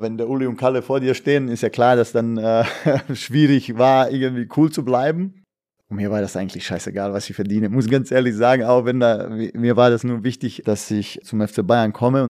Wenn 0.00 0.16
der 0.16 0.28
Uli 0.28 0.46
und 0.46 0.56
Kalle 0.56 0.82
vor 0.82 1.00
dir 1.00 1.12
stehen, 1.14 1.48
ist 1.48 1.62
ja 1.62 1.70
klar, 1.70 1.96
dass 1.96 2.12
dann 2.12 2.36
äh, 2.36 2.64
schwierig 3.14 3.78
war, 3.78 4.12
irgendwie 4.12 4.48
cool 4.56 4.70
zu 4.70 4.84
bleiben. 4.84 5.42
Und 5.90 5.96
mir 5.96 6.12
war 6.12 6.20
das 6.20 6.36
eigentlich 6.36 6.64
scheißegal, 6.64 7.12
was 7.12 7.28
ich 7.28 7.34
verdiene. 7.34 7.68
Muss 7.68 7.90
ganz 7.90 8.12
ehrlich 8.12 8.36
sagen, 8.36 8.62
auch 8.62 8.84
wenn 8.84 9.00
da, 9.00 9.28
mir 9.28 9.76
war 9.76 9.90
das 9.90 10.04
nur 10.04 10.22
wichtig, 10.22 10.62
dass 10.64 10.88
ich 10.92 11.18
zum 11.24 11.44
FC 11.44 11.66
Bayern 11.66 11.92
komme. 11.92 12.28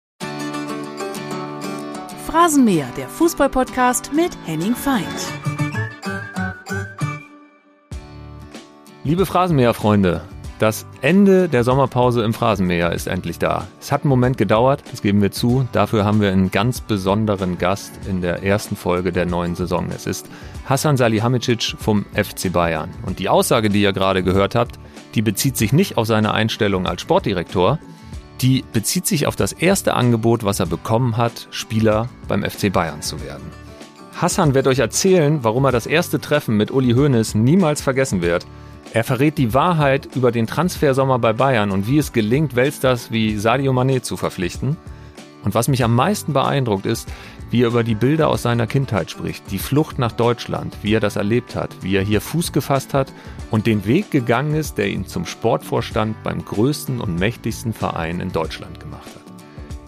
Phrasenmäher, 2.26 2.88
der 2.96 3.10
Fußballpodcast 3.10 4.14
mit 4.14 4.32
Henning 4.46 4.74
Feind. 4.74 5.06
Liebe 9.04 9.26
Phrasenmäher-Freunde, 9.26 10.22
das 10.60 10.88
Ende 11.02 11.50
der 11.50 11.64
Sommerpause 11.64 12.24
im 12.24 12.34
Phrasenmäher 12.34 12.92
ist 12.92 13.08
endlich 13.08 13.38
da. 13.38 13.68
Es 13.80 13.92
hat 13.92 14.02
einen 14.02 14.10
Moment 14.10 14.40
gedauert, 14.40 14.84
das 14.90 15.04
geben 15.04 15.22
wir 15.22 15.32
zu. 15.32 15.68
Dafür 15.72 16.04
haben 16.04 16.20
wir 16.20 16.32
einen 16.32 16.50
ganz 16.50 16.82
besonderen 16.82 17.60
Gast 17.60 17.94
in 18.10 18.22
der 18.22 18.42
ersten 18.44 18.76
Folge 18.76 19.12
der 19.12 19.28
neuen 19.28 19.56
Saison. 19.56 19.88
Es 19.96 20.08
ist 20.08 20.28
Hassan 20.66 20.98
Salihamidzic 20.98 21.76
vom 21.78 22.06
FC 22.14 22.52
Bayern. 22.52 22.90
Und 23.06 23.20
die 23.20 23.30
Aussage, 23.30 23.70
die 23.70 23.84
ihr 23.84 23.94
gerade 23.94 24.24
gehört 24.24 24.56
habt, 24.56 24.80
die 25.14 25.22
bezieht 25.22 25.58
sich 25.58 25.74
nicht 25.74 25.98
auf 25.98 26.08
seine 26.08 26.34
Einstellung 26.34 26.88
als 26.88 27.02
Sportdirektor, 27.02 27.78
die 28.42 28.64
bezieht 28.74 29.06
sich 29.06 29.28
auf 29.28 29.36
das 29.36 29.54
erste 29.54 29.94
Angebot, 29.94 30.44
was 30.44 30.60
er 30.60 30.66
bekommen 30.66 31.18
hat, 31.18 31.48
Spieler 31.52 32.10
beim 32.28 32.44
FC 32.44 32.74
Bayern 32.74 33.04
zu 33.04 33.22
werden. 33.24 33.46
Hassan 34.20 34.56
wird 34.56 34.66
euch 34.66 34.80
erzählen, 34.80 35.44
warum 35.44 35.66
er 35.66 35.72
das 35.72 35.86
erste 35.86 36.20
Treffen 36.20 36.58
mit 36.58 36.72
Uli 36.72 36.94
Hoeneß 36.94 37.36
niemals 37.36 37.82
vergessen 37.82 38.24
wird 38.24 38.48
er 38.94 39.04
verrät 39.04 39.38
die 39.38 39.54
Wahrheit 39.54 40.10
über 40.16 40.32
den 40.32 40.48
Transfersommer 40.48 41.20
bei 41.20 41.34
Bayern 41.34 41.72
und 41.72 41.88
wie 41.88 41.98
es 41.98 42.14
gelingt, 42.14 42.56
Weltstars 42.56 43.12
wie 43.12 43.38
Sadio 43.38 43.74
Mané 43.74 44.02
zu 44.02 44.18
verpflichten. 44.18 44.78
Und 45.44 45.56
was 45.56 45.68
mich 45.68 45.84
am 45.84 45.96
meisten 45.96 46.34
beeindruckt 46.34 46.86
ist, 46.86 47.08
wie 47.52 47.64
er 47.64 47.68
über 47.68 47.84
die 47.84 47.96
Bilder 47.96 48.28
aus 48.28 48.42
seiner 48.42 48.68
Kindheit 48.68 49.10
spricht, 49.10 49.50
die 49.52 49.60
Flucht 49.60 50.00
nach 50.00 50.12
Deutschland, 50.12 50.76
wie 50.82 50.94
er 50.94 51.00
das 51.00 51.16
erlebt 51.16 51.56
hat, 51.56 51.70
wie 51.82 51.96
er 51.96 52.04
hier 52.04 52.22
Fuß 52.22 52.52
gefasst 52.52 52.94
hat 52.94 53.14
und 53.52 53.66
den 53.66 53.86
Weg 53.86 54.12
gegangen 54.12 54.56
ist, 54.56 54.78
der 54.78 54.88
ihn 54.88 55.08
zum 55.08 55.26
Sportvorstand 55.26 56.22
beim 56.24 56.44
größten 56.44 57.00
und 57.00 57.18
mächtigsten 57.18 57.74
Verein 57.74 58.20
in 58.20 58.32
Deutschland 58.32 58.80
gemacht 58.80 59.08
hat. 59.08 59.28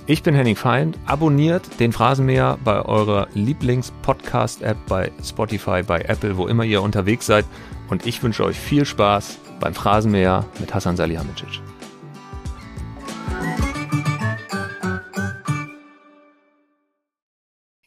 Ich 0.06 0.23
bin 0.23 0.34
Henning 0.34 0.56
Feind. 0.56 0.97
Abonniert 1.06 1.80
den 1.80 1.91
Phrasenmäher 1.91 2.58
bei 2.63 2.81
eurer 2.81 3.28
Lieblings-Podcast-App, 3.34 4.78
bei 4.88 5.11
Spotify, 5.23 5.84
bei 5.84 6.02
Apple, 6.02 6.38
wo 6.38 6.47
immer 6.47 6.63
ihr 6.63 6.81
unterwegs 6.81 7.28
seid 7.28 7.45
und 7.89 8.05
ich 8.05 8.21
wünsche 8.23 8.43
euch 8.43 8.57
viel 8.57 8.85
Spaß 8.85 9.39
beim 9.59 9.73
Phrasenmäher 9.73 10.45
mit 10.59 10.73
Hassan 10.73 10.95
Salihamidzic. 10.95 11.61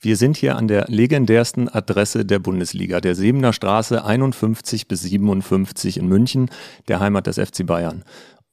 Wir 0.00 0.17
sind 0.17 0.36
hier 0.36 0.56
an 0.56 0.67
der 0.67 0.86
legendärsten 0.89 1.69
Adresse 1.69 2.25
der 2.25 2.41
Bundesliga, 2.41 3.00
der 3.00 3.14
Sebener 3.14 3.53
Straße 3.53 4.05
51 4.05 4.89
bis 4.89 5.03
57 5.03 5.97
in 5.97 6.08
München, 6.08 6.50
der 6.89 6.98
Heimat 6.98 7.28
des 7.28 7.39
FC 7.39 7.64
Bayern. 7.64 8.03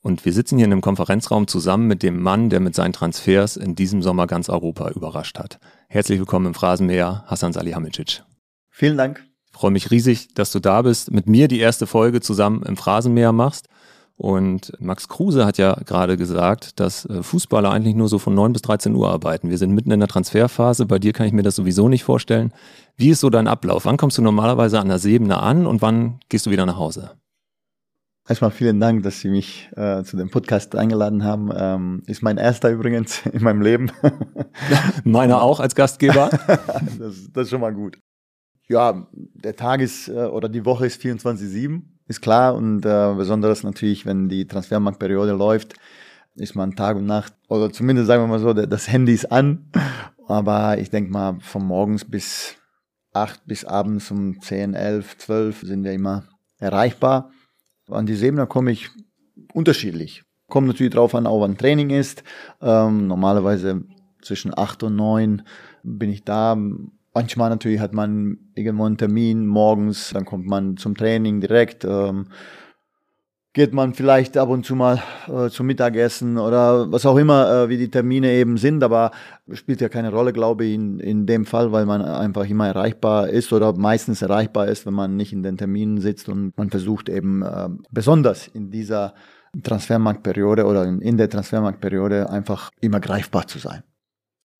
Und 0.02 0.26
wir 0.26 0.32
sitzen 0.32 0.58
hier 0.58 0.66
in 0.66 0.72
einem 0.72 0.82
Konferenzraum 0.82 1.48
zusammen 1.48 1.88
mit 1.88 2.04
dem 2.04 2.22
Mann, 2.22 2.52
der 2.52 2.60
mit 2.60 2.76
seinen 2.76 2.94
Transfers 2.94 3.58
in 3.58 3.74
diesem 3.74 4.04
Sommer 4.04 4.28
ganz 4.28 4.48
Europa 4.48 4.92
überrascht 4.92 5.40
hat. 5.40 5.60
Herzlich 5.88 6.20
willkommen 6.20 6.46
im 6.46 6.54
Phrasenmäher, 6.54 7.24
Hassan 7.26 7.52
Salihamidzic. 7.52 8.22
Vielen 8.70 8.96
Dank 8.98 9.29
freue 9.60 9.72
mich 9.72 9.92
riesig, 9.92 10.34
dass 10.36 10.54
du 10.54 10.60
da 10.60 10.84
bist, 10.84 11.12
mit 11.12 11.28
mir 11.28 11.50
die 11.50 11.60
erste 11.60 11.86
Folge 11.86 12.22
zusammen 12.22 12.64
im 12.64 12.78
Phrasenmäher 12.78 13.34
machst. 13.34 13.68
Und 14.16 14.72
Max 14.80 15.10
Kruse 15.10 15.46
hat 15.46 15.58
ja 15.58 15.76
gerade 15.86 16.16
gesagt, 16.16 16.80
dass 16.80 17.06
äh, 17.06 17.24
Fußballer 17.24 17.70
eigentlich 17.70 17.96
nur 17.96 18.08
so 18.08 18.20
von 18.20 18.34
9 18.34 18.54
bis 18.54 18.62
13 18.62 18.96
Uhr 18.96 19.10
arbeiten. 19.10 19.50
Wir 19.50 19.58
sind 19.58 19.74
mitten 19.74 19.92
in 19.92 20.00
der 20.00 20.08
Transferphase. 20.08 20.86
Bei 20.86 20.98
dir 20.98 21.12
kann 21.12 21.26
ich 21.26 21.34
mir 21.34 21.44
das 21.44 21.58
sowieso 21.58 21.90
nicht 21.90 22.06
vorstellen. 22.06 22.54
Wie 22.96 23.10
ist 23.10 23.20
so 23.20 23.30
dein 23.30 23.48
Ablauf? 23.48 23.84
Wann 23.84 23.98
kommst 23.98 24.18
du 24.18 24.22
normalerweise 24.22 24.80
an 24.80 24.88
der 24.88 25.00
Sebene 25.00 25.38
an 25.42 25.66
und 25.66 25.82
wann 25.82 26.20
gehst 26.30 26.46
du 26.46 26.52
wieder 26.52 26.66
nach 26.66 26.78
Hause? 26.78 27.12
Erstmal 28.30 28.52
vielen 28.52 28.80
Dank, 28.80 29.04
dass 29.04 29.20
Sie 29.20 29.30
mich 29.30 29.70
äh, 29.76 30.04
zu 30.04 30.16
dem 30.16 30.30
Podcast 30.30 30.76
eingeladen 30.76 31.26
haben. 31.26 31.50
Ähm, 31.54 32.04
ist 32.06 32.22
mein 32.22 32.38
erster 32.38 32.70
übrigens 32.70 33.26
in 33.34 33.44
meinem 33.44 33.62
Leben. 33.62 33.92
Meiner 35.04 35.42
auch 35.42 35.60
als 35.60 35.76
Gastgeber. 35.76 36.30
das, 36.48 37.30
das 37.34 37.44
ist 37.44 37.50
schon 37.50 37.62
mal 37.62 37.74
gut 37.74 37.98
ja, 38.70 39.08
der 39.12 39.56
Tag 39.56 39.82
ist 39.82 40.08
äh, 40.08 40.26
oder 40.26 40.48
die 40.48 40.64
Woche 40.64 40.86
ist 40.86 41.02
24-7, 41.02 41.82
ist 42.08 42.22
klar. 42.22 42.56
Und 42.56 42.86
äh, 42.86 43.14
besonders 43.16 43.64
natürlich, 43.64 44.06
wenn 44.06 44.30
die 44.30 44.48
Transfermarktperiode 44.48 45.34
läuft, 45.34 45.74
ist 46.36 46.56
man 46.56 46.76
Tag 46.76 46.96
und 46.98 47.06
Nacht, 47.06 47.34
oder 47.50 47.72
zumindest 47.72 48.08
sagen 48.08 48.24
wir 48.24 48.28
mal 48.28 48.40
so, 48.40 48.54
das 48.54 48.88
Handy 48.88 49.14
ist 49.14 49.32
an. 49.32 49.70
Aber 50.28 50.78
ich 50.78 50.90
denke 50.92 51.12
mal, 51.12 51.40
von 51.42 51.66
morgens 51.66 52.06
bis 52.06 52.56
acht 53.12 53.46
bis 53.48 53.66
abends 53.66 54.12
um 54.12 54.40
10, 54.40 54.76
11, 54.76 55.18
12 55.18 55.62
sind 55.62 55.84
wir 55.84 55.92
immer 55.92 56.26
erreichbar. 56.60 57.32
An 57.90 58.06
die 58.06 58.16
Sebener 58.16 58.46
komme 58.46 58.72
ich 58.72 58.90
unterschiedlich. 59.52 60.24
Kommt 60.48 60.68
natürlich 60.68 60.94
drauf 60.94 61.16
an, 61.16 61.26
auch 61.26 61.42
wann 61.42 61.58
Training 61.58 61.90
ist. 61.90 62.24
Ähm, 62.62 63.08
normalerweise 63.08 63.84
zwischen 64.22 64.56
acht 64.56 64.84
und 64.84 64.96
neun 64.96 65.42
bin 65.84 66.12
ich 66.12 66.24
da 66.24 66.56
Manchmal 67.20 67.50
natürlich 67.50 67.82
hat 67.82 67.94
man 67.94 68.38
irgendwo 68.56 68.86
einen 68.86 68.98
Termin 68.98 69.46
morgens, 69.46 70.12
dann 70.14 70.24
kommt 70.24 70.46
man 70.46 70.78
zum 70.78 70.96
Training 70.96 71.42
direkt. 71.42 71.84
Ähm, 71.84 72.28
geht 73.52 73.74
man 73.74 73.94
vielleicht 73.94 74.38
ab 74.38 74.48
und 74.48 74.66
zu 74.66 74.74
mal 74.74 75.04
äh, 75.28 75.50
zum 75.50 75.68
Mittagessen 75.68 76.38
oder 76.38 76.90
was 76.94 77.06
auch 77.06 77.18
immer, 77.18 77.52
äh, 77.52 77.68
wie 77.68 77.76
die 77.76 77.92
Termine 77.92 78.32
eben 78.32 78.56
sind, 78.56 78.86
aber 78.86 79.12
spielt 79.52 79.82
ja 79.82 79.90
keine 79.90 80.12
Rolle, 80.12 80.32
glaube 80.32 80.64
ich, 80.64 80.76
in, 80.76 81.02
in 81.02 81.26
dem 81.26 81.46
Fall, 81.46 81.74
weil 81.74 81.86
man 81.86 82.02
einfach 82.02 82.50
immer 82.50 82.68
erreichbar 82.68 83.28
ist 83.28 83.52
oder 83.52 83.74
meistens 83.74 84.22
erreichbar 84.22 84.70
ist, 84.70 84.86
wenn 84.86 84.94
man 84.94 85.18
nicht 85.18 85.34
in 85.34 85.44
den 85.44 85.58
Terminen 85.58 86.00
sitzt 86.00 86.30
und 86.30 86.58
man 86.58 86.70
versucht 86.70 87.10
eben 87.10 87.42
äh, 87.42 87.68
besonders 87.92 88.48
in 88.48 88.72
dieser 88.72 89.14
Transfermarktperiode 89.62 90.64
oder 90.64 90.86
in, 90.86 91.02
in 91.02 91.18
der 91.18 91.30
Transfermarktperiode 91.30 92.30
einfach 92.30 92.70
immer 92.80 93.02
greifbar 93.02 93.46
zu 93.46 93.60
sein. 93.60 93.84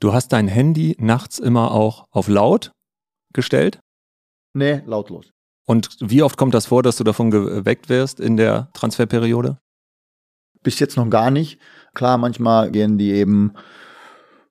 Du 0.00 0.14
hast 0.14 0.28
dein 0.28 0.48
Handy 0.48 0.96
nachts 0.98 1.38
immer 1.38 1.72
auch 1.72 2.06
auf 2.10 2.26
laut 2.28 2.72
gestellt? 3.34 3.80
Nee, 4.54 4.82
lautlos. 4.86 5.30
Und 5.66 5.96
wie 6.00 6.22
oft 6.22 6.38
kommt 6.38 6.54
das 6.54 6.66
vor, 6.66 6.82
dass 6.82 6.96
du 6.96 7.04
davon 7.04 7.30
geweckt 7.30 7.90
wirst 7.90 8.18
in 8.18 8.38
der 8.38 8.70
Transferperiode? 8.72 9.58
Bis 10.62 10.78
jetzt 10.78 10.96
noch 10.96 11.08
gar 11.10 11.30
nicht. 11.30 11.60
Klar, 11.94 12.16
manchmal 12.16 12.70
gehen 12.70 12.96
die 12.96 13.12
eben 13.12 13.52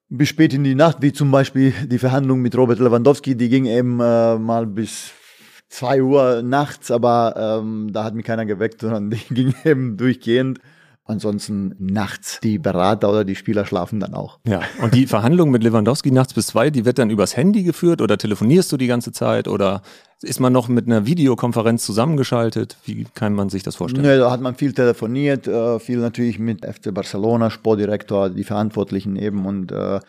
bis 0.07 0.29
spät 0.29 0.53
in 0.53 0.63
die 0.63 0.75
Nacht, 0.75 1.01
wie 1.01 1.13
zum 1.13 1.31
Beispiel 1.31 1.73
die 1.87 1.99
Verhandlung 1.99 2.41
mit 2.41 2.55
Robert 2.55 2.79
Lewandowski, 2.79 3.35
die 3.35 3.49
ging 3.49 3.65
eben 3.65 3.99
äh, 3.99 4.37
mal 4.37 4.67
bis 4.67 5.11
zwei 5.67 6.01
Uhr 6.01 6.43
nachts, 6.43 6.91
aber 6.91 7.61
ähm, 7.61 7.91
da 7.91 8.03
hat 8.03 8.13
mich 8.13 8.25
keiner 8.25 8.45
geweckt, 8.45 8.81
sondern 8.81 9.09
die 9.09 9.33
ging 9.33 9.55
eben 9.65 9.97
durchgehend. 9.97 10.59
Ansonsten 11.09 11.73
nachts 11.79 12.39
die 12.39 12.59
Berater 12.59 13.09
oder 13.09 13.25
die 13.25 13.33
Spieler 13.33 13.65
schlafen 13.65 13.99
dann 13.99 14.13
auch. 14.13 14.37
Ja, 14.47 14.61
und 14.79 14.93
die 14.93 15.07
Verhandlung 15.07 15.49
mit 15.49 15.63
Lewandowski 15.63 16.11
nachts 16.11 16.35
bis 16.35 16.45
zwei, 16.47 16.69
die 16.69 16.85
wird 16.85 16.99
dann 16.99 17.09
übers 17.09 17.35
Handy 17.35 17.63
geführt 17.63 18.01
oder 18.01 18.15
telefonierst 18.15 18.71
du 18.71 18.77
die 18.77 18.85
ganze 18.85 19.11
Zeit 19.11 19.47
oder 19.47 19.81
ist 20.21 20.39
man 20.39 20.53
noch 20.53 20.67
mit 20.67 20.85
einer 20.85 21.07
Videokonferenz 21.07 21.83
zusammengeschaltet? 21.83 22.77
Wie 22.85 23.07
kann 23.15 23.33
man 23.33 23.49
sich 23.49 23.63
das 23.63 23.77
vorstellen? 23.77 24.05
Nee, 24.05 24.19
da 24.19 24.29
hat 24.29 24.41
man 24.41 24.53
viel 24.53 24.71
telefoniert, 24.71 25.47
äh, 25.47 25.79
viel 25.79 25.97
natürlich 25.97 26.37
mit 26.37 26.63
FC 26.63 26.93
Barcelona, 26.93 27.49
Sportdirektor, 27.49 28.29
die 28.29 28.43
Verantwortlichen 28.43 29.15
eben 29.15 29.47
und 29.47 29.71
äh, 29.71 29.99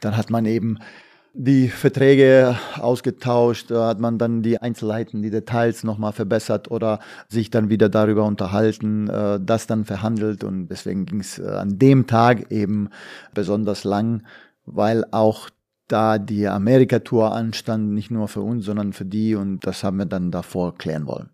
dann 0.00 0.16
hat 0.16 0.30
man 0.30 0.46
eben 0.46 0.78
die 1.38 1.68
Verträge 1.68 2.58
ausgetauscht, 2.80 3.70
hat 3.70 4.00
man 4.00 4.16
dann 4.16 4.42
die 4.42 4.58
Einzelheiten, 4.58 5.22
die 5.22 5.30
Details 5.30 5.84
nochmal 5.84 6.12
verbessert 6.12 6.70
oder 6.70 6.98
sich 7.28 7.50
dann 7.50 7.68
wieder 7.68 7.90
darüber 7.90 8.24
unterhalten, 8.24 9.08
äh, 9.08 9.38
das 9.40 9.66
dann 9.66 9.84
verhandelt. 9.84 10.44
Und 10.44 10.68
deswegen 10.68 11.04
ging 11.04 11.20
es 11.20 11.38
äh, 11.38 11.46
an 11.46 11.78
dem 11.78 12.06
Tag 12.06 12.50
eben 12.50 12.88
besonders 13.34 13.84
lang, 13.84 14.22
weil 14.64 15.04
auch 15.10 15.50
da 15.88 16.18
die 16.18 16.48
Amerika-Tour 16.48 17.32
anstand, 17.32 17.92
nicht 17.92 18.10
nur 18.10 18.28
für 18.28 18.40
uns, 18.40 18.64
sondern 18.64 18.94
für 18.94 19.04
die. 19.04 19.34
Und 19.34 19.66
das 19.66 19.84
haben 19.84 19.98
wir 19.98 20.06
dann 20.06 20.30
davor 20.30 20.76
klären 20.76 21.06
wollen. 21.06 21.28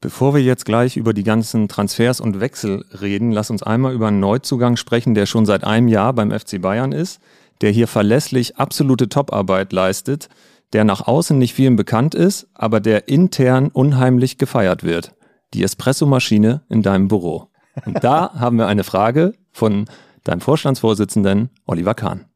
Bevor 0.00 0.32
wir 0.32 0.42
jetzt 0.42 0.64
gleich 0.64 0.96
über 0.96 1.12
die 1.12 1.24
ganzen 1.24 1.68
Transfers 1.68 2.20
und 2.20 2.40
Wechsel 2.40 2.84
reden, 3.00 3.32
lass 3.32 3.50
uns 3.50 3.62
einmal 3.62 3.92
über 3.92 4.08
einen 4.08 4.20
Neuzugang 4.20 4.76
sprechen, 4.76 5.14
der 5.14 5.26
schon 5.26 5.44
seit 5.44 5.64
einem 5.64 5.88
Jahr 5.88 6.12
beim 6.14 6.30
FC 6.30 6.62
Bayern 6.62 6.92
ist 6.92 7.20
der 7.60 7.70
hier 7.70 7.88
verlässlich 7.88 8.56
absolute 8.56 9.08
Toparbeit 9.08 9.72
leistet, 9.72 10.28
der 10.72 10.84
nach 10.84 11.06
außen 11.06 11.38
nicht 11.38 11.54
vielen 11.54 11.76
bekannt 11.76 12.14
ist, 12.14 12.48
aber 12.54 12.80
der 12.80 13.08
intern 13.08 13.68
unheimlich 13.68 14.38
gefeiert 14.38 14.84
wird. 14.84 15.14
Die 15.54 15.62
Espressomaschine 15.62 16.62
in 16.68 16.82
deinem 16.82 17.08
Büro. 17.08 17.48
Und 17.86 18.04
da 18.04 18.34
haben 18.38 18.58
wir 18.58 18.66
eine 18.66 18.84
Frage 18.84 19.32
von 19.50 19.86
deinem 20.24 20.40
Vorstandsvorsitzenden 20.40 21.50
Oliver 21.66 21.94
Kahn. 21.94 22.26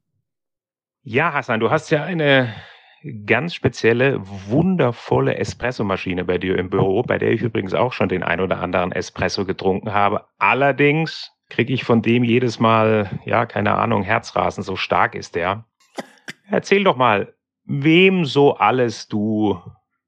Ja, 1.02 1.32
Hassan, 1.32 1.60
du 1.60 1.70
hast 1.70 1.90
ja 1.90 2.04
eine 2.04 2.54
ganz 3.26 3.54
spezielle, 3.54 4.20
wundervolle 4.48 5.36
Espressomaschine 5.36 6.24
bei 6.24 6.38
dir 6.38 6.56
im 6.56 6.70
Büro, 6.70 7.02
bei 7.02 7.18
der 7.18 7.32
ich 7.32 7.42
übrigens 7.42 7.74
auch 7.74 7.92
schon 7.92 8.08
den 8.08 8.22
ein 8.22 8.40
oder 8.40 8.60
anderen 8.60 8.92
Espresso 8.92 9.44
getrunken 9.44 9.92
habe. 9.92 10.26
Allerdings 10.38 11.31
kriege 11.52 11.74
ich 11.74 11.84
von 11.84 12.00
dem 12.00 12.24
jedes 12.24 12.58
Mal, 12.58 13.20
ja, 13.26 13.44
keine 13.44 13.74
Ahnung, 13.74 14.02
Herzrasen, 14.02 14.62
so 14.62 14.74
stark 14.74 15.14
ist 15.14 15.34
der. 15.34 15.66
Erzähl 16.48 16.82
doch 16.82 16.96
mal, 16.96 17.34
wem 17.64 18.24
so 18.24 18.54
alles 18.56 19.06
du 19.06 19.60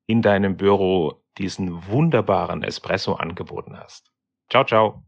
in 0.06 0.22
deinem 0.22 0.56
Büro 0.56 1.22
diesen 1.36 1.86
wunderbaren 1.86 2.62
Espresso 2.62 3.14
angeboten 3.14 3.76
hast. 3.78 4.10
Ciao, 4.50 4.64
ciao. 4.64 5.04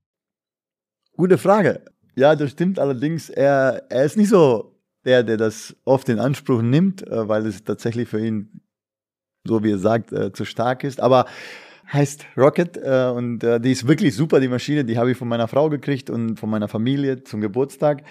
Gute 1.16 1.38
Frage. 1.38 1.82
Ja, 2.16 2.36
das 2.36 2.50
stimmt 2.50 2.78
allerdings. 2.78 3.30
Er, 3.30 3.84
er 3.88 4.04
ist 4.04 4.18
nicht 4.18 4.28
so 4.28 4.78
der, 5.06 5.22
der 5.22 5.38
das 5.38 5.74
oft 5.86 6.06
in 6.10 6.18
Anspruch 6.18 6.60
nimmt, 6.60 7.06
äh, 7.06 7.28
weil 7.28 7.46
es 7.46 7.64
tatsächlich 7.64 8.10
für 8.10 8.24
ihn, 8.24 8.60
so 9.44 9.64
wie 9.64 9.72
er 9.72 9.78
sagt, 9.78 10.12
äh, 10.12 10.32
zu 10.34 10.44
stark 10.44 10.84
ist. 10.84 11.00
Aber 11.00 11.24
heißt 11.92 12.26
Rocket 12.36 12.76
äh, 12.76 13.10
und 13.14 13.40
die 13.40 13.72
ist 13.72 13.86
wirklich 13.86 14.14
super, 14.14 14.40
die 14.40 14.48
Maschine. 14.48 14.84
Die 14.84 14.98
habe 14.98 15.12
ich 15.12 15.16
von 15.16 15.28
meiner 15.28 15.48
Frau 15.48 15.68
gekriegt 15.68 16.10
und 16.10 16.38
von 16.38 16.50
meiner 16.50 16.68
Familie 16.68 17.22
zum 17.24 17.40
Geburtstag 17.40 18.02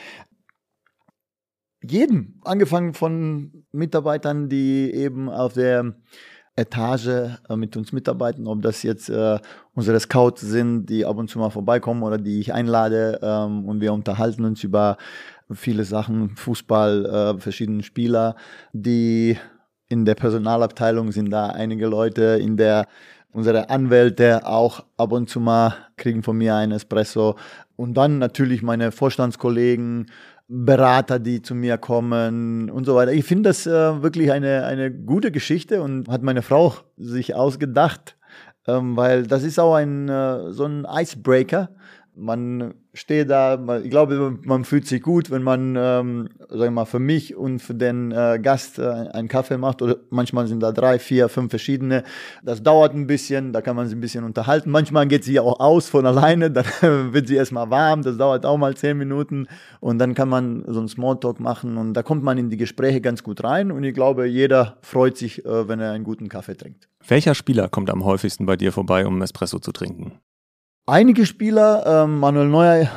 jedem, 1.92 2.40
angefangen 2.44 2.94
von 2.94 3.66
Mitarbeitern, 3.72 4.50
die 4.50 4.92
eben 4.94 5.30
auf 5.30 5.54
der 5.54 5.96
Etage 6.56 7.08
äh, 7.08 7.56
mit 7.56 7.76
uns 7.76 7.92
mitarbeiten, 7.92 8.48
ob 8.48 8.62
das 8.62 8.84
jetzt 8.84 9.10
äh, 9.10 9.40
unsere 9.74 10.00
Scouts 10.00 10.42
sind, 10.42 10.86
die 10.86 11.06
ab 11.06 11.18
und 11.18 11.30
zu 11.30 11.38
mal 11.38 11.50
vorbeikommen 11.50 12.04
oder 12.04 12.18
die 12.18 12.40
ich 12.40 12.54
einlade 12.54 13.20
ähm, 13.22 13.68
und 13.68 13.82
wir 13.82 13.92
unterhalten 13.92 14.46
uns 14.46 14.64
über 14.64 14.98
viele 15.52 15.84
Sachen, 15.84 16.36
Fußball, 16.38 17.06
äh, 17.06 17.40
verschiedene 17.40 17.84
Spieler, 17.84 18.36
die 18.72 19.38
in 19.90 20.06
der 20.06 20.16
Personalabteilung 20.16 21.12
sind 21.12 21.30
da 21.30 21.48
einige 21.48 21.88
Leute, 21.88 22.40
in 22.42 22.58
der 22.58 22.88
unsere 23.36 23.70
Anwälte 23.70 24.48
auch 24.48 24.86
ab 24.96 25.12
und 25.12 25.30
zu 25.30 25.42
mal 25.42 25.76
kriegen 25.98 26.24
von 26.24 26.38
mir 26.38 26.56
ein 26.56 26.72
Espresso 26.72 27.36
und 27.76 27.96
dann 27.96 28.18
natürlich 28.18 28.64
meine 28.64 28.94
Vorstandskollegen, 28.94 30.08
Berater, 30.48 31.20
die 31.20 31.42
zu 31.42 31.56
mir 31.56 31.78
kommen 31.78 32.70
und 32.70 32.86
so 32.86 32.96
weiter. 32.96 33.12
Ich 33.12 33.26
finde 33.26 33.50
das 33.50 33.66
äh, 33.66 34.04
wirklich 34.04 34.32
eine, 34.32 34.64
eine 34.66 34.92
gute 34.92 35.32
Geschichte 35.32 35.82
und 35.82 36.08
hat 36.08 36.22
meine 36.22 36.44
Frau 36.44 36.76
sich 36.98 37.34
ausgedacht, 37.34 38.16
ähm, 38.68 38.96
weil 38.96 39.24
das 39.24 39.44
ist 39.44 39.60
auch 39.60 39.74
ein, 39.74 40.08
äh, 40.08 40.52
so 40.52 40.66
ein 40.66 40.86
Icebreaker. 40.90 41.72
Man 42.18 42.76
stehe 42.94 43.26
da, 43.26 43.60
ich 43.84 43.90
glaube, 43.90 44.40
man 44.44 44.64
fühlt 44.64 44.88
sich 44.88 45.02
gut, 45.02 45.32
wenn 45.32 45.44
man, 45.44 45.76
ähm, 45.78 46.30
sag 46.50 46.68
ich 46.68 46.72
mal, 46.72 46.86
für 46.86 47.00
mich 47.00 47.36
und 47.36 47.60
für 47.60 47.76
den 47.76 48.12
äh, 48.12 48.40
Gast 48.42 48.80
äh, 48.80 48.84
einen 48.84 49.28
Kaffee 49.28 49.58
macht. 49.58 49.82
Oder 49.82 49.98
manchmal 50.10 50.48
sind 50.48 50.62
da 50.62 50.72
drei, 50.72 50.98
vier, 50.98 51.28
fünf 51.28 51.50
verschiedene. 51.50 52.04
Das 52.44 52.64
dauert 52.64 52.94
ein 52.94 53.06
bisschen, 53.06 53.52
da 53.52 53.62
kann 53.62 53.76
man 53.76 53.88
sich 53.88 53.98
ein 53.98 54.02
bisschen 54.02 54.24
unterhalten. 54.24 54.72
Manchmal 54.72 55.08
geht 55.08 55.24
sie 55.24 55.40
auch 55.40 55.60
aus 55.60 55.90
von 55.90 56.06
alleine, 56.06 56.52
dann 56.52 56.66
wird 57.14 57.28
sie 57.28 57.36
erstmal 57.36 57.70
warm, 57.70 58.02
das 58.02 58.18
dauert 58.18 58.46
auch 58.46 58.58
mal 58.58 58.76
zehn 58.76 58.98
Minuten. 58.98 59.48
Und 59.82 60.00
dann 60.00 60.14
kann 60.14 60.30
man 60.30 60.64
so 60.68 60.80
einen 60.80 60.88
Smalltalk 60.88 61.40
machen 61.40 61.78
und 61.78 61.94
da 61.94 62.04
kommt 62.04 62.24
man 62.24 62.38
in 62.38 62.50
die 62.50 62.58
Gespräche 62.58 63.02
ganz 63.02 63.24
gut 63.24 63.44
rein. 63.44 63.72
Und 63.72 63.84
ich 63.84 63.94
glaube, 63.94 64.26
jeder 64.26 64.78
freut 64.82 65.18
sich, 65.18 65.46
äh, 65.46 65.68
wenn 65.68 65.80
er 65.80 65.92
einen 65.92 66.04
guten 66.04 66.30
Kaffee 66.30 66.56
trinkt. 66.56 66.88
Welcher 67.08 67.36
Spieler 67.36 67.68
kommt 67.68 67.90
am 67.90 68.04
häufigsten 68.04 68.46
bei 68.46 68.56
dir 68.56 68.72
vorbei, 68.72 69.06
um 69.06 69.22
Espresso 69.22 69.60
zu 69.60 69.72
trinken? 69.72 70.14
Einige 70.88 71.26
Spieler, 71.26 71.84
ähm, 72.04 72.20
Manuel 72.20 72.48
Neuer 72.48 72.88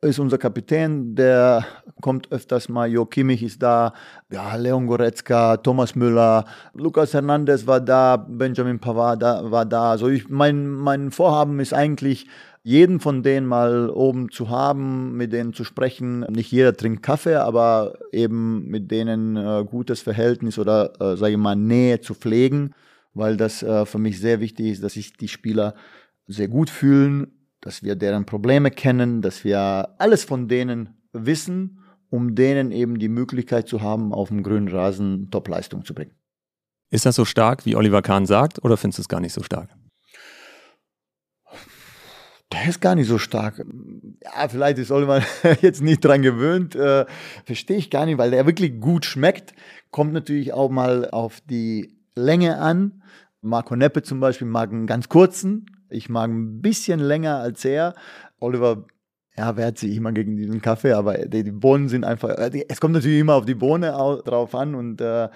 ist 0.00 0.20
unser 0.20 0.38
Kapitän, 0.38 1.16
der 1.16 1.66
kommt 2.00 2.30
öfters 2.30 2.68
mal, 2.68 2.88
Jo 2.88 3.04
Kimmich 3.04 3.42
ist 3.42 3.60
da, 3.60 3.94
ja, 4.30 4.54
Leon 4.54 4.86
Goretzka, 4.86 5.56
Thomas 5.56 5.96
Müller, 5.96 6.44
Lucas 6.72 7.14
Hernandez 7.14 7.66
war 7.66 7.80
da, 7.80 8.16
Benjamin 8.16 8.78
Pavard 8.78 9.22
war 9.22 9.64
da. 9.64 9.90
Also 9.90 10.06
ich, 10.06 10.28
mein, 10.28 10.70
mein 10.70 11.10
Vorhaben 11.10 11.58
ist 11.58 11.74
eigentlich, 11.74 12.28
jeden 12.62 13.00
von 13.00 13.24
denen 13.24 13.48
mal 13.48 13.90
oben 13.90 14.30
zu 14.30 14.48
haben, 14.48 15.16
mit 15.16 15.32
denen 15.32 15.52
zu 15.52 15.64
sprechen. 15.64 16.20
Nicht 16.30 16.52
jeder 16.52 16.76
trinkt 16.76 17.02
Kaffee, 17.02 17.34
aber 17.34 17.94
eben 18.12 18.68
mit 18.68 18.92
denen 18.92 19.36
äh, 19.36 19.64
gutes 19.68 20.00
Verhältnis 20.00 20.60
oder, 20.60 20.92
äh, 21.00 21.16
sage 21.16 21.32
ich 21.32 21.38
mal, 21.38 21.56
Nähe 21.56 22.00
zu 22.00 22.14
pflegen, 22.14 22.72
weil 23.14 23.36
das 23.36 23.64
äh, 23.64 23.84
für 23.84 23.98
mich 23.98 24.20
sehr 24.20 24.38
wichtig 24.38 24.66
ist, 24.66 24.84
dass 24.84 24.94
ich 24.94 25.16
die 25.16 25.26
Spieler 25.26 25.74
sehr 26.26 26.48
gut 26.48 26.70
fühlen, 26.70 27.48
dass 27.60 27.82
wir 27.82 27.96
deren 27.96 28.26
Probleme 28.26 28.70
kennen, 28.70 29.22
dass 29.22 29.44
wir 29.44 29.94
alles 29.98 30.24
von 30.24 30.48
denen 30.48 30.90
wissen, 31.12 31.78
um 32.10 32.34
denen 32.34 32.72
eben 32.72 32.98
die 32.98 33.08
Möglichkeit 33.08 33.68
zu 33.68 33.80
haben, 33.80 34.12
auf 34.12 34.28
dem 34.28 34.42
grünen 34.42 34.68
Rasen 34.68 35.30
Topleistung 35.30 35.84
zu 35.84 35.94
bringen. 35.94 36.12
Ist 36.90 37.06
das 37.06 37.16
so 37.16 37.24
stark, 37.24 37.64
wie 37.64 37.74
Oliver 37.74 38.02
Kahn 38.02 38.26
sagt, 38.26 38.62
oder 38.64 38.76
findest 38.76 38.98
du 38.98 39.02
es 39.02 39.08
gar 39.08 39.20
nicht 39.20 39.32
so 39.32 39.42
stark? 39.42 39.70
Der 42.52 42.68
ist 42.68 42.82
gar 42.82 42.94
nicht 42.94 43.08
so 43.08 43.16
stark. 43.16 43.64
Ja, 44.22 44.46
vielleicht 44.48 44.76
ist 44.76 44.90
Oliver 44.90 45.22
jetzt 45.62 45.80
nicht 45.80 46.04
dran 46.04 46.20
gewöhnt. 46.20 46.74
Äh, 46.76 47.06
Verstehe 47.46 47.78
ich 47.78 47.88
gar 47.88 48.04
nicht, 48.04 48.18
weil 48.18 48.30
der 48.30 48.44
wirklich 48.44 48.78
gut 48.78 49.06
schmeckt. 49.06 49.54
Kommt 49.90 50.12
natürlich 50.12 50.52
auch 50.52 50.68
mal 50.68 51.08
auf 51.10 51.40
die 51.48 51.96
Länge 52.14 52.58
an. 52.58 53.02
Marco 53.40 53.74
Neppe 53.74 54.02
zum 54.02 54.20
Beispiel 54.20 54.46
mag 54.46 54.70
einen 54.70 54.86
ganz 54.86 55.08
kurzen, 55.08 55.66
ich 55.92 56.08
mag 56.08 56.30
ein 56.30 56.60
bisschen 56.60 57.00
länger 57.00 57.38
als 57.38 57.64
er. 57.64 57.94
Oliver 58.38 58.86
ja, 59.36 59.56
wehrt 59.56 59.78
sich 59.78 59.96
immer 59.96 60.12
gegen 60.12 60.36
diesen 60.36 60.60
Kaffee, 60.60 60.92
aber 60.92 61.26
die, 61.26 61.50
Bohnen 61.50 61.88
sind 61.88 62.04
einfach, 62.04 62.30
äh, 62.30 62.64
es 62.68 62.80
kommt 62.80 62.94
natürlich 62.94 63.20
immer 63.20 63.34
auf 63.34 63.46
die 63.46 63.54
Bohne 63.54 63.92
drauf 64.24 64.54
an 64.54 64.74
und 64.74 65.00
äh, 65.00 65.28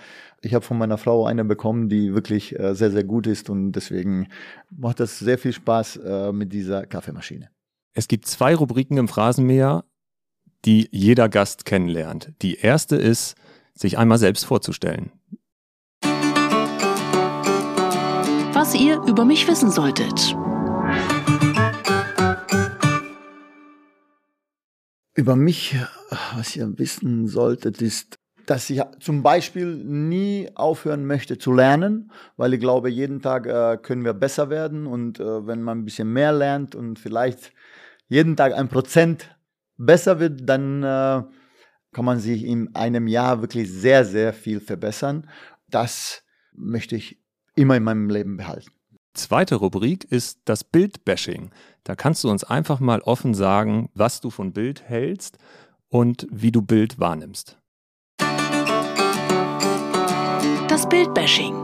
ich 0.42 0.54
habe 0.54 0.64
von 0.64 0.76
meiner 0.76 0.98
Frau 0.98 1.24
eine 1.26 1.44
bekommen, 1.44 1.88
die 1.88 2.14
wirklich 2.14 2.58
äh, 2.58 2.74
sehr, 2.74 2.90
sehr 2.90 3.04
gut 3.04 3.26
ist 3.26 3.48
und 3.48 3.72
deswegen 3.72 4.28
macht 4.70 5.00
das 5.00 5.18
sehr 5.18 5.38
viel 5.38 5.52
Spaß 5.52 5.96
äh, 5.96 6.32
mit 6.32 6.52
dieser 6.52 6.84
Kaffeemaschine. 6.86 7.48
Es 7.94 8.08
gibt 8.08 8.26
zwei 8.26 8.54
Rubriken 8.54 8.98
im 8.98 9.08
Phrasenmäher, 9.08 9.84
die 10.66 10.88
jeder 10.92 11.30
Gast 11.30 11.64
kennenlernt. 11.64 12.32
Die 12.42 12.56
erste 12.56 12.96
ist, 12.96 13.34
sich 13.72 13.96
einmal 13.96 14.18
selbst 14.18 14.44
vorzustellen. 14.44 15.12
Was 18.52 18.74
ihr 18.74 19.00
über 19.06 19.24
mich 19.24 19.48
wissen 19.48 19.70
solltet. 19.70 20.36
Über 25.16 25.34
mich, 25.34 25.74
was 26.34 26.54
ihr 26.56 26.78
wissen 26.78 27.26
solltet, 27.26 27.80
ist, 27.80 28.18
dass 28.44 28.68
ich 28.68 28.82
zum 29.00 29.22
Beispiel 29.22 29.74
nie 29.74 30.50
aufhören 30.54 31.06
möchte 31.06 31.38
zu 31.38 31.52
lernen, 31.52 32.12
weil 32.36 32.52
ich 32.52 32.60
glaube, 32.60 32.90
jeden 32.90 33.22
Tag 33.22 33.46
äh, 33.46 33.78
können 33.82 34.04
wir 34.04 34.12
besser 34.12 34.50
werden 34.50 34.86
und 34.86 35.18
äh, 35.18 35.46
wenn 35.46 35.62
man 35.62 35.78
ein 35.78 35.84
bisschen 35.86 36.12
mehr 36.12 36.32
lernt 36.32 36.74
und 36.74 36.98
vielleicht 36.98 37.52
jeden 38.08 38.36
Tag 38.36 38.52
ein 38.52 38.68
Prozent 38.68 39.34
besser 39.78 40.20
wird, 40.20 40.48
dann 40.48 40.82
äh, 40.82 41.22
kann 41.92 42.04
man 42.04 42.20
sich 42.20 42.44
in 42.44 42.74
einem 42.74 43.06
Jahr 43.08 43.40
wirklich 43.40 43.72
sehr, 43.72 44.04
sehr 44.04 44.34
viel 44.34 44.60
verbessern. 44.60 45.28
Das 45.70 46.22
möchte 46.52 46.94
ich 46.94 47.18
immer 47.54 47.76
in 47.76 47.84
meinem 47.84 48.10
Leben 48.10 48.36
behalten. 48.36 48.70
Zweite 49.14 49.54
Rubrik 49.54 50.04
ist 50.04 50.40
das 50.44 50.62
Bildbashing. 50.62 51.50
Da 51.86 51.94
kannst 51.94 52.24
du 52.24 52.30
uns 52.30 52.42
einfach 52.42 52.80
mal 52.80 53.00
offen 53.02 53.32
sagen, 53.32 53.90
was 53.94 54.20
du 54.20 54.30
von 54.30 54.52
Bild 54.52 54.82
hältst 54.82 55.38
und 55.88 56.26
wie 56.32 56.50
du 56.50 56.60
Bild 56.60 56.98
wahrnimmst. 56.98 57.60
Das 60.68 60.88
Bildbashing. 60.88 61.54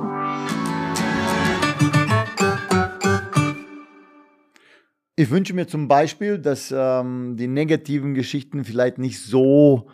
Ich 5.17 5.29
wünsche 5.31 5.55
mir 5.55 5.67
zum 5.67 5.89
Beispiel, 5.89 6.39
dass 6.39 6.73
ähm, 6.73 7.37
die 7.37 7.49
negativen 7.49 8.15
Geschichten 8.15 8.65
vielleicht 8.65 8.99
nicht 8.99 9.21
so 9.21 9.89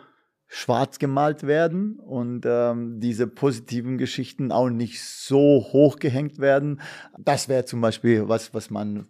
schwarz 0.45 0.99
gemalt 0.99 1.41
werden 1.47 1.97
und 1.97 2.45
ähm, 2.45 2.99
diese 2.99 3.25
positiven 3.25 3.97
Geschichten 3.97 4.51
auch 4.51 4.69
nicht 4.69 5.03
so 5.03 5.65
hoch 5.73 5.97
gehängt 5.97 6.37
werden. 6.37 6.81
Das 7.17 7.49
wäre 7.49 7.65
zum 7.65 7.81
Beispiel 7.81 8.29
was, 8.29 8.53
was 8.53 8.69
man 8.69 9.07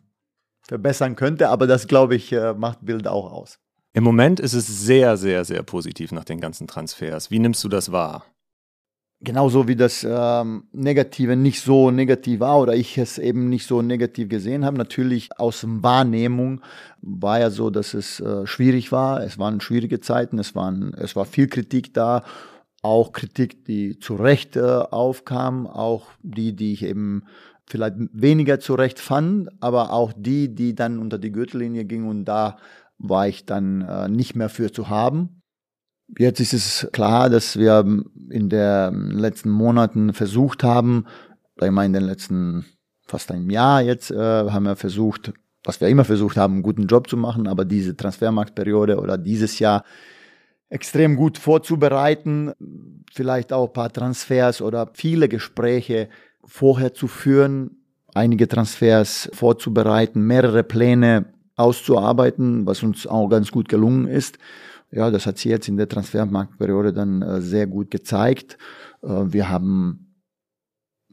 verbessern 0.69 1.15
könnte, 1.15 1.49
aber 1.49 1.67
das, 1.67 1.87
glaube 1.87 2.15
ich, 2.15 2.31
äh, 2.31 2.53
macht 2.53 2.85
Bild 2.85 3.07
auch 3.07 3.31
aus. 3.31 3.59
Im 3.93 4.03
Moment 4.03 4.39
ist 4.39 4.53
es 4.53 4.67
sehr, 4.67 5.17
sehr, 5.17 5.43
sehr 5.43 5.63
positiv 5.63 6.11
nach 6.11 6.23
den 6.23 6.39
ganzen 6.39 6.67
Transfers. 6.67 7.31
Wie 7.31 7.39
nimmst 7.39 7.63
du 7.63 7.69
das 7.69 7.91
wahr? 7.91 8.25
genauso 9.21 9.67
wie 9.67 9.75
das 9.75 10.05
ähm, 10.09 10.63
Negative 10.71 11.35
nicht 11.35 11.61
so 11.61 11.91
negativ 11.91 12.39
war 12.39 12.59
oder 12.59 12.75
ich 12.75 12.97
es 12.97 13.17
eben 13.17 13.49
nicht 13.49 13.67
so 13.67 13.81
negativ 13.81 14.29
gesehen 14.29 14.65
habe. 14.65 14.77
Natürlich 14.77 15.37
aus 15.37 15.65
Wahrnehmung 15.67 16.61
war 17.01 17.39
ja 17.39 17.49
so, 17.49 17.69
dass 17.69 17.93
es 17.93 18.19
äh, 18.19 18.45
schwierig 18.47 18.91
war. 18.91 19.21
Es 19.23 19.37
waren 19.37 19.61
schwierige 19.61 19.99
Zeiten, 19.99 20.39
es, 20.39 20.55
waren, 20.55 20.93
es 20.93 21.15
war 21.15 21.25
viel 21.25 21.47
Kritik 21.47 21.93
da, 21.93 22.23
auch 22.81 23.11
Kritik, 23.11 23.65
die 23.65 23.99
zu 23.99 24.15
Recht 24.15 24.55
äh, 24.55 24.61
aufkam, 24.61 25.67
auch 25.67 26.07
die, 26.23 26.55
die 26.55 26.71
ich 26.71 26.83
eben 26.83 27.23
vielleicht 27.69 27.95
weniger 28.11 28.59
zu 28.59 28.73
Recht 28.73 28.99
fand, 28.99 29.49
aber 29.61 29.93
auch 29.93 30.11
die, 30.15 30.53
die 30.53 30.75
dann 30.75 30.99
unter 30.99 31.17
die 31.19 31.31
Gürtellinie 31.31 31.85
gingen 31.85 32.07
und 32.07 32.25
da 32.25 32.57
war 32.97 33.27
ich 33.27 33.45
dann 33.45 33.81
äh, 33.81 34.09
nicht 34.09 34.35
mehr 34.35 34.49
für 34.49 34.71
zu 34.71 34.89
haben. 34.89 35.41
Jetzt 36.17 36.39
ist 36.39 36.53
es 36.53 36.89
klar, 36.91 37.29
dass 37.29 37.57
wir 37.57 37.85
in 38.29 38.49
den 38.49 39.11
letzten 39.11 39.51
Monaten 39.51 40.13
versucht 40.13 40.63
haben, 40.63 41.05
ich 41.61 41.71
meine 41.71 41.97
in 41.97 42.01
den 42.01 42.09
letzten 42.09 42.65
fast 43.05 43.31
einem 43.31 43.49
Jahr 43.49 43.81
jetzt, 43.81 44.11
äh, 44.11 44.17
haben 44.17 44.63
wir 44.63 44.75
versucht, 44.75 45.33
was 45.63 45.79
wir 45.81 45.87
immer 45.87 46.05
versucht 46.05 46.37
haben, 46.37 46.55
einen 46.55 46.63
guten 46.63 46.87
Job 46.87 47.09
zu 47.09 47.17
machen, 47.17 47.47
aber 47.47 47.65
diese 47.65 47.95
Transfermarktperiode 47.95 48.99
oder 48.99 49.17
dieses 49.17 49.59
Jahr 49.59 49.83
extrem 50.69 51.15
gut 51.15 51.37
vorzubereiten, 51.37 52.53
vielleicht 53.13 53.51
auch 53.51 53.67
ein 53.67 53.73
paar 53.73 53.91
Transfers 53.91 54.61
oder 54.61 54.91
viele 54.93 55.27
Gespräche 55.27 56.09
vorher 56.49 56.93
zu 56.93 57.07
führen, 57.07 57.85
einige 58.13 58.47
Transfers 58.47 59.29
vorzubereiten, 59.33 60.25
mehrere 60.25 60.63
Pläne 60.63 61.33
auszuarbeiten, 61.55 62.65
was 62.65 62.81
uns 62.83 63.05
auch 63.05 63.29
ganz 63.29 63.51
gut 63.51 63.69
gelungen 63.69 64.07
ist. 64.07 64.39
Ja, 64.91 65.11
das 65.11 65.27
hat 65.27 65.37
sich 65.37 65.45
jetzt 65.45 65.67
in 65.67 65.77
der 65.77 65.87
Transfermarktperiode 65.87 66.91
dann 66.91 67.21
äh, 67.21 67.41
sehr 67.41 67.67
gut 67.67 67.91
gezeigt. 67.91 68.57
Äh, 69.03 69.07
wir 69.27 69.49
haben, 69.49 70.15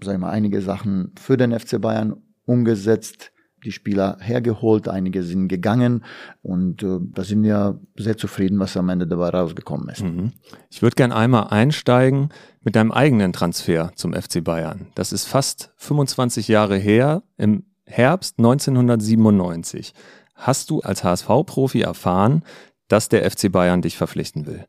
sagen 0.03 0.21
wir 0.21 0.27
mal, 0.27 0.33
einige 0.33 0.63
Sachen 0.63 1.13
für 1.21 1.37
den 1.37 1.59
FC 1.59 1.81
Bayern 1.81 2.17
umgesetzt, 2.47 3.33
die 3.67 3.73
Spieler 3.73 4.17
hergeholt, 4.21 4.89
einige 4.89 5.23
sind 5.23 5.49
gegangen 5.49 6.05
und 6.43 6.83
äh, 6.83 6.99
da 7.01 7.25
sind 7.25 7.43
wir 7.43 7.81
sehr 7.97 8.17
zufrieden, 8.17 8.59
was 8.61 8.77
am 8.77 8.89
Ende 8.89 9.07
dabei 9.07 9.31
rausgekommen 9.31 9.89
ist. 9.89 10.03
Mhm. 10.03 10.33
Ich 10.71 10.83
würde 10.83 10.95
gerne 10.95 11.17
einmal 11.17 11.49
einsteigen 11.49 12.31
mit 12.63 12.77
deinem 12.77 12.93
eigenen 12.93 13.33
Transfer 13.33 13.91
zum 13.97 14.15
FC 14.15 14.43
Bayern. 14.43 14.87
Das 14.95 15.13
ist 15.13 15.27
fast 15.27 15.73
25 15.77 16.49
Jahre 16.49 16.77
her, 16.77 17.23
im 17.37 17.65
Herbst 17.85 18.39
1997. 18.39 19.93
Hast 20.35 20.71
du 20.71 20.81
als 20.81 21.03
HSV-Profi 21.03 21.81
erfahren, 21.81 22.43
dass 22.89 23.09
der 23.09 23.29
FC 23.29 23.51
Bayern 23.51 23.83
dich 23.83 23.97
verpflichten 23.97 24.47
will? 24.47 24.67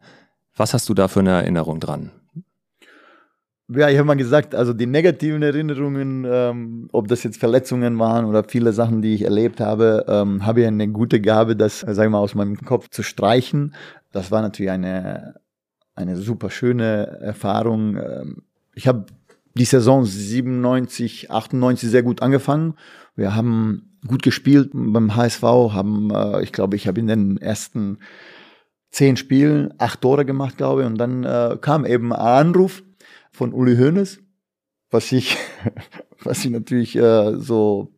Was 0.56 0.74
hast 0.74 0.89
du 0.89 0.94
da 0.94 1.08
für 1.08 1.20
eine 1.20 1.32
Erinnerung 1.32 1.80
dran? 1.80 2.12
Ja, 3.69 3.89
ich 3.89 3.97
habe 3.97 4.07
mal 4.07 4.15
gesagt, 4.15 4.55
also 4.55 4.74
die 4.74 4.86
negativen 4.86 5.41
Erinnerungen, 5.41 6.25
ähm, 6.25 6.88
ob 6.93 7.09
das 7.09 7.24
jetzt 7.24 7.38
Verletzungen 7.38 8.00
waren 8.00 8.25
oder 8.25 8.45
viele 8.45 8.71
Sachen, 8.71 9.01
die 9.01 9.13
ich 9.13 9.24
erlebt 9.24 9.59
habe, 9.59 10.05
ähm, 10.07 10.45
habe 10.45 10.62
ich 10.62 10.67
eine 10.67 10.88
gute 10.88 11.19
Gabe, 11.19 11.57
das, 11.57 11.81
sagen 11.81 11.97
wir 11.97 12.09
mal, 12.12 12.19
aus 12.19 12.33
meinem 12.33 12.57
Kopf 12.57 12.89
zu 12.89 13.03
streichen. 13.03 13.75
Das 14.13 14.31
war 14.31 14.41
natürlich 14.41 14.71
eine, 14.71 15.36
eine 15.95 16.15
super 16.15 16.50
schöne 16.50 17.19
Erfahrung. 17.19 17.97
Ähm, 17.97 18.43
ich 18.74 18.88
habe 18.88 19.05
die 19.53 19.65
Saison 19.65 20.05
97, 20.05 21.29
98 21.29 21.89
sehr 21.89 22.03
gut 22.03 22.21
angefangen. 22.21 22.75
Wir 23.15 23.36
haben 23.36 23.97
gut 24.07 24.24
gespielt 24.24 24.69
beim 24.71 25.15
HSV, 25.15 25.41
haben, 25.41 26.09
äh, 26.12 26.41
ich 26.41 26.53
glaube, 26.53 26.77
ich 26.77 26.88
habe 26.88 27.01
in 27.01 27.07
den 27.07 27.38
ersten 27.38 27.97
zehn 28.91 29.17
Spielen 29.17 29.74
acht 29.77 30.00
Tore 30.00 30.24
gemacht, 30.24 30.55
glaube 30.55 30.81
ich, 30.81 30.88
und 30.88 30.97
dann 30.97 31.25
äh, 31.25 31.57
kam 31.59 31.86
eben 31.86 32.13
ein 32.13 32.19
Anruf 32.19 32.83
von 33.38 33.53
Uli 33.53 33.77
Hoeneß, 33.77 34.20
was 34.89 35.12
ich, 35.12 35.38
was 36.24 36.44
ich 36.44 36.51
natürlich 36.51 36.96
äh, 36.96 37.36
so 37.38 37.94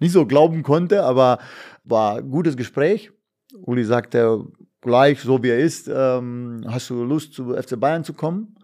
nicht 0.00 0.12
so 0.12 0.26
glauben 0.26 0.62
konnte, 0.62 1.04
aber 1.04 1.38
war 1.84 2.16
ein 2.16 2.30
gutes 2.30 2.56
Gespräch. 2.56 3.12
Uli 3.60 3.84
sagte 3.84 4.46
gleich, 4.80 5.20
so 5.20 5.42
wie 5.42 5.50
er 5.50 5.58
ist, 5.58 5.90
ähm, 5.92 6.64
hast 6.66 6.88
du 6.90 7.04
Lust 7.04 7.34
zu 7.34 7.54
FC 7.54 7.78
Bayern 7.78 8.02
zu 8.02 8.14
kommen? 8.14 8.56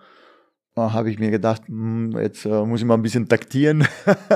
Habe 0.77 1.09
ich 1.09 1.21
mir 1.21 1.31
gedacht, 1.31 1.63
hm, 1.69 2.19
jetzt 2.19 2.45
äh, 2.47 2.65
muss 2.65 2.81
ich 2.81 2.87
mal 2.87 2.95
ein 2.95 3.03
bisschen 3.03 3.29
taktieren. 3.29 3.87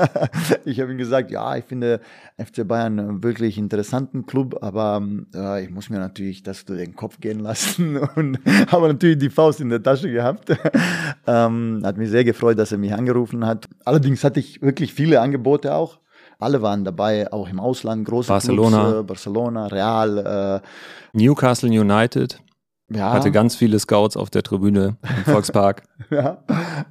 ich 0.65 0.79
habe 0.79 0.93
ihm 0.93 0.97
gesagt, 0.97 1.31
ja, 1.31 1.57
ich 1.57 1.65
finde 1.65 1.99
FC 2.37 2.65
Bayern 2.65 2.97
einen 2.97 3.23
wirklich 3.23 3.57
interessanten 3.57 4.25
Club, 4.25 4.57
aber 4.61 5.05
äh, 5.35 5.65
ich 5.65 5.69
muss 5.69 5.89
mir 5.89 5.99
natürlich 5.99 6.41
das 6.41 6.63
durch 6.63 6.79
den 6.79 6.95
Kopf 6.95 7.19
gehen 7.19 7.39
lassen 7.39 7.97
und 8.15 8.39
habe 8.71 8.87
natürlich 8.87 9.17
die 9.17 9.29
Faust 9.29 9.59
in 9.59 9.67
der 9.67 9.83
Tasche 9.83 10.09
gehabt. 10.09 10.49
ähm, 11.27 11.81
hat 11.83 11.97
mich 11.97 12.09
sehr 12.09 12.23
gefreut, 12.23 12.57
dass 12.57 12.71
er 12.71 12.77
mich 12.77 12.93
angerufen 12.93 13.45
hat. 13.45 13.67
Allerdings 13.83 14.23
hatte 14.23 14.39
ich 14.39 14.61
wirklich 14.61 14.93
viele 14.93 15.19
Angebote 15.19 15.75
auch. 15.75 15.99
Alle 16.39 16.61
waren 16.61 16.85
dabei, 16.85 17.33
auch 17.33 17.49
im 17.49 17.59
Ausland, 17.59 18.05
große 18.05 18.29
Barcelona, 18.29 18.83
Clubs, 18.83 18.99
äh, 18.99 19.03
Barcelona, 19.03 19.67
Real, 19.67 20.61
äh, 20.63 21.17
Newcastle 21.17 21.69
United. 21.69 22.39
Ja. 22.89 23.13
Hatte 23.13 23.31
ganz 23.31 23.55
viele 23.55 23.77
Scouts 23.79 24.17
auf 24.17 24.29
der 24.29 24.43
Tribüne 24.43 24.97
im 25.03 25.23
Volkspark. 25.31 25.83
ja. 26.09 26.43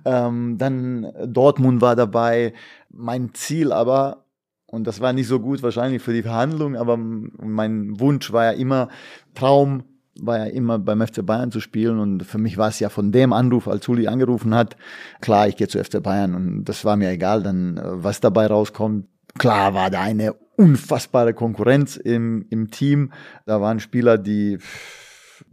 Ähm, 0.05 0.59
dann 0.59 1.13
Dortmund 1.27 1.81
war 1.81 1.97
dabei. 1.97 2.53
Mein 2.91 3.35
Ziel 3.35 3.73
aber, 3.73 4.25
und 4.67 4.87
das 4.87 5.01
war 5.01 5.13
nicht 5.13 5.27
so 5.27 5.41
gut 5.41 5.63
wahrscheinlich 5.63 6.03
für 6.03 6.13
die 6.13 6.23
Verhandlungen, 6.23 6.77
aber 6.77 6.97
mein 6.97 7.99
Wunsch 7.99 8.33
war 8.33 8.45
ja 8.45 8.53
immer, 8.53 8.89
Traum 9.35 9.85
war 10.21 10.39
ja 10.39 10.47
immer 10.47 10.79
beim 10.79 11.01
FC 11.01 11.25
Bayern 11.25 11.53
zu 11.53 11.61
spielen 11.61 11.99
und 11.99 12.25
für 12.25 12.39
mich 12.39 12.59
war 12.59 12.69
es 12.69 12.81
ja 12.81 12.89
von 12.89 13.13
dem 13.13 13.33
Anruf, 13.33 13.69
als 13.69 13.87
Uli 13.89 14.09
angerufen 14.09 14.55
hat, 14.55 14.77
klar, 15.21 15.49
ich 15.49 15.57
gehe 15.57 15.69
zu 15.69 15.83
FC 15.83 16.03
Bayern 16.03 16.35
und 16.35 16.65
das 16.65 16.85
war 16.85 16.97
mir 16.97 17.11
egal, 17.11 17.43
dann 17.43 17.77
äh, 17.77 17.83
was 17.85 18.21
dabei 18.21 18.47
rauskommt. 18.47 19.07
Klar 19.39 19.75
war 19.75 19.91
da 19.91 20.01
eine 20.01 20.35
unfassbare 20.57 21.35
Konkurrenz 21.35 21.97
im, 21.97 22.47
im 22.51 22.71
Team. 22.71 23.13
Da 23.47 23.61
waren 23.61 23.79
Spieler, 23.79 24.19
die 24.19 24.59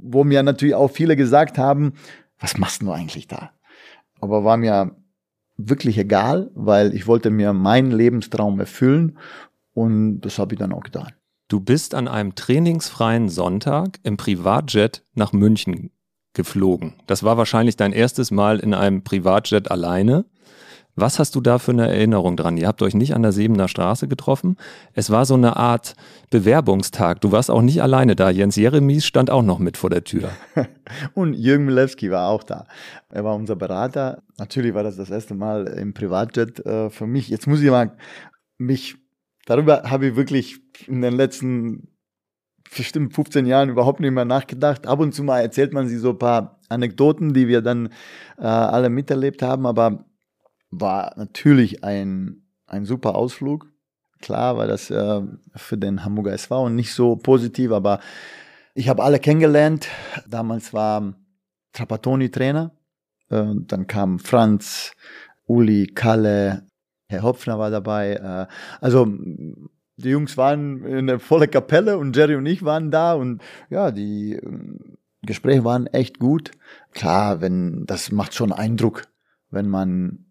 wo 0.05 0.23
mir 0.23 0.43
natürlich 0.43 0.75
auch 0.75 0.89
viele 0.89 1.15
gesagt 1.15 1.57
haben, 1.57 1.93
was 2.39 2.57
machst 2.57 2.81
du 2.81 2.91
eigentlich 2.91 3.27
da? 3.27 3.51
Aber 4.19 4.43
war 4.43 4.57
mir 4.57 4.95
wirklich 5.57 5.97
egal, 5.97 6.51
weil 6.53 6.93
ich 6.93 7.07
wollte 7.07 7.29
mir 7.29 7.53
meinen 7.53 7.91
Lebenstraum 7.91 8.59
erfüllen 8.59 9.17
und 9.73 10.21
das 10.21 10.39
habe 10.39 10.53
ich 10.53 10.59
dann 10.59 10.73
auch 10.73 10.83
getan. 10.83 11.11
Du 11.47 11.59
bist 11.59 11.93
an 11.93 12.07
einem 12.07 12.35
trainingsfreien 12.35 13.29
Sonntag 13.29 13.99
im 14.03 14.17
Privatjet 14.17 15.03
nach 15.13 15.31
München 15.31 15.91
geflogen. 16.33 16.95
Das 17.07 17.23
war 17.23 17.37
wahrscheinlich 17.37 17.77
dein 17.77 17.93
erstes 17.93 18.31
Mal 18.31 18.59
in 18.59 18.73
einem 18.73 19.03
Privatjet 19.03 19.69
alleine. 19.69 20.25
Was 20.97 21.19
hast 21.19 21.35
du 21.35 21.41
da 21.41 21.59
für 21.59 21.71
eine 21.71 21.89
Erinnerung 21.89 22.37
dran? 22.37 22.55
Ihr 22.55 22.67
habt 22.67 22.81
euch 22.81 22.93
nicht 22.93 23.15
an 23.15 23.21
der 23.21 23.33
Sebener 23.33 23.67
Straße 23.67 24.07
getroffen. 24.07 24.55
Es 24.93 25.09
war 25.09 25.25
so 25.25 25.33
eine 25.33 25.57
Art 25.57 25.95
Bewerbungstag. 26.29 27.19
Du 27.19 27.33
warst 27.33 27.51
auch 27.51 27.61
nicht 27.61 27.81
alleine 27.81 28.15
da. 28.15 28.29
Jens 28.29 28.55
Jeremies 28.55 29.05
stand 29.05 29.29
auch 29.29 29.43
noch 29.43 29.59
mit 29.59 29.75
vor 29.75 29.89
der 29.89 30.05
Tür. 30.05 30.29
Und 31.13 31.33
Jürgen 31.33 31.65
Milewski 31.65 32.11
war 32.11 32.29
auch 32.29 32.43
da. 32.43 32.65
Er 33.09 33.25
war 33.25 33.35
unser 33.35 33.57
Berater. 33.57 34.23
Natürlich 34.37 34.73
war 34.73 34.83
das 34.83 34.95
das 34.95 35.09
erste 35.09 35.33
Mal 35.33 35.67
im 35.67 35.93
Privatjet 35.93 36.65
äh, 36.65 36.89
für 36.89 37.07
mich. 37.07 37.27
Jetzt 37.27 37.47
muss 37.47 37.61
ich 37.61 37.69
mal 37.69 37.91
mich, 38.57 38.95
darüber 39.45 39.83
habe 39.83 40.07
ich 40.07 40.15
wirklich 40.15 40.61
in 40.87 41.01
den 41.01 41.13
letzten 41.13 41.89
bestimmt 42.75 43.13
15 43.13 43.45
Jahren 43.45 43.69
überhaupt 43.69 43.99
nicht 43.99 44.11
mehr 44.11 44.25
nachgedacht. 44.25 44.87
Ab 44.87 44.99
und 44.99 45.13
zu 45.13 45.23
mal 45.23 45.41
erzählt 45.41 45.73
man 45.73 45.89
sich 45.89 45.99
so 45.99 46.11
ein 46.11 46.19
paar 46.19 46.61
Anekdoten, 46.69 47.33
die 47.33 47.49
wir 47.49 47.61
dann 47.61 47.89
äh, 48.37 48.45
alle 48.45 48.89
miterlebt 48.89 49.41
haben, 49.41 49.65
aber 49.65 50.05
war 50.71 51.13
natürlich 51.17 51.83
ein, 51.83 52.43
ein 52.67 52.85
super 52.85 53.15
Ausflug. 53.15 53.71
Klar 54.21 54.57
war 54.57 54.67
das 54.67 54.89
äh, 54.89 55.21
für 55.55 55.77
den 55.77 56.03
Hamburger 56.03 56.33
SV 56.33 56.69
nicht 56.69 56.93
so 56.93 57.15
positiv, 57.15 57.71
aber 57.71 57.99
ich 58.73 58.89
habe 58.89 59.03
alle 59.03 59.19
kennengelernt. 59.19 59.87
Damals 60.27 60.73
war 60.73 61.15
Trapattoni 61.73 62.29
Trainer. 62.31 62.71
Äh, 63.29 63.53
dann 63.67 63.87
kam 63.87 64.19
Franz, 64.19 64.93
Uli, 65.45 65.87
Kalle, 65.87 66.67
Herr 67.07 67.23
Hopfner 67.23 67.59
war 67.59 67.69
dabei. 67.69 68.13
Äh, 68.13 68.47
also 68.81 69.07
die 69.97 70.09
Jungs 70.09 70.37
waren 70.37 70.83
in 70.83 71.07
der 71.07 71.19
volle 71.19 71.47
Kapelle 71.47 71.97
und 71.97 72.15
Jerry 72.15 72.35
und 72.35 72.45
ich 72.45 72.63
waren 72.63 72.91
da 72.91 73.13
und 73.13 73.41
ja, 73.69 73.91
die 73.91 74.33
äh, 74.33 74.59
Gespräche 75.21 75.63
waren 75.63 75.87
echt 75.87 76.19
gut. 76.19 76.51
Klar, 76.91 77.41
wenn 77.41 77.85
das 77.85 78.11
macht 78.11 78.33
schon 78.33 78.51
Eindruck, 78.51 79.07
wenn 79.49 79.69
man 79.69 80.24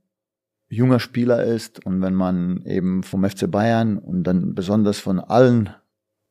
junger 0.68 1.00
Spieler 1.00 1.44
ist 1.44 1.84
und 1.84 2.00
wenn 2.02 2.14
man 2.14 2.64
eben 2.64 3.02
vom 3.02 3.28
FC 3.28 3.50
Bayern 3.50 3.98
und 3.98 4.24
dann 4.24 4.54
besonders 4.54 4.98
von 4.98 5.20
allen 5.20 5.70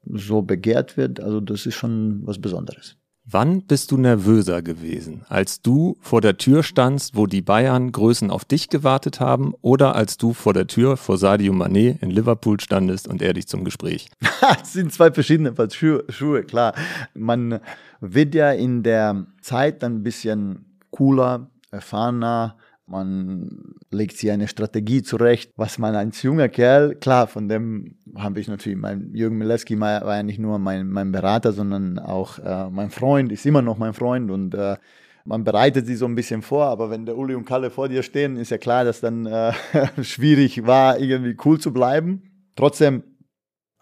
so 0.06 0.42
begehrt 0.42 0.98
wird, 0.98 1.20
also 1.20 1.40
das 1.40 1.66
ist 1.66 1.76
schon 1.76 2.22
was 2.26 2.40
Besonderes. 2.40 2.98
Wann 3.26 3.62
bist 3.62 3.92
du 3.92 3.98
nervöser 3.98 4.62
gewesen? 4.62 5.24
Als 5.30 5.62
du 5.62 5.96
vor 6.02 6.20
der 6.20 6.38
Tür 6.38 6.62
standst, 6.62 7.16
wo 7.16 7.26
die 7.26 7.42
Bayern 7.42 7.94
Größen 7.94 8.30
auf 8.30 8.44
dich 8.44 8.68
gewartet 8.68 9.22
haben, 9.22 9.54
oder 9.62 9.96
als 9.96 10.18
du 10.18 10.34
vor 10.34 10.54
der 10.54 10.68
Tür 10.68 10.98
vor 10.98 11.18
Sadio 11.18 11.54
Mané 11.54 11.98
in 12.02 12.10
Liverpool 12.10 12.60
standest 12.60 13.08
und 13.08 13.22
er 13.22 13.32
dich 13.32 13.48
zum 13.48 13.64
Gespräch? 13.64 14.10
das 14.42 14.74
sind 14.74 14.92
zwei 14.92 15.10
verschiedene 15.10 15.54
Schuhe, 15.72 16.04
Schuhe, 16.10 16.44
klar. 16.44 16.74
Man 17.14 17.62
wird 18.02 18.36
ja 18.36 18.52
in 18.52 18.84
der 18.84 19.26
Zeit 19.40 19.84
dann 19.84 20.00
ein 20.00 20.04
bisschen 20.04 20.66
cooler, 20.92 21.50
erfahrener, 21.72 22.58
man 22.86 23.76
legt 23.92 24.18
sich 24.18 24.32
eine 24.32 24.48
Strategie 24.48 25.04
zurecht, 25.04 25.52
was 25.56 25.78
man 25.78 25.96
als 25.96 26.22
junger 26.22 26.50
Kerl, 26.50 26.96
klar, 26.96 27.28
von 27.28 27.48
dem 27.48 27.96
habe 28.16 28.40
ich 28.40 28.48
natürlich, 28.48 28.78
mein 28.78 29.14
Jürgen 29.14 29.38
Milewski 29.38 29.80
war 29.80 30.16
ja 30.16 30.24
nicht 30.24 30.40
nur 30.40 30.60
mein, 30.60 30.90
mein 30.90 31.12
Berater, 31.12 31.54
sondern 31.54 32.00
auch 32.00 32.40
äh, 32.40 32.70
mein 32.70 32.90
Freund, 32.90 33.32
ist 33.32 33.46
immer 33.46 33.62
noch 33.62 33.78
mein 33.78 33.94
Freund 33.94 34.30
und 34.32 34.54
äh, 34.54 34.78
man 35.26 35.44
bereitet 35.44 35.88
sich 35.88 35.98
so 35.98 36.06
ein 36.06 36.16
bisschen 36.16 36.42
vor, 36.42 36.66
aber 36.66 36.90
wenn 36.90 37.06
der 37.06 37.18
Uli 37.18 37.36
und 37.36 37.46
Kalle 37.46 37.70
vor 37.70 37.88
dir 37.88 38.04
stehen, 38.04 38.36
ist 38.36 38.52
ja 38.52 38.58
klar, 38.58 38.84
dass 38.84 39.00
dann 39.00 39.26
äh, 39.26 39.54
schwierig 40.02 40.66
war, 40.66 41.00
irgendwie 41.00 41.38
cool 41.46 41.60
zu 41.60 41.72
bleiben. 41.72 42.24
Trotzdem 42.56 43.04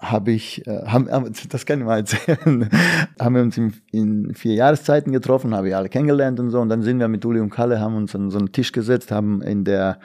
habe 0.02 0.32
ich, 0.32 0.66
äh, 0.68 0.86
haben, 0.88 1.08
das 1.50 1.66
kann 1.66 1.80
ich 1.80 1.86
mal 1.86 2.00
erzählen, 2.00 2.70
haben 3.20 3.36
wir 3.36 3.42
uns 3.44 3.58
in, 3.58 3.74
in, 3.92 4.34
vier 4.34 4.56
Jahreszeiten 4.56 5.12
getroffen, 5.12 5.56
habe 5.56 5.70
ich 5.70 5.76
alle 5.76 5.90
kennengelernt 5.90 6.40
und 6.40 6.50
so. 6.50 6.60
Und 6.60 6.70
dann 6.70 6.82
sind 6.82 7.00
wir 7.00 7.08
mit 7.08 7.24
Uli 7.24 7.40
und 7.40 7.52
Kalle, 7.52 7.80
haben 7.80 7.96
uns 7.96 8.16
an 8.16 8.32
so 8.32 8.40
einen 8.40 8.52
Tisch 8.52 8.72
gesetzt, 8.72 9.12
haben 9.12 9.42
in 9.42 9.64
der, 9.64 10.00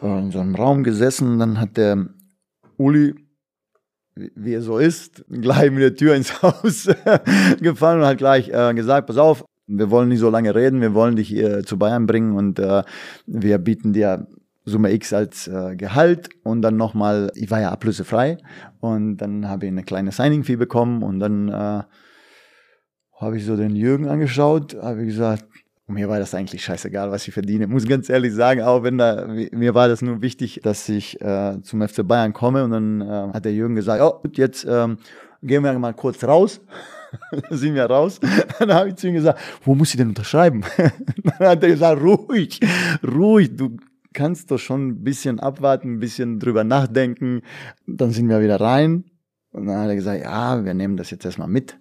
in 0.00 0.30
so 0.30 0.40
einem 0.40 0.54
Raum 0.54 0.82
gesessen. 0.82 1.38
Dann 1.38 1.60
hat 1.60 1.76
der 1.76 2.06
Uli 2.78 3.14
wie 4.14 4.54
er 4.54 4.60
so 4.60 4.78
ist, 4.78 5.24
gleich 5.28 5.70
mit 5.70 5.82
der 5.82 5.94
Tür 5.94 6.14
ins 6.14 6.42
Haus 6.42 6.88
gefallen 7.60 8.00
und 8.00 8.06
hat 8.06 8.18
gleich 8.18 8.48
äh, 8.50 8.74
gesagt, 8.74 9.06
pass 9.06 9.16
auf, 9.16 9.44
wir 9.66 9.90
wollen 9.90 10.08
nicht 10.08 10.18
so 10.18 10.28
lange 10.28 10.54
reden, 10.54 10.80
wir 10.80 10.94
wollen 10.94 11.16
dich 11.16 11.28
hier 11.28 11.64
zu 11.64 11.78
Bayern 11.78 12.06
bringen 12.06 12.36
und 12.36 12.58
äh, 12.58 12.82
wir 13.26 13.58
bieten 13.58 13.92
dir 13.92 14.26
Summe 14.64 14.92
X 14.92 15.12
als 15.12 15.48
äh, 15.48 15.76
Gehalt 15.76 16.28
und 16.44 16.62
dann 16.62 16.76
nochmal, 16.76 17.32
ich 17.34 17.50
war 17.50 17.60
ja 17.60 17.70
ablösefrei 17.70 18.38
und 18.80 19.16
dann 19.16 19.48
habe 19.48 19.66
ich 19.66 19.72
eine 19.72 19.82
kleine 19.82 20.12
Signing-Fee 20.12 20.56
bekommen 20.56 21.02
und 21.02 21.18
dann 21.18 21.48
äh, 21.48 21.82
habe 23.20 23.36
ich 23.36 23.44
so 23.44 23.56
den 23.56 23.74
Jürgen 23.74 24.08
angeschaut, 24.08 24.76
habe 24.80 25.00
ich 25.02 25.08
gesagt, 25.08 25.44
mir 25.88 26.08
war 26.08 26.18
das 26.18 26.34
eigentlich 26.34 26.64
scheißegal, 26.64 27.10
was 27.10 27.26
ich 27.26 27.34
verdiene. 27.34 27.66
Muss 27.66 27.86
ganz 27.86 28.08
ehrlich 28.08 28.32
sagen, 28.32 28.62
auch 28.62 28.82
wenn 28.82 28.98
da, 28.98 29.26
mir 29.26 29.74
war 29.74 29.88
das 29.88 30.00
nur 30.00 30.22
wichtig, 30.22 30.60
dass 30.62 30.88
ich 30.88 31.20
äh, 31.20 31.60
zum 31.62 31.86
FC 31.86 32.06
Bayern 32.06 32.32
komme 32.32 32.64
und 32.64 32.70
dann 32.70 33.00
äh, 33.00 33.32
hat 33.34 33.44
der 33.44 33.52
Jürgen 33.52 33.74
gesagt, 33.74 34.00
oh, 34.02 34.20
gut, 34.22 34.38
jetzt 34.38 34.64
ähm, 34.68 34.98
gehen 35.42 35.64
wir 35.64 35.78
mal 35.78 35.92
kurz 35.92 36.22
raus. 36.24 36.60
sind 37.50 37.74
wir 37.74 37.84
raus. 37.84 38.20
Dann 38.58 38.72
habe 38.72 38.88
ich 38.88 38.96
zu 38.96 39.08
ihm 39.08 39.14
gesagt, 39.14 39.38
wo 39.64 39.74
muss 39.74 39.90
ich 39.90 39.96
denn 39.96 40.08
unterschreiben? 40.08 40.62
dann 40.76 41.48
hat 41.48 41.62
er 41.62 41.68
gesagt, 41.68 42.00
ruhig, 42.00 42.58
ruhig, 43.06 43.54
du 43.54 43.76
kannst 44.12 44.50
doch 44.50 44.58
schon 44.58 44.88
ein 44.88 45.04
bisschen 45.04 45.40
abwarten, 45.40 45.94
ein 45.94 46.00
bisschen 46.00 46.38
drüber 46.38 46.64
nachdenken. 46.64 47.42
Dann 47.86 48.10
sind 48.10 48.28
wir 48.28 48.40
wieder 48.40 48.60
rein. 48.60 49.04
Und 49.52 49.66
dann 49.66 49.78
hat 49.78 49.88
er 49.88 49.96
gesagt, 49.96 50.22
ja, 50.22 50.64
wir 50.64 50.74
nehmen 50.74 50.96
das 50.96 51.10
jetzt 51.10 51.24
erstmal 51.24 51.48
mit. 51.48 51.76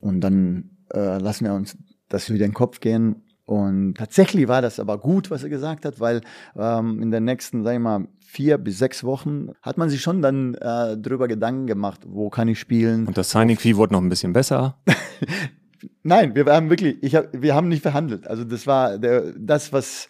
Und 0.00 0.20
dann 0.20 0.70
äh, 0.92 1.18
lassen 1.18 1.44
wir 1.44 1.54
uns 1.54 1.76
das 2.08 2.30
wieder 2.30 2.44
in 2.44 2.52
den 2.52 2.56
Kopf 2.56 2.80
gehen. 2.80 3.22
Und 3.44 3.94
tatsächlich 3.94 4.46
war 4.46 4.62
das 4.62 4.78
aber 4.78 4.98
gut, 4.98 5.30
was 5.30 5.42
er 5.42 5.48
gesagt 5.48 5.84
hat, 5.84 5.98
weil 5.98 6.20
ähm, 6.56 7.02
in 7.02 7.10
den 7.10 7.24
nächsten, 7.24 7.64
sag 7.64 7.74
ich 7.74 7.80
mal, 7.80 8.06
vier 8.20 8.58
bis 8.58 8.78
sechs 8.78 9.02
Wochen 9.02 9.48
hat 9.60 9.76
man 9.76 9.90
sich 9.90 10.00
schon 10.00 10.22
dann 10.22 10.54
äh, 10.54 10.96
drüber 10.96 11.26
Gedanken 11.26 11.66
gemacht, 11.66 12.02
wo 12.06 12.30
kann 12.30 12.46
ich 12.46 12.60
spielen. 12.60 13.08
Und 13.08 13.18
das 13.18 13.32
Signing 13.32 13.56
Fee 13.56 13.74
wurde 13.74 13.92
noch 13.92 14.00
ein 14.00 14.08
bisschen 14.08 14.32
besser. 14.32 14.78
Nein, 16.02 16.34
wir 16.34 16.44
haben 16.46 16.70
wirklich, 16.70 17.02
ich 17.02 17.16
hab, 17.16 17.28
wir 17.32 17.54
haben 17.54 17.68
nicht 17.68 17.82
verhandelt. 17.82 18.26
Also 18.28 18.44
das 18.44 18.66
war 18.66 18.98
der, 18.98 19.32
das, 19.36 19.72
was 19.72 20.08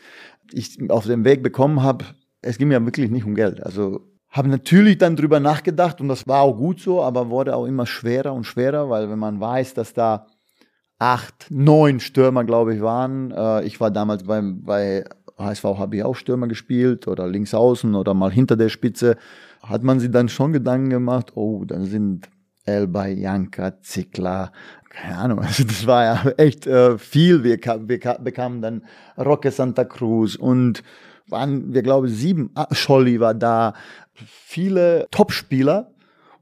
ich 0.53 0.91
auf 0.91 1.07
dem 1.07 1.25
Weg 1.25 1.43
bekommen 1.43 1.83
habe. 1.83 2.05
Es 2.43 2.59
ging 2.59 2.69
mir 2.69 2.85
wirklich 2.85 3.11
nicht 3.11 3.25
um 3.25 3.35
Geld. 3.35 3.65
Also 3.65 4.01
habe 4.31 4.49
natürlich 4.49 4.99
dann 4.99 5.17
drüber 5.17 5.41
nachgedacht 5.41 6.01
und 6.01 6.09
das 6.09 6.27
war 6.29 6.43
auch 6.43 6.57
gut 6.57 6.81
so, 6.81 7.03
aber 7.03 7.31
wurde 7.31 7.57
auch 7.57 7.67
immer 7.67 7.87
schwerer 7.87 8.33
und 8.33 8.45
schwerer, 8.45 8.89
weil 8.89 9.11
wenn 9.11 9.19
man 9.19 9.41
weiß, 9.41 9.75
dass 9.75 9.93
da 9.93 10.27
acht, 11.01 11.47
neun 11.51 11.99
Stürmer, 11.99 12.45
glaube 12.45 12.75
ich, 12.75 12.81
waren. 12.81 13.33
Äh, 13.33 13.65
ich 13.65 13.81
war 13.81 13.91
damals 13.91 14.25
beim, 14.25 14.63
bei 14.63 15.05
HSV, 15.37 15.65
habe 15.65 15.97
ich 15.97 16.05
auch 16.05 16.15
Stürmer 16.15 16.47
gespielt 16.47 17.09
oder 17.09 17.27
links 17.27 17.55
außen 17.55 17.95
oder 17.95 18.15
mal 18.15 18.31
hinter 18.31 18.57
der 18.57 18.69
Spitze. 18.69 19.17
Hat 19.63 19.83
man 19.83 19.99
sich 19.99 20.11
dann 20.11 20.29
schon 20.29 20.53
Gedanken 20.53 20.91
gemacht, 20.91 21.33
oh, 21.35 21.65
dann 21.65 21.85
sind 21.85 22.29
Elba, 22.71 23.07
Janka, 23.07 23.81
Zickler, 23.81 24.53
keine 24.89 25.19
Ahnung, 25.19 25.39
also 25.45 25.65
das 25.65 25.87
war 25.87 26.05
ja 26.05 26.31
echt 26.37 26.67
äh, 26.67 26.99
viel. 26.99 27.45
Wir, 27.45 27.59
wir 27.59 27.99
bekamen 28.19 28.63
dann 28.63 28.85
Roque 29.19 29.51
Santa 29.51 29.85
Cruz 29.85 30.37
und 30.37 30.83
waren, 31.29 31.73
wir 31.73 31.83
glaube 31.83 32.09
sieben, 32.09 32.51
ah, 32.55 32.67
Scholli 32.73 33.21
war 33.21 33.35
da, 33.35 33.75
viele 34.15 35.07
Topspieler, 35.11 35.93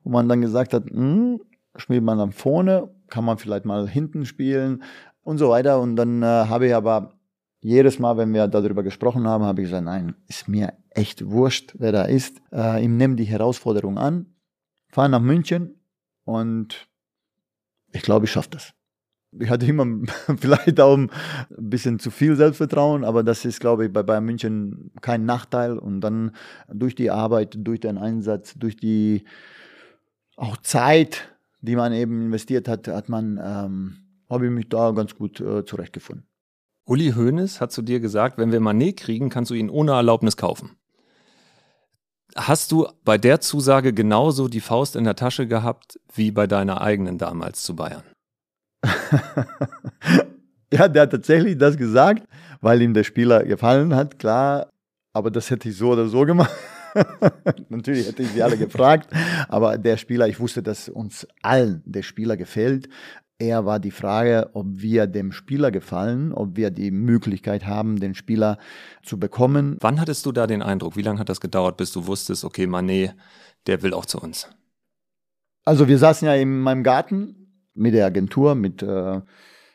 wo 0.02 0.10
man 0.10 0.28
dann 0.28 0.40
gesagt 0.40 0.72
hat, 0.72 0.84
hm, 0.90 1.40
spielt 1.76 2.02
man 2.02 2.18
dann 2.18 2.32
vorne 2.32 2.88
kann 3.08 3.24
man 3.24 3.38
vielleicht 3.38 3.64
mal 3.64 3.88
hinten 3.88 4.24
spielen 4.26 4.82
und 5.22 5.38
so 5.38 5.50
weiter. 5.50 5.80
Und 5.80 5.96
dann 5.96 6.22
äh, 6.22 6.26
habe 6.26 6.66
ich 6.66 6.74
aber 6.74 7.14
jedes 7.60 7.98
Mal, 7.98 8.16
wenn 8.16 8.32
wir 8.32 8.46
darüber 8.46 8.82
gesprochen 8.82 9.26
haben, 9.26 9.44
habe 9.44 9.60
ich 9.62 9.68
gesagt, 9.68 9.84
nein, 9.84 10.14
ist 10.28 10.48
mir 10.48 10.74
echt 10.90 11.28
wurscht, 11.28 11.74
wer 11.78 11.92
da 11.92 12.02
ist. 12.02 12.40
Äh, 12.52 12.82
ich 12.82 12.88
nehme 12.88 13.16
die 13.16 13.24
Herausforderung 13.24 13.98
an, 13.98 14.26
fahre 14.88 15.08
nach 15.08 15.20
München 15.20 15.77
und 16.28 16.90
ich 17.90 18.02
glaube, 18.02 18.26
ich 18.26 18.32
schaffe 18.32 18.50
das. 18.50 18.74
Ich 19.40 19.48
hatte 19.48 19.64
immer 19.64 19.86
vielleicht 20.38 20.78
auch 20.78 20.94
ein 20.94 21.10
bisschen 21.48 21.98
zu 21.98 22.10
viel 22.10 22.36
Selbstvertrauen, 22.36 23.02
aber 23.02 23.22
das 23.22 23.46
ist, 23.46 23.60
glaube 23.60 23.86
ich, 23.86 23.92
bei 23.92 24.02
Bayern 24.02 24.26
München 24.26 24.90
kein 25.00 25.24
Nachteil. 25.24 25.78
Und 25.78 26.02
dann 26.02 26.32
durch 26.70 26.94
die 26.94 27.10
Arbeit, 27.10 27.56
durch 27.56 27.80
den 27.80 27.96
Einsatz, 27.96 28.54
durch 28.58 28.76
die 28.76 29.24
auch 30.36 30.58
Zeit, 30.58 31.34
die 31.62 31.76
man 31.76 31.94
eben 31.94 32.20
investiert 32.26 32.68
hat, 32.68 32.88
hat 32.88 33.08
man, 33.08 33.40
ähm, 33.42 33.96
habe 34.28 34.46
ich 34.46 34.52
mich 34.52 34.68
da 34.68 34.90
ganz 34.90 35.14
gut 35.14 35.40
äh, 35.40 35.64
zurechtgefunden. 35.64 36.26
Uli 36.84 37.12
Hoeneß 37.12 37.62
hat 37.62 37.72
zu 37.72 37.80
dir 37.80 38.00
gesagt, 38.00 38.36
wenn 38.36 38.52
wir 38.52 38.60
Manet 38.60 38.98
kriegen, 38.98 39.30
kannst 39.30 39.50
du 39.50 39.54
ihn 39.54 39.70
ohne 39.70 39.92
Erlaubnis 39.92 40.36
kaufen. 40.36 40.77
Hast 42.36 42.72
du 42.72 42.86
bei 43.04 43.18
der 43.18 43.40
Zusage 43.40 43.92
genauso 43.92 44.48
die 44.48 44.60
Faust 44.60 44.96
in 44.96 45.04
der 45.04 45.16
Tasche 45.16 45.46
gehabt 45.46 45.98
wie 46.14 46.30
bei 46.30 46.46
deiner 46.46 46.80
eigenen 46.80 47.18
damals 47.18 47.62
zu 47.62 47.74
Bayern? 47.74 48.02
ja, 50.72 50.88
der 50.88 51.02
hat 51.02 51.10
tatsächlich 51.10 51.58
das 51.58 51.76
gesagt, 51.76 52.24
weil 52.60 52.82
ihm 52.82 52.94
der 52.94 53.04
Spieler 53.04 53.44
gefallen 53.44 53.94
hat, 53.94 54.18
klar. 54.18 54.70
Aber 55.12 55.30
das 55.30 55.50
hätte 55.50 55.68
ich 55.68 55.76
so 55.76 55.90
oder 55.90 56.06
so 56.08 56.24
gemacht. 56.24 56.52
Natürlich 57.68 58.06
hätte 58.06 58.22
ich 58.22 58.30
sie 58.30 58.42
alle 58.42 58.56
gefragt, 58.56 59.10
aber 59.48 59.78
der 59.78 59.96
Spieler, 59.96 60.28
ich 60.28 60.40
wusste, 60.40 60.62
dass 60.62 60.88
uns 60.88 61.26
allen 61.42 61.82
der 61.84 62.02
Spieler 62.02 62.36
gefällt. 62.36 62.88
Er 63.40 63.64
war 63.64 63.78
die 63.78 63.92
Frage, 63.92 64.50
ob 64.54 64.66
wir 64.68 65.06
dem 65.06 65.30
Spieler 65.30 65.70
gefallen, 65.70 66.32
ob 66.32 66.56
wir 66.56 66.72
die 66.72 66.90
Möglichkeit 66.90 67.66
haben, 67.66 68.00
den 68.00 68.16
Spieler 68.16 68.58
zu 69.04 69.20
bekommen. 69.20 69.76
Wann 69.80 70.00
hattest 70.00 70.26
du 70.26 70.32
da 70.32 70.48
den 70.48 70.60
Eindruck? 70.60 70.96
Wie 70.96 71.02
lange 71.02 71.20
hat 71.20 71.28
das 71.28 71.40
gedauert, 71.40 71.76
bis 71.76 71.92
du 71.92 72.08
wusstest, 72.08 72.44
okay, 72.44 72.66
Manet, 72.66 73.14
der 73.68 73.82
will 73.82 73.94
auch 73.94 74.06
zu 74.06 74.18
uns? 74.18 74.48
Also 75.64 75.86
wir 75.86 75.98
saßen 75.98 76.26
ja 76.26 76.34
in 76.34 76.60
meinem 76.60 76.82
Garten 76.82 77.68
mit 77.74 77.94
der 77.94 78.06
Agentur, 78.06 78.56
mit, 78.56 78.82
äh, 78.82 79.20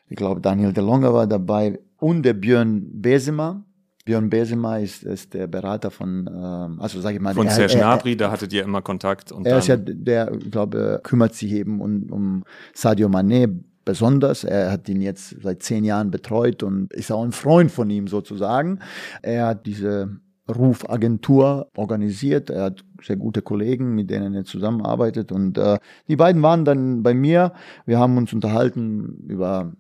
ich 0.10 0.18
glaube, 0.18 0.42
Daniel 0.42 0.74
DeLonga 0.74 1.14
war 1.14 1.28
dabei 1.28 1.80
und 1.98 2.24
der 2.24 2.34
Björn 2.34 3.02
Besema. 3.02 3.64
Björn 4.06 4.30
Besema 4.30 4.78
ist, 4.78 5.04
ist 5.04 5.34
der 5.34 5.48
Berater 5.48 5.90
von, 5.90 6.28
ähm, 6.28 6.82
also 6.82 7.00
sage 7.00 7.16
ich 7.16 7.22
mal, 7.22 7.34
von 7.34 7.50
Serge 7.50 7.78
Gnabry, 7.78 8.18
da 8.18 8.32
hattet 8.32 8.52
ihr 8.52 8.64
immer 8.64 8.82
Kontakt. 8.82 9.32
Und 9.32 9.46
er 9.46 9.60
ist 9.60 9.68
ja 9.68 9.78
der, 9.78 10.32
glaube 10.52 11.00
kümmert 11.04 11.34
sich 11.36 11.52
eben 11.54 11.80
um, 11.80 12.12
um 12.12 12.44
Sadio 12.74 13.08
Mané 13.08 13.50
besonders. 13.86 14.44
Er 14.44 14.72
hat 14.72 14.90
ihn 14.90 15.02
jetzt 15.02 15.42
seit 15.42 15.64
zehn 15.64 15.84
Jahren 15.84 16.12
betreut 16.12 16.64
und 16.64 16.92
ist 16.94 17.12
auch 17.12 17.24
ein 17.24 17.32
Freund 17.32 17.72
von 17.72 17.90
ihm 17.90 18.08
sozusagen. 18.08 18.80
Er 19.22 19.48
hat 19.48 19.66
diese 19.66 20.20
Rufagentur 20.50 21.70
organisiert. 21.76 22.50
Er 22.50 22.64
hat 22.64 22.84
sehr 23.02 23.16
gute 23.16 23.42
Kollegen, 23.42 23.96
mit 23.96 24.10
denen 24.10 24.34
er 24.34 24.44
zusammenarbeitet. 24.44 25.32
Und 25.32 25.58
äh, 25.58 25.78
die 26.08 26.16
beiden 26.16 26.42
waren 26.42 26.66
dann 26.66 27.04
bei 27.04 27.14
mir. 27.14 27.54
Wir 27.86 28.00
haben 28.00 28.18
uns 28.18 28.34
unterhalten 28.34 29.24
über 29.28 29.72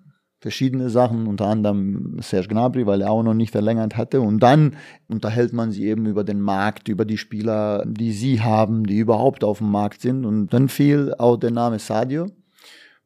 verschiedene 0.43 0.89
Sachen, 0.89 1.25
unter 1.25 1.47
anderem 1.47 2.17
Serge 2.19 2.49
Gnabry, 2.49 2.85
weil 2.85 3.01
er 3.01 3.11
auch 3.11 3.23
noch 3.23 3.33
nicht 3.33 3.51
verlängert 3.51 3.95
hatte. 3.95 4.19
Und 4.19 4.41
dann 4.41 4.75
unterhält 5.07 5.53
man 5.53 5.71
sich 5.71 5.83
eben 5.83 6.05
über 6.05 6.25
den 6.25 6.41
Markt, 6.41 6.89
über 6.89 7.05
die 7.05 7.17
Spieler, 7.17 7.85
die 7.87 8.11
sie 8.11 8.41
haben, 8.41 8.85
die 8.85 8.99
überhaupt 8.99 9.45
auf 9.45 9.59
dem 9.59 9.71
Markt 9.71 10.01
sind. 10.01 10.25
Und 10.25 10.53
dann 10.53 10.67
fiel 10.67 11.15
auch 11.17 11.37
der 11.37 11.51
Name 11.51 11.79
Sadio. 11.79 12.27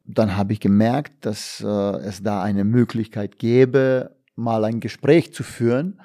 Dann 0.04 0.36
habe 0.36 0.52
ich 0.52 0.58
gemerkt, 0.58 1.24
dass 1.24 1.62
äh, 1.64 1.98
es 2.00 2.24
da 2.24 2.42
eine 2.42 2.64
Möglichkeit 2.64 3.38
gäbe, 3.38 4.16
mal 4.34 4.64
ein 4.64 4.80
Gespräch 4.80 5.32
zu 5.32 5.44
führen. 5.44 6.00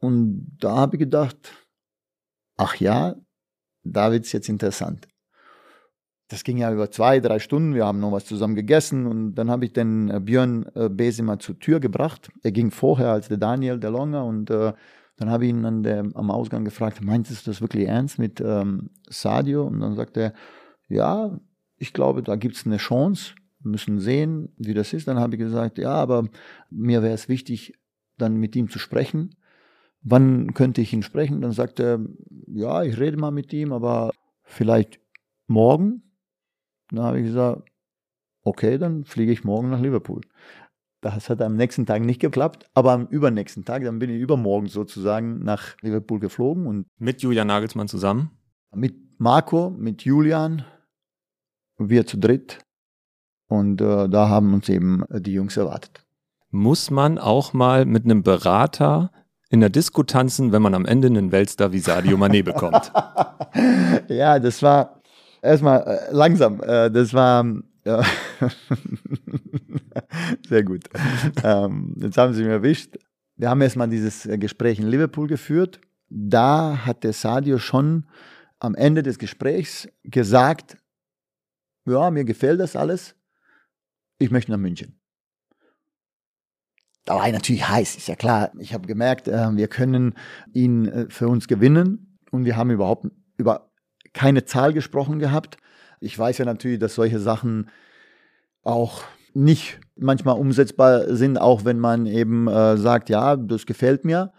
Und 0.00 0.54
da 0.60 0.76
habe 0.76 0.96
ich 0.96 1.00
gedacht, 1.00 1.50
ach 2.58 2.76
ja, 2.76 3.14
da 3.84 4.12
wird 4.12 4.26
es 4.26 4.32
jetzt 4.32 4.50
interessant 4.50 5.08
das 6.32 6.44
ging 6.44 6.56
ja 6.56 6.72
über 6.72 6.90
zwei, 6.90 7.20
drei 7.20 7.38
Stunden. 7.38 7.74
Wir 7.74 7.84
haben 7.84 8.00
noch 8.00 8.10
was 8.10 8.24
zusammen 8.24 8.54
gegessen 8.54 9.06
und 9.06 9.34
dann 9.34 9.50
habe 9.50 9.66
ich 9.66 9.74
den 9.74 10.08
äh, 10.08 10.18
Björn 10.18 10.64
äh, 10.74 11.38
zur 11.38 11.58
Tür 11.58 11.78
gebracht. 11.78 12.30
Er 12.42 12.52
ging 12.52 12.70
vorher 12.70 13.10
als 13.10 13.28
der 13.28 13.36
Daniel 13.36 13.78
der 13.78 13.90
Longer 13.90 14.24
und 14.24 14.50
äh, 14.50 14.72
dann 15.18 15.30
habe 15.30 15.44
ich 15.44 15.50
ihn 15.50 15.64
an 15.66 15.82
der, 15.82 16.08
am 16.14 16.30
Ausgang 16.30 16.64
gefragt, 16.64 17.02
meintest 17.02 17.46
du 17.46 17.50
das 17.50 17.60
wirklich 17.60 17.86
ernst 17.86 18.18
mit 18.18 18.40
ähm, 18.40 18.88
Sadio? 19.08 19.64
Und 19.64 19.80
dann 19.80 19.94
sagte 19.94 20.20
er, 20.20 20.32
ja, 20.88 21.38
ich 21.76 21.92
glaube, 21.92 22.22
da 22.22 22.36
gibt 22.36 22.56
es 22.56 22.64
eine 22.64 22.78
Chance, 22.78 23.34
müssen 23.62 24.00
sehen, 24.00 24.48
wie 24.56 24.74
das 24.74 24.94
ist. 24.94 25.08
Dann 25.08 25.18
habe 25.18 25.34
ich 25.34 25.38
gesagt, 25.38 25.76
ja, 25.76 25.92
aber 25.92 26.28
mir 26.70 27.02
wäre 27.02 27.14
es 27.14 27.28
wichtig, 27.28 27.74
dann 28.16 28.36
mit 28.36 28.56
ihm 28.56 28.70
zu 28.70 28.78
sprechen. 28.78 29.36
Wann 30.00 30.54
könnte 30.54 30.80
ich 30.80 30.94
ihn 30.94 31.02
sprechen? 31.02 31.42
Dann 31.42 31.52
sagte 31.52 31.82
er, 31.82 32.00
ja, 32.46 32.82
ich 32.82 32.98
rede 32.98 33.18
mal 33.18 33.30
mit 33.30 33.52
ihm, 33.52 33.72
aber 33.72 34.12
vielleicht 34.44 34.98
morgen. 35.46 36.02
Dann 36.92 37.04
habe 37.04 37.20
ich 37.20 37.26
gesagt, 37.26 37.62
okay, 38.44 38.78
dann 38.78 39.04
fliege 39.04 39.32
ich 39.32 39.44
morgen 39.44 39.70
nach 39.70 39.80
Liverpool. 39.80 40.20
Das 41.00 41.28
hat 41.28 41.42
am 41.42 41.56
nächsten 41.56 41.84
Tag 41.84 42.02
nicht 42.02 42.20
geklappt, 42.20 42.70
aber 42.74 42.92
am 42.92 43.06
übernächsten 43.06 43.64
Tag, 43.64 43.82
dann 43.82 43.98
bin 43.98 44.10
ich 44.10 44.20
übermorgen 44.20 44.68
sozusagen 44.68 45.42
nach 45.42 45.76
Liverpool 45.80 46.20
geflogen 46.20 46.66
und 46.66 46.86
mit 46.98 47.22
Julian 47.22 47.48
Nagelsmann 47.48 47.88
zusammen? 47.88 48.30
Mit 48.74 48.94
Marco, 49.18 49.70
mit 49.70 50.02
Julian, 50.04 50.64
wir 51.78 52.06
zu 52.06 52.18
dritt 52.18 52.60
und 53.48 53.80
äh, 53.80 54.08
da 54.08 54.28
haben 54.28 54.54
uns 54.54 54.68
eben 54.68 55.04
die 55.10 55.32
Jungs 55.32 55.56
erwartet. 55.56 56.06
Muss 56.50 56.90
man 56.90 57.18
auch 57.18 57.52
mal 57.52 57.84
mit 57.84 58.04
einem 58.04 58.22
Berater 58.22 59.10
in 59.50 59.60
der 59.60 59.70
Disco 59.70 60.04
tanzen, 60.04 60.52
wenn 60.52 60.62
man 60.62 60.74
am 60.74 60.86
Ende 60.86 61.08
einen 61.08 61.32
Weltstar 61.32 61.72
wie 61.72 61.80
Sadio 61.80 62.16
Mané 62.16 62.44
bekommt? 62.44 62.92
ja, 64.08 64.38
das 64.38 64.62
war 64.62 65.01
erstmal 65.42 65.82
äh, 65.82 66.12
langsam. 66.12 66.62
Äh, 66.62 66.90
das 66.90 67.12
war 67.12 67.44
ja. 67.84 68.02
sehr 70.48 70.62
gut. 70.62 70.84
ähm, 71.42 71.96
jetzt 71.98 72.16
haben 72.16 72.32
Sie 72.32 72.42
mich 72.42 72.50
erwischt. 72.50 72.96
Wir 73.36 73.50
haben 73.50 73.60
erstmal 73.60 73.88
dieses 73.88 74.28
Gespräch 74.34 74.78
in 74.78 74.86
Liverpool 74.86 75.26
geführt. 75.26 75.80
Da 76.08 76.86
hat 76.86 77.02
der 77.02 77.12
Sadio 77.12 77.58
schon 77.58 78.06
am 78.60 78.76
Ende 78.76 79.02
des 79.02 79.18
Gesprächs 79.18 79.88
gesagt, 80.04 80.76
ja, 81.86 82.10
mir 82.10 82.24
gefällt 82.24 82.60
das 82.60 82.76
alles. 82.76 83.16
Ich 84.18 84.30
möchte 84.30 84.52
nach 84.52 84.58
München. 84.58 85.00
Da 87.04 87.16
war 87.16 87.26
ich 87.26 87.32
natürlich 87.32 87.68
heiß, 87.68 87.96
ist 87.96 88.06
ja 88.06 88.14
klar. 88.14 88.52
Ich 88.60 88.74
habe 88.74 88.86
gemerkt, 88.86 89.26
äh, 89.26 89.56
wir 89.56 89.66
können 89.66 90.14
ihn 90.52 91.08
für 91.08 91.26
uns 91.26 91.48
gewinnen 91.48 92.20
und 92.30 92.44
wir 92.44 92.56
haben 92.56 92.70
überhaupt 92.70 93.08
über 93.36 93.71
keine 94.12 94.44
Zahl 94.44 94.72
gesprochen 94.72 95.18
gehabt. 95.18 95.56
Ich 96.00 96.18
weiß 96.18 96.38
ja 96.38 96.44
natürlich, 96.44 96.78
dass 96.78 96.94
solche 96.94 97.18
Sachen 97.18 97.70
auch 98.62 99.02
nicht 99.34 99.80
manchmal 99.96 100.38
umsetzbar 100.38 101.14
sind, 101.14 101.38
auch 101.38 101.64
wenn 101.64 101.78
man 101.78 102.06
eben 102.06 102.48
äh, 102.48 102.76
sagt, 102.76 103.08
ja, 103.08 103.36
das 103.36 103.66
gefällt 103.66 104.04
mir. 104.04 104.32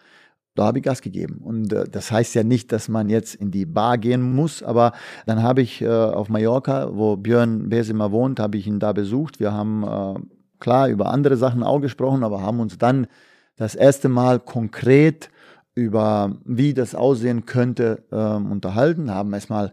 Da 0.56 0.66
habe 0.66 0.78
ich 0.78 0.84
Gas 0.84 1.02
gegeben. 1.02 1.40
Und 1.44 1.74
äh, 1.74 1.86
das 1.90 2.12
heißt 2.12 2.36
ja 2.36 2.44
nicht, 2.44 2.72
dass 2.72 2.90
man 2.90 3.10
jetzt 3.10 3.36
in 3.36 3.50
die 3.50 3.66
Bar 3.66 3.98
gehen 3.98 4.22
muss, 4.22 4.62
aber 4.62 4.94
dann 5.26 5.42
habe 5.42 5.62
ich 5.62 5.82
äh, 5.82 5.88
auf 5.88 6.30
Mallorca, 6.30 6.90
wo 6.94 7.18
Björn 7.18 7.70
Besima 7.70 8.12
wohnt, 8.12 8.40
habe 8.40 8.58
ich 8.58 8.68
ihn 8.68 8.80
da 8.80 8.94
besucht. 8.94 9.40
Wir 9.40 9.52
haben 9.54 9.84
äh, 9.84 10.20
klar 10.60 10.90
über 10.90 11.10
andere 11.10 11.38
Sachen 11.38 11.64
auch 11.64 11.80
gesprochen, 11.80 12.24
aber 12.24 12.42
haben 12.42 12.60
uns 12.60 12.78
dann 12.78 13.08
das 13.56 13.76
erste 13.76 14.10
Mal 14.10 14.40
konkret 14.40 15.30
über 15.76 16.38
wie 16.46 16.74
das 16.74 16.96
aussehen 16.96 17.46
könnte 17.46 18.04
ähm, 18.12 18.52
unterhalten, 18.52 19.12
haben 19.12 19.34
erstmal 19.34 19.68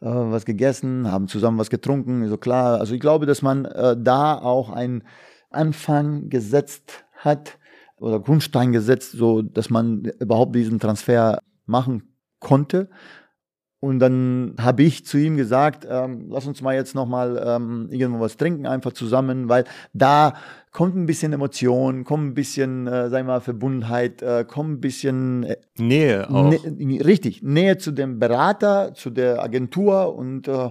äh, 0.00 0.06
was 0.06 0.44
gegessen, 0.44 1.10
haben 1.10 1.28
zusammen 1.28 1.58
was 1.58 1.70
getrunken, 1.70 2.28
so 2.28 2.36
klar. 2.36 2.80
Also 2.80 2.94
ich 2.94 3.00
glaube, 3.00 3.26
dass 3.26 3.42
man 3.42 3.64
äh, 3.64 3.96
da 3.98 4.36
auch 4.36 4.70
einen 4.70 5.02
Anfang 5.50 6.28
gesetzt 6.28 7.04
hat, 7.14 7.58
oder 7.98 8.20
Grundstein 8.20 8.72
gesetzt, 8.72 9.12
so 9.12 9.42
dass 9.42 9.70
man 9.70 10.04
überhaupt 10.18 10.54
diesen 10.54 10.80
Transfer 10.80 11.38
machen 11.64 12.14
konnte. 12.38 12.90
Und 13.84 13.98
dann 13.98 14.54
habe 14.58 14.82
ich 14.82 15.04
zu 15.04 15.18
ihm 15.18 15.36
gesagt, 15.36 15.86
ähm, 15.86 16.28
lass 16.30 16.46
uns 16.46 16.62
mal 16.62 16.74
jetzt 16.74 16.94
nochmal 16.94 17.38
ähm, 17.46 17.88
irgendwo 17.90 18.20
was 18.20 18.38
trinken, 18.38 18.66
einfach 18.66 18.94
zusammen, 18.94 19.50
weil 19.50 19.64
da 19.92 20.36
kommt 20.70 20.96
ein 20.96 21.04
bisschen 21.04 21.34
Emotion, 21.34 22.04
kommt 22.04 22.28
ein 22.28 22.32
bisschen, 22.32 22.86
äh, 22.86 23.10
sagen 23.10 23.26
wir 23.26 23.34
mal, 23.34 23.40
Verbundenheit, 23.42 24.22
äh, 24.22 24.46
kommt 24.48 24.70
ein 24.70 24.80
bisschen 24.80 25.42
äh, 25.42 25.56
Nähe 25.76 26.30
auch. 26.30 26.48
Ne, 26.48 27.04
richtig, 27.04 27.42
Nähe 27.42 27.76
zu 27.76 27.92
dem 27.92 28.18
Berater, 28.18 28.94
zu 28.94 29.10
der 29.10 29.42
Agentur 29.42 30.16
und 30.16 30.48
äh, 30.48 30.70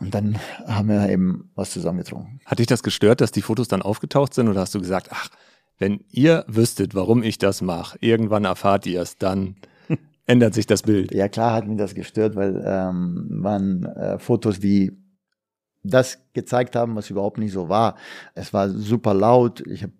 und 0.00 0.14
dann 0.14 0.38
haben 0.66 0.88
wir 0.88 1.08
eben 1.08 1.50
was 1.54 1.70
zusammen 1.70 1.98
getrunken. 1.98 2.40
Hat 2.44 2.58
dich 2.58 2.66
das 2.66 2.82
gestört, 2.82 3.22
dass 3.22 3.32
die 3.32 3.42
Fotos 3.42 3.68
dann 3.68 3.80
aufgetaucht 3.80 4.34
sind 4.34 4.48
oder 4.48 4.60
hast 4.60 4.74
du 4.74 4.80
gesagt, 4.80 5.08
ach, 5.12 5.30
wenn 5.78 6.04
ihr 6.10 6.44
wüsstet, 6.46 6.94
warum 6.94 7.22
ich 7.22 7.38
das 7.38 7.62
mache, 7.62 7.96
irgendwann 8.02 8.44
erfahrt 8.44 8.84
ihr 8.86 9.00
es, 9.00 9.16
dann 9.16 9.56
ändert 10.30 10.54
sich 10.54 10.66
das 10.66 10.82
Bild. 10.82 11.12
Ja, 11.12 11.28
klar 11.28 11.54
hat 11.54 11.66
mich 11.66 11.76
das 11.76 11.94
gestört, 11.94 12.36
weil 12.36 12.62
ähm, 12.64 13.26
waren 13.42 13.84
äh, 13.84 14.18
Fotos, 14.18 14.60
die 14.60 14.92
das 15.82 16.18
gezeigt 16.34 16.76
haben, 16.76 16.94
was 16.94 17.10
überhaupt 17.10 17.38
nicht 17.38 17.52
so 17.52 17.68
war. 17.68 17.96
Es 18.34 18.52
war 18.52 18.68
super 18.68 19.12
laut. 19.12 19.66
Ich 19.66 19.82
habe 19.82 19.92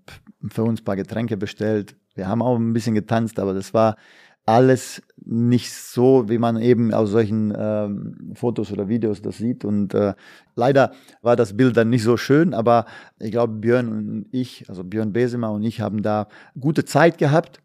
für 0.48 0.62
uns 0.62 0.80
ein 0.80 0.84
paar 0.84 0.96
Getränke 0.96 1.36
bestellt. 1.36 1.96
Wir 2.14 2.28
haben 2.28 2.42
auch 2.42 2.56
ein 2.56 2.72
bisschen 2.72 2.94
getanzt, 2.94 3.38
aber 3.40 3.54
das 3.54 3.74
war 3.74 3.96
alles 4.46 5.02
nicht 5.24 5.72
so, 5.72 6.28
wie 6.28 6.38
man 6.38 6.60
eben 6.60 6.92
aus 6.92 7.10
solchen 7.10 7.52
ähm, 7.56 8.32
Fotos 8.34 8.72
oder 8.72 8.88
Videos 8.88 9.22
das 9.22 9.38
sieht. 9.38 9.64
Und 9.64 9.94
äh, 9.94 10.14
leider 10.54 10.92
war 11.22 11.34
das 11.34 11.56
Bild 11.56 11.76
dann 11.76 11.90
nicht 11.90 12.02
so 12.02 12.16
schön, 12.16 12.54
aber 12.54 12.86
ich 13.18 13.30
glaube, 13.32 13.54
Björn 13.54 13.88
und 13.88 14.26
ich, 14.32 14.68
also 14.68 14.84
Björn 14.84 15.12
Besemer 15.12 15.50
und 15.50 15.62
ich 15.62 15.80
haben 15.80 16.02
da 16.02 16.28
gute 16.58 16.84
Zeit 16.84 17.18
gehabt 17.18 17.60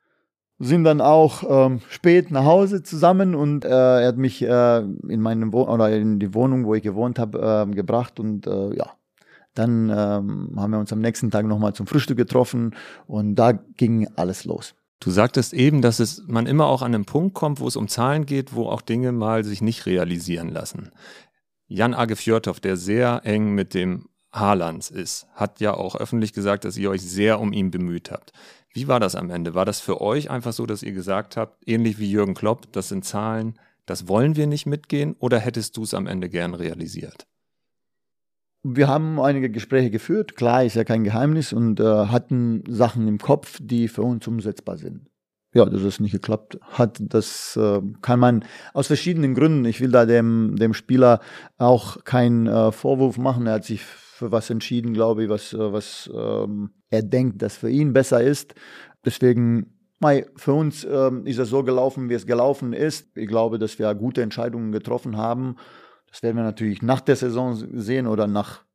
sind 0.60 0.84
dann 0.86 1.02
auch 1.02 1.44
ähm, 1.48 1.82
spät 1.90 2.32
nach 2.32 2.46
Hause 2.46 2.82
zusammen 2.82 3.36
und 3.36 3.66
äh, 3.66 3.70
er 3.70 4.08
hat 4.08 4.18
mich 4.18 4.42
äh, 4.42 4.80
in 4.80 5.22
meinem 5.22 5.52
Wo 5.52 5.64
oder 5.64 5.96
in 5.96 6.20
die 6.20 6.34
Wohnung, 6.34 6.66
wo 6.66 6.76
ich 6.76 6.84
gewohnt 6.84 7.20
habe, 7.20 7.68
äh, 7.70 7.76
gebracht 7.76 8.20
und 8.20 8.48
äh, 8.48 8.76
ja, 8.76 8.92
dann 9.54 9.90
ähm, 9.90 10.54
haben 10.56 10.72
wir 10.72 10.80
uns 10.80 10.94
am 10.94 11.00
nächsten 11.00 11.32
Tag 11.32 11.46
nochmal 11.46 11.74
zum 11.74 11.88
Frühstück 11.88 12.18
getroffen 12.18 12.76
und 13.06 13.36
da 13.36 13.52
ging 13.52 14.08
alles 14.16 14.46
los. 14.46 14.76
Du 15.02 15.12
sagtest 15.12 15.54
eben, 15.54 15.82
dass 15.82 16.00
es 16.00 16.24
man 16.28 16.48
immer 16.48 16.68
auch 16.68 16.82
an 16.82 16.96
einen 16.96 17.06
Punkt 17.06 17.34
kommt, 17.34 17.60
wo 17.60 17.68
es 17.68 17.76
um 17.76 17.88
Zahlen 17.88 18.26
geht, 18.26 18.56
wo 18.56 18.68
auch 18.68 18.82
Dinge 18.82 19.12
mal 19.12 19.44
sich 19.44 19.62
nicht 19.62 19.86
realisieren 19.86 20.50
lassen. 20.50 20.92
Jan 21.68 21.94
Age 21.94 22.16
Fjörtov, 22.16 22.60
der 22.60 22.78
sehr 22.78 23.22
eng 23.26 23.54
mit 23.56 23.74
dem 23.74 24.08
Haalands 24.32 24.90
ist, 24.90 25.28
hat 25.34 25.60
ja 25.60 25.74
auch 25.74 25.96
öffentlich 25.96 26.34
gesagt, 26.34 26.66
dass 26.66 26.78
ihr 26.78 26.90
euch 26.90 27.02
sehr 27.02 27.40
um 27.40 27.54
ihn 27.54 27.72
bemüht 27.72 28.12
habt. 28.12 28.32
Wie 28.76 28.90
war 28.90 29.00
das 29.00 29.16
am 29.16 29.30
Ende? 29.30 29.56
War 29.56 29.64
das 29.64 29.80
für 29.80 30.02
euch 30.02 30.30
einfach 30.30 30.52
so, 30.52 30.66
dass 30.66 30.84
ihr 30.84 30.92
gesagt 30.92 31.38
habt, 31.38 31.64
ähnlich 31.66 31.98
wie 31.98 32.12
Jürgen 32.12 32.34
Klopp, 32.34 32.74
das 32.74 32.90
sind 32.90 33.06
Zahlen, 33.06 33.58
das 33.86 34.10
wollen 34.10 34.36
wir 34.36 34.48
nicht 34.48 34.66
mitgehen 34.66 35.16
oder 35.20 35.40
hättest 35.40 35.78
du 35.78 35.84
es 35.84 35.94
am 35.94 36.08
Ende 36.08 36.28
gern 36.28 36.54
realisiert? 36.54 37.26
Wir 38.64 38.90
haben 38.90 39.18
einige 39.22 39.50
Gespräche 39.50 39.92
geführt, 39.92 40.36
klar 40.36 40.66
ist 40.66 40.76
ja 40.76 40.84
kein 40.84 41.06
Geheimnis 41.06 41.54
und 41.54 41.80
äh, 41.80 41.84
hatten 41.84 42.64
Sachen 42.68 43.08
im 43.08 43.18
Kopf, 43.18 43.60
die 43.62 43.88
für 43.88 44.02
uns 44.02 44.28
umsetzbar 44.28 44.78
sind. 44.78 45.08
Ja, 45.54 45.64
dass 45.64 45.82
es 45.82 46.02
nicht 46.02 46.12
geklappt 46.12 46.60
hat, 46.62 46.98
das 47.00 47.56
äh, 47.56 47.80
kann 48.02 48.20
man 48.20 48.44
aus 48.74 48.88
verschiedenen 48.88 49.36
Gründen. 49.36 49.64
Ich 49.64 49.80
will 49.80 49.92
da 49.92 50.06
dem, 50.06 50.58
dem 50.58 50.74
Spieler 50.74 51.22
auch 51.58 52.04
keinen 52.04 52.48
äh, 52.48 52.74
Vorwurf 52.74 53.18
machen. 53.18 53.48
Er 53.48 53.54
hat 53.54 53.64
sich 53.64 53.86
für 53.86 54.34
was 54.34 54.50
entschieden, 54.50 54.94
glaube 54.94 55.24
ich, 55.24 55.30
was, 55.30 55.54
äh, 55.54 55.72
was 55.72 56.10
ähm, 56.14 56.72
er 56.96 57.04
denkt, 57.04 57.42
dass 57.42 57.58
für 57.58 57.70
ihn 57.70 57.94
besser 57.94 58.22
ist. 58.22 58.56
Deswegen 59.04 59.72
für 60.36 60.54
uns 60.54 60.84
ähm, 60.84 61.26
ist 61.26 61.40
es 61.40 61.50
so 61.50 61.64
gelaufen, 61.64 62.10
wie 62.10 62.14
es 62.14 62.28
gelaufen 62.28 62.74
ist. 62.74 63.18
Ich 63.18 63.28
glaube, 63.28 63.58
dass 63.58 63.80
wir 63.80 63.94
gute 63.96 64.22
Entscheidungen 64.22 64.72
getroffen 64.72 65.18
haben. 65.18 65.56
Das 66.12 66.22
werden 66.22 66.38
wir 66.38 66.44
natürlich 66.44 66.82
nach 66.82 67.02
der 67.02 67.16
Saison 67.16 67.56
sehen 67.56 68.06
oder 68.06 68.28
nach 68.28 68.66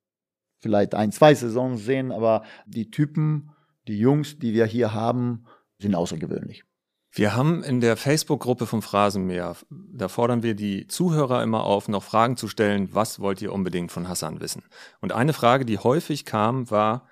vielleicht 0.61 0.95
ein, 0.95 1.13
zwei 1.13 1.35
Saisons 1.35 1.85
sehen, 1.85 2.13
aber 2.13 2.43
die 2.67 2.91
Typen, 2.91 3.51
die 3.89 3.99
Jungs, 3.99 4.39
die 4.39 4.53
wir 4.53 4.67
hier 4.67 4.93
haben, 4.93 5.45
sind 5.79 5.95
außergewöhnlich. 5.95 6.65
Wir 7.13 7.35
haben 7.35 7.65
in 7.65 7.81
der 7.81 7.97
Facebook-Gruppe 7.97 8.67
vom 8.67 8.83
Phrasenmeer, 8.83 9.57
da 9.71 10.09
fordern 10.09 10.45
wir 10.45 10.55
die 10.55 10.87
Zuhörer 10.87 11.43
immer 11.43 11.65
auf, 11.65 11.89
noch 11.89 12.05
Fragen 12.05 12.37
zu 12.37 12.47
stellen, 12.47 12.91
was 12.93 13.19
wollt 13.19 13.43
ihr 13.43 13.53
unbedingt 13.53 13.91
von 13.91 14.09
Hassan 14.09 14.41
wissen? 14.41 14.63
Und 15.01 15.13
eine 15.13 15.33
Frage, 15.33 15.65
die 15.65 15.79
häufig 15.79 16.25
kam, 16.25 16.71
war 16.71 17.09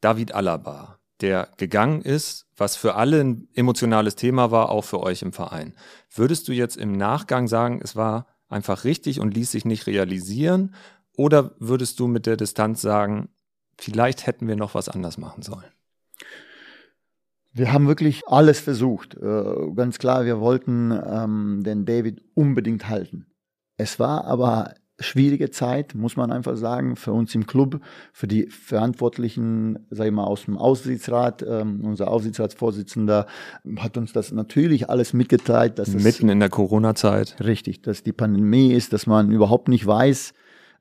David 0.00 0.34
Alaba, 0.34 0.98
der 1.20 1.48
gegangen 1.56 2.02
ist, 2.02 2.46
was 2.56 2.76
für 2.76 2.94
alle 2.94 3.20
ein 3.20 3.48
emotionales 3.54 4.16
Thema 4.16 4.50
war, 4.50 4.70
auch 4.70 4.84
für 4.84 5.00
euch 5.00 5.22
im 5.22 5.32
Verein. 5.32 5.74
Würdest 6.14 6.48
du 6.48 6.52
jetzt 6.52 6.76
im 6.76 6.92
Nachgang 6.92 7.48
sagen, 7.48 7.80
es 7.82 7.96
war 7.96 8.26
einfach 8.48 8.84
richtig 8.84 9.20
und 9.20 9.34
ließ 9.34 9.50
sich 9.50 9.64
nicht 9.64 9.86
realisieren? 9.86 10.74
Oder 11.16 11.54
würdest 11.58 12.00
du 12.00 12.06
mit 12.06 12.26
der 12.26 12.36
Distanz 12.36 12.80
sagen, 12.80 13.28
vielleicht 13.78 14.26
hätten 14.26 14.48
wir 14.48 14.56
noch 14.56 14.74
was 14.74 14.88
anders 14.88 15.18
machen 15.18 15.42
sollen? 15.42 15.70
Wir 17.52 17.72
haben 17.72 17.88
wirklich 17.88 18.26
alles 18.28 18.60
versucht. 18.60 19.14
Äh, 19.16 19.72
ganz 19.74 19.98
klar, 19.98 20.24
wir 20.24 20.40
wollten 20.40 20.92
ähm, 20.92 21.62
den 21.64 21.84
David 21.84 22.22
unbedingt 22.34 22.88
halten. 22.88 23.26
Es 23.76 23.98
war 23.98 24.24
aber 24.24 24.74
schwierige 25.00 25.50
Zeit, 25.50 25.94
muss 25.94 26.16
man 26.16 26.30
einfach 26.30 26.56
sagen, 26.56 26.96
für 26.96 27.12
uns 27.12 27.34
im 27.34 27.46
Club, 27.46 27.80
für 28.12 28.28
die 28.28 28.46
Verantwortlichen, 28.46 29.86
sag 29.90 30.06
ich 30.06 30.12
mal, 30.12 30.24
aus 30.24 30.44
dem 30.44 30.56
Aufsichtsrat. 30.56 31.44
Ähm, 31.46 31.80
unser 31.82 32.08
Aufsichtsratsvorsitzender 32.08 33.26
hat 33.78 33.96
uns 33.96 34.12
das 34.12 34.32
natürlich 34.32 34.88
alles 34.88 35.12
mitgeteilt. 35.12 35.78
Dass 35.78 35.88
Mitten 35.88 36.26
es, 36.26 36.32
in 36.32 36.40
der 36.40 36.48
Corona-Zeit. 36.48 37.36
Richtig, 37.40 37.82
dass 37.82 38.02
die 38.02 38.12
Pandemie 38.12 38.72
ist, 38.72 38.92
dass 38.92 39.06
man 39.06 39.30
überhaupt 39.30 39.68
nicht 39.68 39.86
weiß 39.86 40.32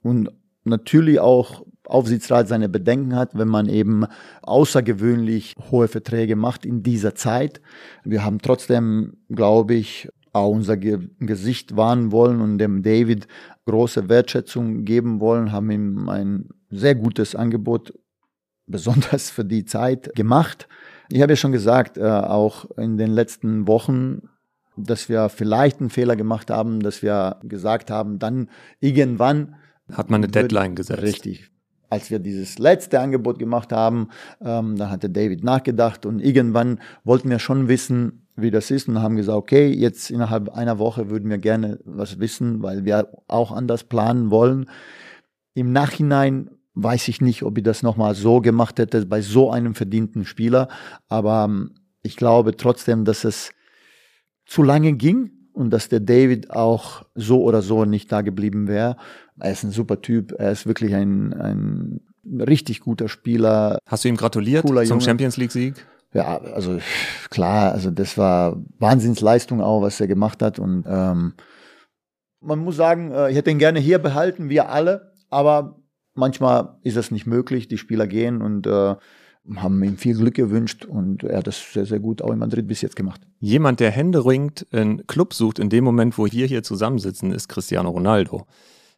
und 0.02 0.30
natürlich 0.64 1.20
auch 1.20 1.66
Aufsichtsrat 1.86 2.48
seine 2.48 2.70
Bedenken 2.70 3.16
hat, 3.16 3.32
wenn 3.34 3.48
man 3.48 3.68
eben 3.68 4.06
außergewöhnlich 4.44 5.56
hohe 5.72 5.88
Verträge 5.88 6.36
macht 6.36 6.66
in 6.66 6.84
dieser 6.84 7.16
Zeit. 7.16 7.62
Wir 8.04 8.24
haben 8.24 8.40
trotzdem, 8.40 9.18
glaube 9.30 9.74
ich, 9.74 10.08
auch 10.34 10.50
unser 10.50 10.78
Ge 10.78 11.00
Gesicht 11.20 11.76
wahren 11.76 12.12
wollen 12.12 12.42
und 12.42 12.58
dem 12.58 12.84
David 12.84 13.28
große 13.65 14.10
Wertschätzung 14.10 14.86
geben 14.86 15.20
wollen, 15.20 15.52
haben 15.52 15.70
ihm 15.72 16.10
ein 16.10 16.50
sehr 16.70 16.96
gutes 16.96 17.36
Angebot, 17.36 17.94
besonders 18.68 19.32
für 19.32 19.46
die 19.46 19.65
Zeit, 19.65 20.13
gemacht. 20.15 20.68
Ich 21.12 21.22
habe 21.22 21.32
ja 21.32 21.38
schon 21.38 21.52
gesagt, 21.52 21.98
äh, 21.98 22.04
auch 22.04 22.70
in 22.78 22.98
den 22.98 23.12
letzten 23.12 23.68
Wochen, 23.68 24.30
dass 24.78 25.10
wir 25.10 25.30
vielleicht 25.30 25.80
einen 25.80 25.89
Fehler 25.89 26.15
gemacht 26.15 26.52
haben, 26.52 26.80
dass 26.82 27.02
wir 27.02 27.39
gesagt 27.44 27.89
haben, 27.89 28.20
dann 28.20 28.50
irgendwann 28.80 29.56
hat 29.92 30.10
man 30.10 30.24
eine 30.24 30.32
Deadline 30.32 30.76
gesetzt. 30.76 31.02
Richtig. 31.02 31.52
als 31.92 32.12
wir 32.12 32.20
dieses 32.20 32.60
letzte 32.60 33.00
Angebot 33.00 33.39
gemacht 33.39 33.72
haben, 33.72 34.10
ähm, 34.42 34.76
dann 34.76 34.92
hatte 34.92 35.10
David 35.10 35.44
nachgedacht 35.44 36.06
und 36.06 36.20
irgendwann 36.20 36.80
wollten 37.04 37.32
wir 37.32 37.39
schon 37.39 37.68
wissen, 37.68 38.28
wie 38.41 38.52
das 38.52 38.71
ist 38.71 38.88
und 38.88 39.02
haben 39.02 39.15
gesagt, 39.15 39.38
okay, 39.38 39.67
jetzt 39.67 40.12
innerhalb 40.12 40.49
einer 40.49 40.80
Woche 40.80 41.10
würden 41.10 41.30
wir 41.30 41.38
gerne 41.38 41.80
was 41.86 42.19
wissen, 42.19 42.62
weil 42.62 42.86
wir 42.86 43.10
auch 43.28 43.52
anders 43.52 43.84
planen 43.84 44.32
wollen. 44.32 44.69
Im 45.54 45.71
Nachhinein 45.71 46.49
weiß 46.75 47.08
ich 47.08 47.21
nicht, 47.21 47.43
ob 47.43 47.58
ich 47.58 47.63
das 47.63 47.84
nochmal 47.84 48.15
so 48.15 48.41
gemacht 48.41 48.80
hätte 48.80 49.06
bei 49.06 49.21
so 49.21 49.52
einem 49.52 49.75
verdienten 49.75 50.25
Spieler, 50.25 50.69
aber 51.08 51.45
ähm, 51.45 51.71
ich 52.02 52.15
glaube 52.15 52.56
trotzdem, 52.56 53.06
dass 53.06 53.23
es 53.23 53.52
zu 54.45 54.63
lange 54.63 54.93
ging 54.93 55.32
und 55.54 55.71
dass 55.71 55.89
der 55.89 55.99
David 55.99 56.52
auch 56.52 57.06
so 57.15 57.43
oder 57.43 57.62
so 57.62 57.86
nicht 57.86 58.12
da 58.12 58.21
geblieben 58.21 58.67
wäre. 58.67 58.95
Er 59.39 59.52
ist 59.52 59.63
ein 59.63 59.71
super 59.71 60.02
Typ, 60.02 60.34
er 60.38 60.52
ist 60.52 60.65
wirklich 60.65 60.95
ein, 60.95 61.34
ein 61.34 62.02
richtig 62.25 62.80
guter 62.80 63.10
Spieler. 63.10 63.80
Hast 63.86 64.06
du 64.06 64.10
ihm 64.10 64.15
gratuliert 64.15 64.65
zum 64.65 64.75
Junge. 64.78 65.02
Champions 65.02 65.38
League 65.38 65.52
Sieg? 65.52 65.86
Ja, 66.13 66.39
also 66.39 66.80
klar, 67.30 67.72
also 67.72 67.91
das 67.91 68.17
war 68.17 68.58
Wahnsinnsleistung 68.80 69.62
auch, 69.62 69.82
was 69.82 70.02
er 70.02 70.08
gemacht 70.08 70.41
hat 70.41 70.58
und 70.58 70.86
ähm, 70.88 71.34
man 72.41 72.60
muss 72.60 72.76
sagen, 72.76 73.12
äh, 73.12 73.30
ich 73.30 73.38
hätte 73.38 73.52
ihn 73.52 73.60
gerne 73.60 73.80
hier 73.80 74.00
behalten, 74.00 74.50
wir 74.50 74.69
alle, 74.69 75.13
aber 75.30 75.80
manchmal 76.13 76.78
ist 76.84 76.98
das 76.98 77.12
nicht 77.12 77.26
möglich. 77.26 77.67
Die 77.67 77.78
Spieler 77.78 78.08
gehen 78.08 78.41
und 78.41 78.67
äh, 78.67 78.95
haben 79.56 79.84
ihm 79.84 79.98
viel 79.98 80.15
Glück 80.15 80.36
gewünscht 80.36 80.86
und 80.86 81.24
er 81.24 81.39
hat 81.39 81.48
das 81.48 81.74
sehr, 81.74 81.86
sehr 81.86 82.00
gut 82.00 82.22
auch 82.22 82.32
in 82.32 82.39
Madrid 82.39 82.67
bis 82.67 82.82
jetzt 82.82 82.95
gemacht. 82.95 83.22
Jemand, 83.39 83.80
der 83.80 83.89
händeringend 83.89 84.67
einen 84.72 85.08
Club 85.08 85.34
sucht, 85.34 85.60
in 85.60 85.69
dem 85.69 85.84
Moment, 85.84 86.17
wo 86.17 86.26
wir 86.26 86.45
hier 86.45 86.62
zusammensitzen, 86.62 87.32
ist 87.32 87.48
Cristiano 87.48 87.89
Ronaldo, 87.89 88.45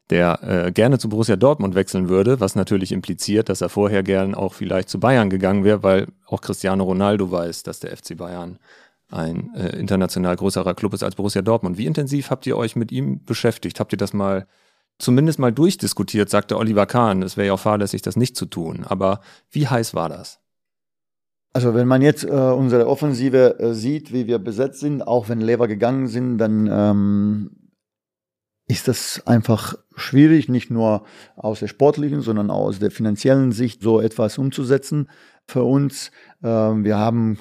der 0.09 0.39
äh, 0.43 0.71
gerne 0.71 0.99
zu 0.99 1.09
Borussia 1.09 1.35
Dortmund 1.35 1.75
wechseln 1.75 2.09
würde, 2.09 2.39
was 2.39 2.55
natürlich 2.55 2.91
impliziert, 2.91 3.49
dass 3.49 3.61
er 3.61 3.69
vorher 3.69 4.03
gern 4.03 4.35
auch 4.35 4.53
vielleicht 4.53 4.89
zu 4.89 4.99
Bayern 4.99 5.29
gegangen 5.29 5.63
wäre, 5.63 5.83
weil 5.83 6.07
auch 6.25 6.41
Cristiano 6.41 6.83
Ronaldo 6.83 7.31
weiß, 7.31 7.63
dass 7.63 7.79
der 7.79 7.95
FC 7.95 8.17
Bayern 8.17 8.59
ein 9.09 9.53
äh, 9.55 9.77
international 9.77 10.35
größerer 10.35 10.73
Club 10.73 10.93
ist 10.93 11.03
als 11.03 11.15
Borussia 11.15 11.41
Dortmund. 11.41 11.77
Wie 11.77 11.85
intensiv 11.85 12.29
habt 12.29 12.45
ihr 12.47 12.57
euch 12.57 12.75
mit 12.75 12.91
ihm 12.91 13.23
beschäftigt? 13.23 13.79
Habt 13.79 13.93
ihr 13.93 13.97
das 13.97 14.13
mal 14.13 14.47
zumindest 14.99 15.39
mal 15.39 15.51
durchdiskutiert, 15.51 16.29
sagte 16.29 16.57
Oliver 16.57 16.85
Kahn. 16.85 17.21
Es 17.21 17.37
wäre 17.37 17.47
ja 17.47 17.53
auch 17.53 17.59
fahrlässig, 17.59 18.01
das 18.01 18.15
nicht 18.15 18.35
zu 18.35 18.45
tun. 18.45 18.85
Aber 18.85 19.21
wie 19.49 19.67
heiß 19.67 19.93
war 19.93 20.09
das? 20.09 20.39
Also 21.53 21.73
wenn 21.73 21.87
man 21.87 22.01
jetzt 22.01 22.23
äh, 22.23 22.29
unsere 22.29 22.87
Offensive 22.87 23.59
äh, 23.59 23.73
sieht, 23.73 24.13
wie 24.13 24.27
wir 24.27 24.39
besetzt 24.39 24.79
sind, 24.79 25.01
auch 25.05 25.27
wenn 25.27 25.41
Lever 25.41 25.67
gegangen 25.67 26.07
sind, 26.07 26.37
dann 26.37 26.69
ähm, 26.71 27.51
ist 28.71 28.87
das 28.87 29.21
einfach 29.25 29.75
schwierig, 29.95 30.47
nicht 30.47 30.71
nur 30.71 31.03
aus 31.35 31.59
der 31.59 31.67
sportlichen, 31.67 32.21
sondern 32.21 32.49
auch 32.49 32.67
aus 32.67 32.79
der 32.79 32.89
finanziellen 32.89 33.51
Sicht 33.51 33.81
so 33.81 33.99
etwas 33.99 34.37
umzusetzen 34.37 35.09
für 35.45 35.63
uns. 35.63 36.11
Äh, 36.41 36.47
wir 36.47 36.97
haben 36.97 37.37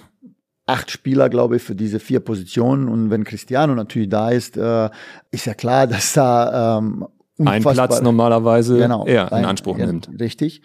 acht 0.66 0.90
Spieler, 0.90 1.29
glaube 1.29 1.57
ich, 1.57 1.62
für 1.62 1.77
diese 1.77 2.01
vier 2.01 2.19
Positionen. 2.19 2.88
Und 2.88 3.11
wenn 3.11 3.23
Cristiano 3.23 3.77
natürlich 3.77 4.09
da 4.09 4.31
ist, 4.31 4.57
äh, 4.57 4.90
ist 5.31 5.47
ja 5.47 5.55
klar, 5.55 5.87
dass 5.87 6.14
da 6.14 6.79
ähm, 6.79 7.07
ein 7.38 7.62
Platz 7.62 8.03
normalerweise 8.03 8.77
genau, 8.79 9.07
er 9.07 9.31
in 9.31 9.45
Anspruch 9.45 9.79
ein, 9.79 9.87
nimmt. 9.87 10.11
Richtig. 10.19 10.62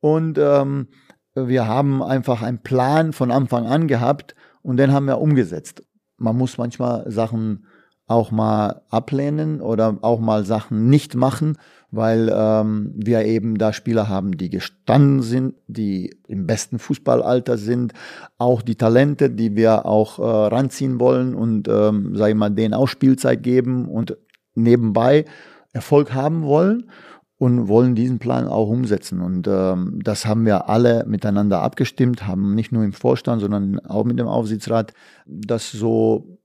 Und 0.00 0.36
ähm, 0.38 0.88
wir 1.34 1.66
haben 1.66 2.02
einfach 2.02 2.42
einen 2.42 2.62
Plan 2.62 3.14
von 3.14 3.30
Anfang 3.30 3.66
an 3.66 3.88
gehabt 3.88 4.34
und 4.60 4.76
den 4.76 4.92
haben 4.92 5.06
wir 5.06 5.18
umgesetzt. 5.18 5.82
Man 6.18 6.36
muss 6.36 6.58
manchmal 6.58 7.10
Sachen 7.10 7.64
auch 8.12 8.30
mal 8.30 8.82
ablehnen 8.90 9.60
oder 9.60 9.98
auch 10.02 10.20
mal 10.20 10.44
Sachen 10.44 10.88
nicht 10.88 11.14
machen, 11.14 11.56
weil 11.90 12.30
ähm, 12.34 12.92
wir 12.94 13.24
eben 13.24 13.58
da 13.58 13.72
Spieler 13.72 14.08
haben, 14.08 14.36
die 14.36 14.50
gestanden 14.50 15.22
sind, 15.22 15.54
die 15.66 16.14
im 16.28 16.46
besten 16.46 16.78
Fußballalter 16.78 17.58
sind, 17.58 17.92
auch 18.38 18.62
die 18.62 18.76
Talente, 18.76 19.30
die 19.30 19.56
wir 19.56 19.86
auch 19.86 20.18
äh, 20.18 20.22
ranziehen 20.22 21.00
wollen 21.00 21.34
und 21.34 21.68
ähm, 21.68 22.14
sag 22.14 22.28
ich 22.28 22.34
mal, 22.34 22.50
denen 22.50 22.74
auch 22.74 22.88
Spielzeit 22.88 23.42
geben 23.42 23.88
und 23.88 24.16
nebenbei 24.54 25.24
Erfolg 25.72 26.12
haben 26.14 26.42
wollen 26.42 26.90
und 27.38 27.66
wollen 27.66 27.94
diesen 27.94 28.18
Plan 28.18 28.46
auch 28.46 28.68
umsetzen. 28.68 29.20
Und 29.20 29.48
ähm, 29.48 29.98
das 30.02 30.26
haben 30.26 30.46
wir 30.46 30.68
alle 30.68 31.04
miteinander 31.06 31.60
abgestimmt, 31.60 32.26
haben 32.26 32.54
nicht 32.54 32.72
nur 32.72 32.84
im 32.84 32.92
Vorstand, 32.92 33.40
sondern 33.40 33.80
auch 33.80 34.04
mit 34.04 34.18
dem 34.18 34.28
Aufsichtsrat 34.28 34.92
das 35.26 35.72
so 35.72 36.38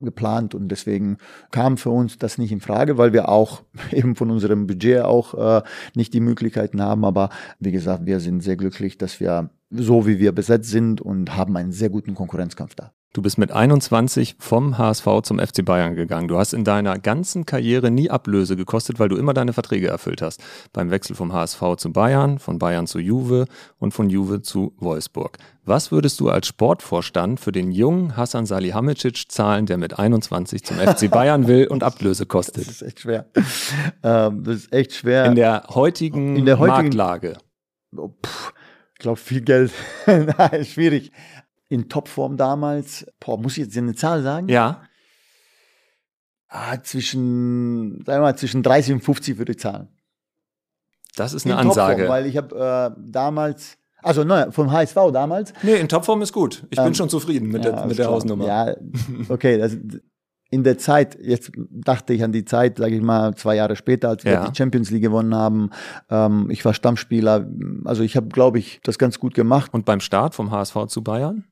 geplant 0.00 0.54
und 0.54 0.68
deswegen 0.68 1.18
kam 1.50 1.76
für 1.76 1.90
uns 1.90 2.18
das 2.18 2.38
nicht 2.38 2.52
in 2.52 2.60
Frage, 2.60 2.98
weil 2.98 3.12
wir 3.12 3.28
auch 3.28 3.62
eben 3.92 4.16
von 4.16 4.30
unserem 4.30 4.66
Budget 4.66 5.02
auch 5.02 5.34
äh, 5.34 5.62
nicht 5.94 6.14
die 6.14 6.20
Möglichkeiten 6.20 6.80
haben. 6.80 7.04
Aber 7.04 7.30
wie 7.58 7.72
gesagt, 7.72 8.06
wir 8.06 8.20
sind 8.20 8.42
sehr 8.42 8.56
glücklich, 8.56 8.98
dass 8.98 9.20
wir 9.20 9.50
so 9.70 10.06
wie 10.06 10.18
wir 10.18 10.32
besetzt 10.32 10.70
sind 10.70 11.00
und 11.00 11.36
haben 11.36 11.56
einen 11.56 11.72
sehr 11.72 11.90
guten 11.90 12.14
Konkurrenzkampf 12.14 12.74
da. 12.74 12.92
Du 13.14 13.22
bist 13.22 13.38
mit 13.38 13.50
21 13.50 14.36
vom 14.38 14.76
HSV 14.76 15.22
zum 15.22 15.38
FC 15.38 15.64
Bayern 15.64 15.94
gegangen. 15.94 16.28
Du 16.28 16.36
hast 16.36 16.52
in 16.52 16.64
deiner 16.64 16.98
ganzen 16.98 17.46
Karriere 17.46 17.90
nie 17.90 18.10
Ablöse 18.10 18.54
gekostet, 18.54 18.98
weil 18.98 19.08
du 19.08 19.16
immer 19.16 19.32
deine 19.32 19.54
Verträge 19.54 19.88
erfüllt 19.88 20.20
hast. 20.20 20.42
Beim 20.74 20.90
Wechsel 20.90 21.16
vom 21.16 21.32
HSV 21.32 21.76
zu 21.78 21.90
Bayern, 21.90 22.38
von 22.38 22.58
Bayern 22.58 22.86
zu 22.86 22.98
Juve 22.98 23.46
und 23.78 23.94
von 23.94 24.10
Juve 24.10 24.42
zu 24.42 24.74
Wolfsburg. 24.76 25.38
Was 25.64 25.90
würdest 25.90 26.20
du 26.20 26.28
als 26.28 26.48
Sportvorstand 26.48 27.40
für 27.40 27.50
den 27.50 27.72
jungen 27.72 28.14
Hassan 28.14 28.44
Salihamidzic 28.44 29.32
zahlen, 29.32 29.64
der 29.64 29.78
mit 29.78 29.98
21 29.98 30.62
zum 30.62 30.76
FC 30.76 31.10
Bayern 31.10 31.48
will 31.48 31.66
und 31.66 31.82
Ablöse 31.82 32.26
kostet? 32.26 32.66
Das 32.66 32.74
ist 32.74 32.82
echt 32.82 33.00
schwer. 33.00 33.30
Ähm, 34.02 34.44
das 34.44 34.56
ist 34.56 34.72
echt 34.72 34.92
schwer. 34.92 35.24
In 35.24 35.34
der 35.34 35.64
heutigen, 35.70 36.36
in 36.36 36.44
der 36.44 36.58
heutigen 36.58 36.94
Marktlage. 36.94 37.38
Oh, 37.96 38.10
ich 38.92 38.98
glaube, 38.98 39.18
viel 39.18 39.40
Geld. 39.40 39.72
Nein, 40.06 40.64
schwierig 40.66 41.10
in 41.68 41.88
Topform 41.88 42.36
damals, 42.36 43.06
boah, 43.20 43.38
muss 43.38 43.52
ich 43.52 43.64
jetzt 43.64 43.76
eine 43.76 43.94
Zahl 43.94 44.22
sagen? 44.22 44.48
Ja. 44.48 44.82
Ah, 46.48 46.82
zwischen, 46.82 48.02
sagen 48.06 48.20
wir 48.20 48.20
mal, 48.20 48.36
zwischen 48.36 48.62
30 48.62 48.94
und 48.94 49.00
50 49.02 49.38
würde 49.38 49.52
ich 49.52 49.58
zahlen. 49.58 49.88
Das 51.14 51.34
ist 51.34 51.44
eine 51.44 51.54
in 51.54 51.60
Ansage. 51.60 52.02
Topform, 52.02 52.08
weil 52.08 52.26
ich 52.26 52.36
habe 52.36 52.94
äh, 52.96 53.00
damals, 53.10 53.76
also 54.02 54.24
ne, 54.24 54.48
vom 54.50 54.72
HSV 54.72 54.94
damals. 55.12 55.52
Nee, 55.62 55.76
in 55.76 55.88
Topform 55.88 56.22
ist 56.22 56.32
gut. 56.32 56.66
Ich 56.70 56.78
ähm, 56.78 56.86
bin 56.86 56.94
schon 56.94 57.10
zufrieden 57.10 57.48
mit 57.48 57.64
ja, 57.64 57.72
der, 57.72 57.86
mit 57.86 57.98
der 57.98 58.08
Hausnummer. 58.08 58.46
Ja, 58.46 58.74
okay, 59.28 59.58
das, 59.58 59.76
in 60.50 60.64
der 60.64 60.78
Zeit, 60.78 61.18
jetzt 61.20 61.52
dachte 61.70 62.14
ich 62.14 62.24
an 62.24 62.32
die 62.32 62.44
Zeit, 62.44 62.78
sage 62.78 62.96
ich 62.96 63.02
mal, 63.02 63.34
zwei 63.34 63.56
Jahre 63.56 63.76
später, 63.76 64.08
als 64.08 64.24
wir 64.24 64.32
ja. 64.32 64.48
die 64.48 64.56
Champions 64.56 64.90
League 64.90 65.02
gewonnen 65.02 65.34
haben. 65.34 65.70
Ähm, 66.08 66.48
ich 66.50 66.64
war 66.64 66.72
Stammspieler. 66.72 67.46
Also 67.84 68.02
ich 68.02 68.16
habe, 68.16 68.28
glaube 68.28 68.58
ich, 68.58 68.80
das 68.82 68.98
ganz 68.98 69.18
gut 69.18 69.34
gemacht. 69.34 69.74
Und 69.74 69.84
beim 69.84 70.00
Start 70.00 70.34
vom 70.34 70.50
HSV 70.50 70.86
zu 70.86 71.02
Bayern? 71.02 71.44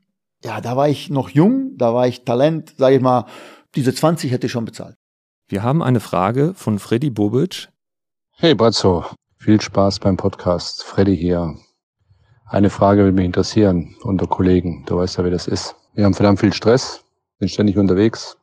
Ja, 0.46 0.60
da 0.60 0.76
war 0.76 0.88
ich 0.88 1.10
noch 1.10 1.28
jung, 1.30 1.76
da 1.76 1.92
war 1.92 2.06
ich 2.06 2.24
Talent, 2.24 2.74
sage 2.78 2.94
ich 2.96 3.02
mal, 3.02 3.26
diese 3.74 3.92
20 3.92 4.30
hätte 4.30 4.46
ich 4.46 4.52
schon 4.52 4.64
bezahlt. 4.64 4.94
Wir 5.48 5.64
haben 5.64 5.82
eine 5.82 5.98
Frage 5.98 6.54
von 6.54 6.78
Freddy 6.78 7.10
Bobic. 7.10 7.68
Hey 8.30 8.54
Brazzo, 8.54 9.04
viel 9.38 9.60
Spaß 9.60 9.98
beim 9.98 10.16
Podcast. 10.16 10.84
Freddy 10.84 11.16
hier. 11.16 11.56
Eine 12.46 12.70
Frage 12.70 13.02
würde 13.02 13.16
mich 13.16 13.24
interessieren 13.24 13.96
unter 14.02 14.28
Kollegen. 14.28 14.84
Du 14.86 14.98
weißt 14.98 15.18
ja, 15.18 15.24
wie 15.24 15.30
das 15.30 15.48
ist. 15.48 15.74
Wir 15.94 16.04
haben 16.04 16.14
verdammt 16.14 16.38
viel 16.38 16.52
Stress, 16.52 17.04
sind 17.40 17.48
ständig 17.50 17.76
unterwegs, 17.76 18.36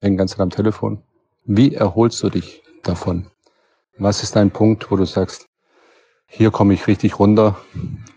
hängen 0.00 0.16
ganz 0.16 0.40
am 0.40 0.48
Telefon. 0.48 1.02
Wie 1.44 1.74
erholst 1.74 2.22
du 2.22 2.30
dich 2.30 2.62
davon? 2.84 3.26
Was 3.98 4.22
ist 4.22 4.34
dein 4.34 4.50
Punkt, 4.50 4.90
wo 4.90 4.96
du 4.96 5.04
sagst, 5.04 5.46
hier 6.26 6.50
komme 6.50 6.72
ich 6.72 6.86
richtig 6.86 7.18
runter 7.18 7.58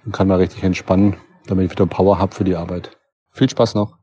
und 0.05 0.13
kann 0.13 0.29
mal 0.29 0.37
richtig 0.37 0.63
entspannen, 0.63 1.17
damit 1.47 1.65
ich 1.65 1.71
wieder 1.71 1.87
Power 1.87 2.19
habe 2.19 2.33
für 2.33 2.45
die 2.45 2.55
Arbeit? 2.55 2.95
Viel 3.33 3.49
Spaß 3.49 3.75
noch. 3.75 3.97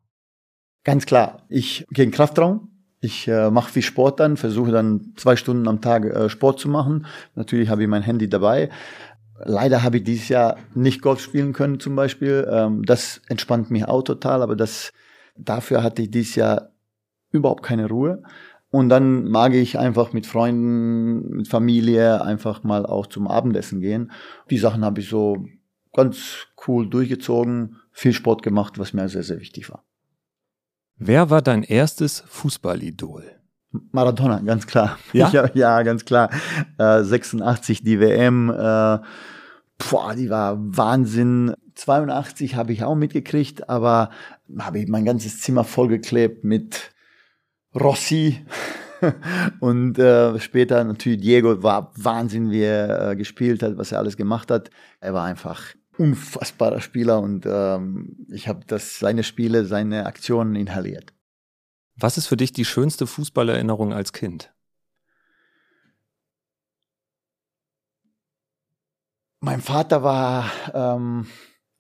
Ganz 0.85 1.07
klar, 1.07 1.45
ich 1.49 1.87
gehe 1.91 2.05
in 2.05 2.11
Kraftraum. 2.11 2.69
Ich 3.01 3.29
äh, 3.29 3.51
mache 3.51 3.73
viel 3.73 3.83
Sport 3.83 4.21
dann, 4.21 4.37
versuche 4.37 4.73
dann 4.73 5.15
zwei 5.17 5.37
Stunden 5.37 5.69
am 5.69 5.81
Tag 5.81 6.05
äh, 6.05 6.29
Sport 6.29 6.61
zu 6.61 6.69
machen. 6.69 7.07
Natürlich 7.35 7.71
habe 7.71 7.83
ich 7.83 7.89
mein 7.89 8.03
Handy 8.03 8.29
dabei. 8.29 8.69
Leider 9.43 9.83
habe 9.83 9.99
ich 9.99 10.05
dieses 10.05 10.29
Jahr 10.29 10.59
nicht 10.75 11.01
Golf 11.01 11.21
spielen 11.21 11.55
können 11.55 11.81
zum 11.81 11.97
Beispiel. 11.97 12.47
Ähm, 12.51 12.83
das 12.85 13.23
entspannt 13.29 13.71
mich 13.71 13.87
auch 13.87 14.03
total, 14.03 14.43
aber 14.43 14.55
das, 14.55 14.93
dafür 15.37 15.83
hatte 15.83 16.03
ich 16.03 16.11
dieses 16.11 16.35
Jahr 16.35 16.73
überhaupt 17.31 17.63
keine 17.63 17.89
Ruhe. 17.89 18.23
Und 18.71 18.89
dann 18.89 19.25
mag 19.25 19.55
ich 19.55 19.79
einfach 19.79 20.13
mit 20.13 20.27
Freunden, 20.27 21.37
mit 21.37 21.49
Familie 21.49 22.23
einfach 22.23 22.63
mal 22.65 22.85
auch 22.85 23.07
zum 23.07 23.29
Abendessen 23.29 23.81
gehen. 23.81 24.13
Die 24.51 24.59
Sachen 24.59 24.85
habe 24.85 25.01
ich 25.01 25.09
so 25.09 25.45
ganz 25.93 26.47
cool 26.67 26.89
durchgezogen 26.89 27.80
viel 27.93 28.13
Sport 28.13 28.43
gemacht, 28.43 28.79
was 28.79 28.93
mir 28.93 29.09
sehr, 29.09 29.23
sehr 29.23 29.41
wichtig 29.41 29.71
war. 29.71 29.85
Wer 30.97 31.31
war 31.31 31.43
dein 31.43 31.63
erstes 31.63 32.23
Fußballidol? 32.29 33.25
Maradona, 33.93 34.41
ganz 34.41 34.67
klar. 34.67 34.99
Ja, 35.13 35.29
ich, 35.47 35.55
ja 35.55 35.83
ganz 35.83 36.05
klar. 36.05 36.31
Äh, 36.79 37.03
86 37.03 37.83
die 37.83 38.01
WM, 38.01 38.51
äh, 38.51 38.99
boah, 39.79 40.15
die 40.17 40.29
war 40.29 40.57
Wahnsinn. 40.59 41.55
82 41.75 42.57
habe 42.57 42.73
ich 42.73 42.85
auch 42.85 42.97
mitgekriegt, 42.97 43.69
aber 43.69 44.11
habe 44.59 44.81
ich 44.81 44.89
mein 44.89 45.05
ganzes 45.05 45.41
Zimmer 45.41 45.65
vollgeklebt 45.65 46.45
mit 46.45 46.93
Rossi, 47.75 48.45
und 49.61 49.99
äh, 49.99 50.39
später 50.41 50.83
natürlich 50.85 51.21
Diego 51.21 51.63
war 51.63 51.93
Wahnsinn, 51.97 52.51
wie 52.51 52.63
er 52.63 53.11
äh, 53.11 53.17
gespielt 53.17 53.63
hat, 53.63 53.77
was 53.77 53.93
er 53.93 53.99
alles 53.99 54.17
gemacht 54.17 54.51
hat. 54.51 54.71
Er 55.01 55.15
war 55.15 55.25
einfach 55.25 55.75
unfassbarer 56.01 56.81
Spieler 56.81 57.21
und 57.21 57.45
ähm, 57.47 58.27
ich 58.31 58.49
habe 58.49 58.65
das 58.67 58.99
seine 58.99 59.23
Spiele, 59.23 59.67
seine 59.67 60.07
Aktionen 60.07 60.57
inhaliert. 60.57 61.13
Was 61.95 62.17
ist 62.17 62.27
für 62.27 62.39
dich 62.39 62.53
die 62.53 62.65
schönste 62.65 63.07
Fußballerinnerung 63.07 63.93
als 63.93 64.15
Kind? 64.15 64.51
Mein 69.41 69.61
Vater 69.61 70.03
war 70.03 70.51
ähm, 70.73 71.27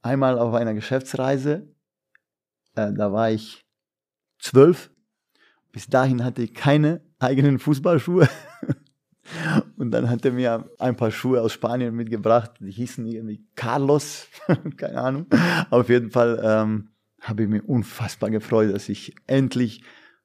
einmal 0.02 0.38
auf 0.38 0.52
einer 0.52 0.74
Geschäftsreise. 0.74 1.74
Äh, 2.74 2.92
da 2.92 3.12
war 3.12 3.30
ich 3.30 3.64
zwölf. 4.38 4.90
Bis 5.72 5.86
dahin 5.86 6.24
hatte 6.24 6.42
ich 6.42 6.52
keine 6.52 7.00
eigenen 7.18 7.58
Fußballschuhe. 7.58 8.28
Und 9.80 9.92
dann 9.92 10.10
hat 10.10 10.26
er 10.26 10.32
mir 10.32 10.68
ein 10.78 10.94
paar 10.94 11.10
Schuhe 11.10 11.40
aus 11.40 11.54
Spanien 11.54 11.96
mitgebracht. 11.96 12.50
Die 12.60 12.70
hießen 12.70 13.06
irgendwie 13.06 13.42
Carlos, 13.56 14.28
keine 14.76 14.98
Ahnung. 14.98 15.26
Auf 15.70 15.88
jeden 15.88 16.10
Fall 16.10 16.38
ähm, 16.44 16.90
habe 17.22 17.44
ich 17.44 17.48
mich 17.48 17.66
unfassbar 17.66 18.28
gefreut, 18.28 18.74
dass 18.74 18.90
ich 18.90 19.14
endlich 19.26 19.82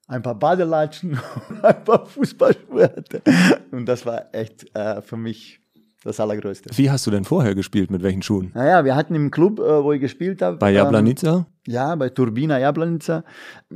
ein 0.08 0.20
paar 0.20 0.34
Badelatschen 0.34 1.12
und 1.48 1.64
ein 1.64 1.84
paar 1.84 2.04
Fußballschuhe 2.04 2.82
hatte. 2.82 3.22
Und 3.70 3.86
das 3.86 4.04
war 4.04 4.26
echt 4.34 4.76
äh, 4.76 5.00
für 5.00 5.16
mich 5.16 5.58
das 6.04 6.20
Allergrößte. 6.20 6.68
Wie 6.76 6.90
hast 6.90 7.06
du 7.06 7.10
denn 7.10 7.24
vorher 7.24 7.54
gespielt? 7.54 7.90
Mit 7.90 8.02
welchen 8.02 8.20
Schuhen? 8.20 8.50
Naja, 8.52 8.84
wir 8.84 8.94
hatten 8.94 9.14
im 9.14 9.30
Club, 9.30 9.58
äh, 9.58 9.82
wo 9.82 9.90
ich 9.92 10.02
gespielt 10.02 10.42
habe. 10.42 10.58
Bei 10.58 10.70
Jablanica? 10.70 11.46
Ähm, 11.66 11.72
ja, 11.72 11.94
bei 11.94 12.10
Turbina 12.10 12.58
Jablanica. 12.58 13.24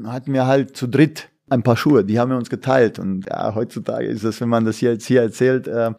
Hatten 0.04 0.34
wir 0.34 0.46
halt 0.46 0.76
zu 0.76 0.88
dritt 0.88 1.29
ein 1.50 1.62
paar 1.62 1.76
Schuhe, 1.76 2.04
die 2.04 2.18
haben 2.18 2.30
wir 2.30 2.38
uns 2.38 2.48
geteilt. 2.48 2.98
Und 2.98 3.26
ja, 3.26 3.54
heutzutage 3.54 4.06
ist 4.06 4.24
das, 4.24 4.40
wenn 4.40 4.48
man 4.48 4.64
das 4.64 4.80
jetzt 4.80 5.06
hier 5.06 5.22
erzählt, 5.22 5.68
äh, 5.68 5.92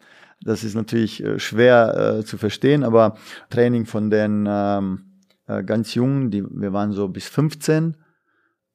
das 0.44 0.64
ist 0.64 0.74
natürlich 0.74 1.22
äh, 1.22 1.38
schwer 1.38 2.18
äh, 2.18 2.24
zu 2.24 2.36
verstehen, 2.36 2.82
aber 2.82 3.16
Training 3.50 3.86
von 3.86 4.10
den 4.10 4.46
ähm, 4.48 5.12
äh, 5.46 5.62
ganz 5.62 5.94
Jungen, 5.94 6.30
die, 6.30 6.42
wir 6.44 6.72
waren 6.72 6.92
so 6.92 7.08
bis 7.08 7.28
15, 7.28 7.96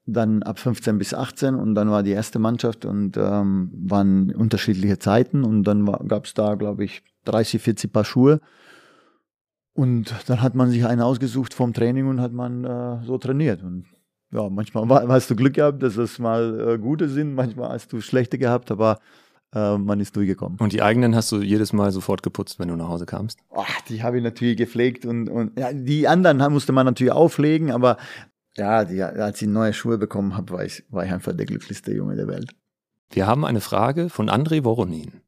dann 0.05 0.43
ab 0.43 0.59
15 0.59 0.97
bis 0.97 1.13
18 1.13 1.55
und 1.55 1.75
dann 1.75 1.89
war 1.89 2.03
die 2.03 2.11
erste 2.11 2.39
Mannschaft 2.39 2.85
und 2.85 3.17
ähm, 3.17 3.71
waren 3.73 4.33
unterschiedliche 4.33 4.99
Zeiten 4.99 5.43
und 5.43 5.63
dann 5.63 5.85
gab 6.07 6.25
es 6.25 6.33
da, 6.33 6.55
glaube 6.55 6.85
ich, 6.85 7.03
30, 7.25 7.61
40 7.61 7.91
Paar 7.91 8.05
Schuhe. 8.05 8.39
Und 9.73 10.15
dann 10.27 10.41
hat 10.41 10.55
man 10.55 10.71
sich 10.71 10.85
einen 10.85 11.01
ausgesucht 11.01 11.53
vom 11.53 11.73
Training 11.73 12.07
und 12.07 12.21
hat 12.21 12.31
man 12.31 12.63
äh, 12.63 13.05
so 13.05 13.17
trainiert. 13.17 13.61
Und 13.61 13.85
ja, 14.31 14.49
manchmal 14.49 15.07
hast 15.07 15.29
du 15.29 15.35
Glück 15.35 15.53
gehabt, 15.53 15.81
dass 15.81 15.97
es 15.97 16.19
mal 16.19 16.73
äh, 16.75 16.77
gute 16.77 17.09
sind, 17.09 17.33
manchmal 17.33 17.69
hast 17.69 17.93
du 17.93 18.01
schlechte 18.01 18.37
gehabt, 18.37 18.71
aber 18.71 18.99
äh, 19.53 19.77
man 19.77 19.99
ist 19.99 20.15
durchgekommen. 20.15 20.57
Und 20.59 20.73
die 20.73 20.81
eigenen 20.81 21.15
hast 21.15 21.31
du 21.31 21.41
jedes 21.41 21.71
Mal 21.71 21.91
sofort 21.91 22.23
geputzt, 22.23 22.59
wenn 22.59 22.67
du 22.67 22.75
nach 22.75 22.89
Hause 22.89 23.05
kamst? 23.05 23.39
Oh, 23.49 23.63
die 23.87 24.03
habe 24.03 24.17
ich 24.17 24.23
natürlich 24.23 24.57
gepflegt 24.57 25.05
und, 25.05 25.29
und 25.29 25.57
ja, 25.57 25.71
die 25.71 26.07
anderen 26.07 26.37
musste 26.51 26.73
man 26.73 26.85
natürlich 26.85 27.13
auflegen, 27.13 27.71
aber 27.71 27.97
ja, 28.57 28.83
die, 28.83 29.01
als 29.01 29.41
ich 29.41 29.47
neue 29.47 29.71
Schuhe 29.71 29.97
bekommen 29.97 30.35
habe, 30.35 30.53
war 30.53 30.65
ich, 30.65 30.83
war 30.89 31.05
ich 31.05 31.11
einfach 31.11 31.33
der 31.33 31.45
glücklichste 31.45 31.93
Junge 31.93 32.15
der 32.15 32.27
Welt. 32.27 32.51
Wir 33.11 33.27
haben 33.27 33.45
eine 33.45 33.61
Frage 33.61 34.09
von 34.09 34.29
André 34.29 34.63
Voronin. 34.63 35.21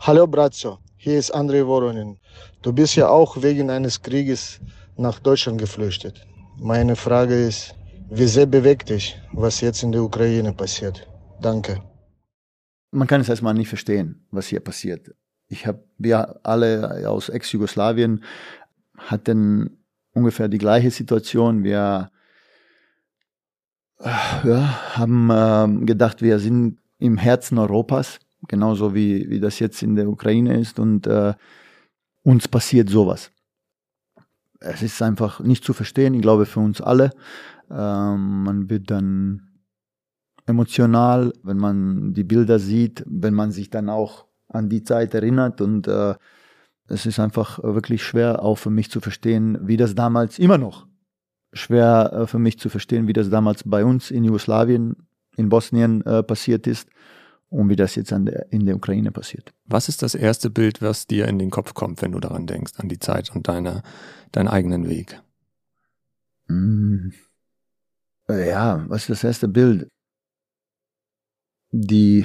Hallo 0.00 0.26
Brazzo, 0.26 0.78
hier 0.96 1.18
ist 1.18 1.34
André 1.34 1.64
Voronin. 1.66 2.18
Du 2.62 2.72
bist 2.72 2.96
ja 2.96 3.08
auch 3.08 3.42
wegen 3.42 3.70
eines 3.70 4.02
Krieges 4.02 4.60
nach 4.96 5.20
Deutschland 5.20 5.58
geflüchtet. 5.58 6.26
Meine 6.58 6.96
Frage 6.96 7.34
ist, 7.34 7.74
wie 8.10 8.26
sehr 8.26 8.46
bewegt 8.46 8.90
dich, 8.90 9.20
was 9.32 9.60
jetzt 9.60 9.82
in 9.82 9.92
der 9.92 10.02
Ukraine 10.02 10.52
passiert? 10.52 11.08
Danke. 11.40 11.82
Man 12.90 13.08
kann 13.08 13.20
es 13.20 13.28
erstmal 13.28 13.54
nicht 13.54 13.68
verstehen, 13.68 14.26
was 14.30 14.46
hier 14.46 14.60
passiert. 14.60 15.14
Ich 15.48 15.66
habe, 15.66 15.84
wir 15.98 16.40
alle 16.44 17.08
aus 17.08 17.28
Ex-Jugoslawien 17.28 18.24
hatten 18.96 19.78
ungefähr 20.12 20.48
die 20.48 20.58
gleiche 20.58 20.90
Situation. 20.90 21.62
Wir 21.62 22.10
äh, 24.00 24.08
ja, 24.44 24.96
haben 24.96 25.30
äh, 25.30 25.84
gedacht, 25.86 26.22
wir 26.22 26.38
sind 26.38 26.78
im 26.98 27.18
Herzen 27.18 27.58
Europas, 27.58 28.18
genauso 28.48 28.94
wie, 28.94 29.28
wie 29.28 29.40
das 29.40 29.58
jetzt 29.58 29.82
in 29.82 29.96
der 29.96 30.08
Ukraine 30.08 30.58
ist 30.58 30.78
und 30.78 31.06
äh, 31.06 31.34
uns 32.22 32.48
passiert 32.48 32.88
sowas. 32.88 33.30
Es 34.60 34.82
ist 34.82 35.02
einfach 35.02 35.40
nicht 35.40 35.64
zu 35.64 35.74
verstehen, 35.74 36.14
ich 36.14 36.22
glaube 36.22 36.46
für 36.46 36.60
uns 36.60 36.80
alle. 36.80 37.10
Ähm, 37.70 38.44
man 38.44 38.70
wird 38.70 38.90
dann 38.90 39.42
emotional, 40.46 41.32
wenn 41.42 41.56
man 41.56 42.14
die 42.14 42.24
Bilder 42.24 42.58
sieht, 42.58 43.04
wenn 43.06 43.34
man 43.34 43.50
sich 43.50 43.70
dann 43.70 43.88
auch 43.88 44.26
an 44.48 44.68
die 44.68 44.84
Zeit 44.84 45.14
erinnert 45.14 45.60
und 45.60 45.88
äh, 45.88 46.14
es 46.88 47.04
ist 47.04 47.18
einfach 47.18 47.62
wirklich 47.62 48.04
schwer 48.04 48.42
auch 48.42 48.56
für 48.56 48.70
mich 48.70 48.90
zu 48.90 49.00
verstehen, 49.00 49.58
wie 49.62 49.76
das 49.76 49.96
damals 49.96 50.38
immer 50.38 50.56
noch 50.56 50.86
schwer 51.52 52.12
äh, 52.12 52.26
für 52.26 52.38
mich 52.38 52.58
zu 52.58 52.68
verstehen, 52.68 53.08
wie 53.08 53.12
das 53.12 53.30
damals 53.30 53.64
bei 53.64 53.84
uns 53.84 54.10
in 54.10 54.24
Jugoslawien, 54.24 54.96
in 55.36 55.48
Bosnien 55.48 56.04
äh, 56.06 56.22
passiert 56.22 56.66
ist 56.66 56.88
und 57.48 57.68
wie 57.68 57.76
das 57.76 57.94
jetzt 57.94 58.10
der, 58.10 58.52
in 58.52 58.66
der 58.66 58.76
Ukraine 58.76 59.10
passiert. 59.10 59.52
Was 59.64 59.88
ist 59.88 60.02
das 60.02 60.14
erste 60.14 60.50
Bild, 60.50 60.82
was 60.82 61.06
dir 61.06 61.26
in 61.28 61.38
den 61.38 61.50
Kopf 61.50 61.74
kommt, 61.74 62.02
wenn 62.02 62.12
du 62.12 62.20
daran 62.20 62.46
denkst, 62.46 62.74
an 62.76 62.88
die 62.88 62.98
Zeit 62.98 63.34
und 63.34 63.48
deine, 63.48 63.82
deinen 64.32 64.48
eigenen 64.48 64.88
Weg? 64.88 65.20
Mm. 66.48 67.10
Ja, 68.28 68.84
was 68.88 69.02
ist 69.02 69.10
das 69.10 69.24
erste 69.24 69.48
Bild? 69.48 69.88
Die, 71.70 72.24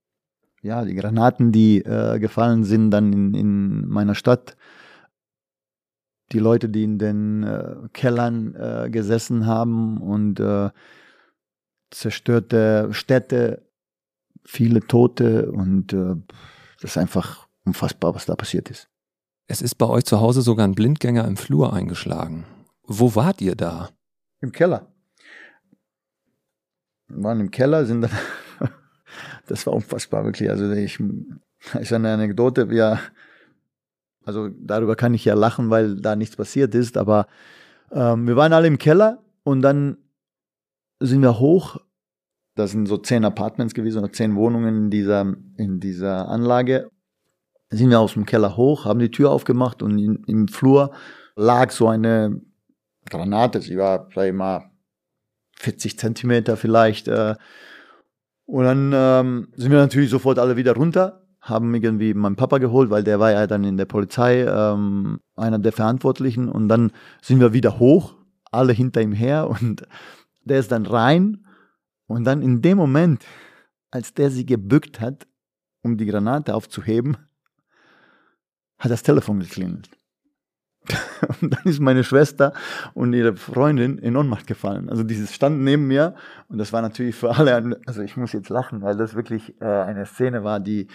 ja, 0.62 0.84
die 0.84 0.94
Granaten, 0.94 1.52
die 1.52 1.78
äh, 1.78 2.18
gefallen 2.18 2.64
sind 2.64 2.90
dann 2.90 3.12
in, 3.12 3.34
in 3.34 3.88
meiner 3.88 4.14
Stadt. 4.14 4.56
Die 6.32 6.38
Leute, 6.38 6.70
die 6.70 6.84
in 6.84 6.98
den 6.98 7.42
äh, 7.42 7.76
Kellern 7.92 8.54
äh, 8.54 8.88
gesessen 8.90 9.46
haben 9.46 9.98
und 9.98 10.40
äh, 10.40 10.70
zerstörte 11.90 12.88
Städte, 12.92 13.68
viele 14.44 14.80
Tote 14.80 15.52
und 15.52 15.92
äh, 15.92 16.16
das 16.80 16.92
ist 16.92 16.98
einfach 16.98 17.48
unfassbar, 17.66 18.14
was 18.14 18.24
da 18.24 18.34
passiert 18.34 18.70
ist. 18.70 18.88
Es 19.46 19.60
ist 19.60 19.74
bei 19.74 19.86
euch 19.86 20.04
zu 20.04 20.20
Hause 20.20 20.40
sogar 20.40 20.66
ein 20.66 20.74
Blindgänger 20.74 21.26
im 21.26 21.36
Flur 21.36 21.74
eingeschlagen. 21.74 22.46
Wo 22.84 23.14
wart 23.14 23.42
ihr 23.42 23.54
da? 23.54 23.90
Im 24.40 24.52
Keller 24.52 24.91
waren 27.14 27.40
im 27.40 27.50
Keller, 27.50 27.84
sind 27.84 28.02
dann, 28.02 28.10
das 29.46 29.66
war 29.66 29.74
unfassbar 29.74 30.24
wirklich. 30.24 30.50
Also 30.50 30.70
ich, 30.72 30.98
ist 31.78 31.92
eine 31.92 32.12
Anekdote, 32.12 32.70
wir, 32.70 32.98
also 34.24 34.48
darüber 34.48 34.96
kann 34.96 35.14
ich 35.14 35.24
ja 35.24 35.34
lachen, 35.34 35.70
weil 35.70 35.96
da 35.96 36.16
nichts 36.16 36.36
passiert 36.36 36.74
ist, 36.74 36.96
aber 36.96 37.26
ähm, 37.90 38.26
wir 38.26 38.36
waren 38.36 38.52
alle 38.52 38.68
im 38.68 38.78
Keller 38.78 39.22
und 39.44 39.62
dann 39.62 39.98
sind 41.00 41.22
wir 41.22 41.38
hoch. 41.38 41.76
Das 42.54 42.72
sind 42.72 42.86
so 42.86 42.98
zehn 42.98 43.24
Apartments 43.24 43.74
gewesen 43.74 43.98
oder 43.98 44.12
zehn 44.12 44.36
Wohnungen 44.36 44.84
in 44.84 44.90
dieser, 44.90 45.34
in 45.56 45.80
dieser 45.80 46.28
Anlage. 46.28 46.90
Sind 47.70 47.88
wir 47.90 48.00
aus 48.00 48.12
dem 48.12 48.26
Keller 48.26 48.56
hoch, 48.56 48.84
haben 48.84 48.98
die 48.98 49.10
Tür 49.10 49.30
aufgemacht 49.30 49.82
und 49.82 49.98
in, 49.98 50.22
im 50.26 50.48
Flur 50.48 50.92
lag 51.34 51.70
so 51.70 51.88
eine 51.88 52.42
Granate. 53.08 53.60
Sie 53.62 53.78
war, 53.78 54.08
sag 54.14 54.26
ich 54.26 54.34
mal, 54.34 54.71
40 55.62 55.98
Zentimeter 55.98 56.56
vielleicht. 56.56 57.08
Äh, 57.08 57.36
und 58.46 58.64
dann 58.64 58.92
ähm, 58.94 59.48
sind 59.56 59.70
wir 59.70 59.78
natürlich 59.78 60.10
sofort 60.10 60.38
alle 60.38 60.56
wieder 60.56 60.74
runter, 60.74 61.22
haben 61.40 61.74
irgendwie 61.74 62.14
meinen 62.14 62.36
Papa 62.36 62.58
geholt, 62.58 62.90
weil 62.90 63.04
der 63.04 63.20
war 63.20 63.32
ja 63.32 63.46
dann 63.46 63.64
in 63.64 63.76
der 63.76 63.86
Polizei 63.86 64.42
ähm, 64.42 65.20
einer 65.36 65.58
der 65.58 65.72
Verantwortlichen. 65.72 66.48
Und 66.48 66.68
dann 66.68 66.92
sind 67.22 67.40
wir 67.40 67.52
wieder 67.52 67.78
hoch, 67.78 68.14
alle 68.50 68.72
hinter 68.72 69.00
ihm 69.00 69.12
her 69.12 69.48
und 69.48 69.86
der 70.44 70.58
ist 70.58 70.72
dann 70.72 70.86
rein. 70.86 71.46
Und 72.06 72.24
dann 72.24 72.42
in 72.42 72.60
dem 72.60 72.76
Moment, 72.76 73.24
als 73.90 74.12
der 74.12 74.30
sie 74.30 74.44
gebückt 74.44 75.00
hat, 75.00 75.26
um 75.82 75.96
die 75.96 76.06
Granate 76.06 76.54
aufzuheben, 76.54 77.16
hat 78.78 78.90
das 78.90 79.02
Telefon 79.02 79.40
geklingelt. 79.40 79.88
Und 81.40 81.54
dann 81.54 81.64
ist 81.64 81.80
meine 81.80 82.04
Schwester 82.04 82.52
und 82.94 83.12
ihre 83.12 83.36
Freundin 83.36 83.98
in 83.98 84.16
Ohnmacht 84.16 84.46
gefallen. 84.46 84.88
Also 84.88 85.04
dieses 85.04 85.32
standen 85.32 85.64
neben 85.64 85.86
mir 85.86 86.14
und 86.48 86.58
das 86.58 86.72
war 86.72 86.82
natürlich 86.82 87.14
für 87.14 87.36
alle, 87.36 87.80
also 87.86 88.02
ich 88.02 88.16
muss 88.16 88.32
jetzt 88.32 88.48
lachen, 88.48 88.82
weil 88.82 88.96
das 88.96 89.14
wirklich 89.14 89.60
äh, 89.60 89.64
eine 89.64 90.06
Szene 90.06 90.42
war, 90.42 90.58
die, 90.58 90.88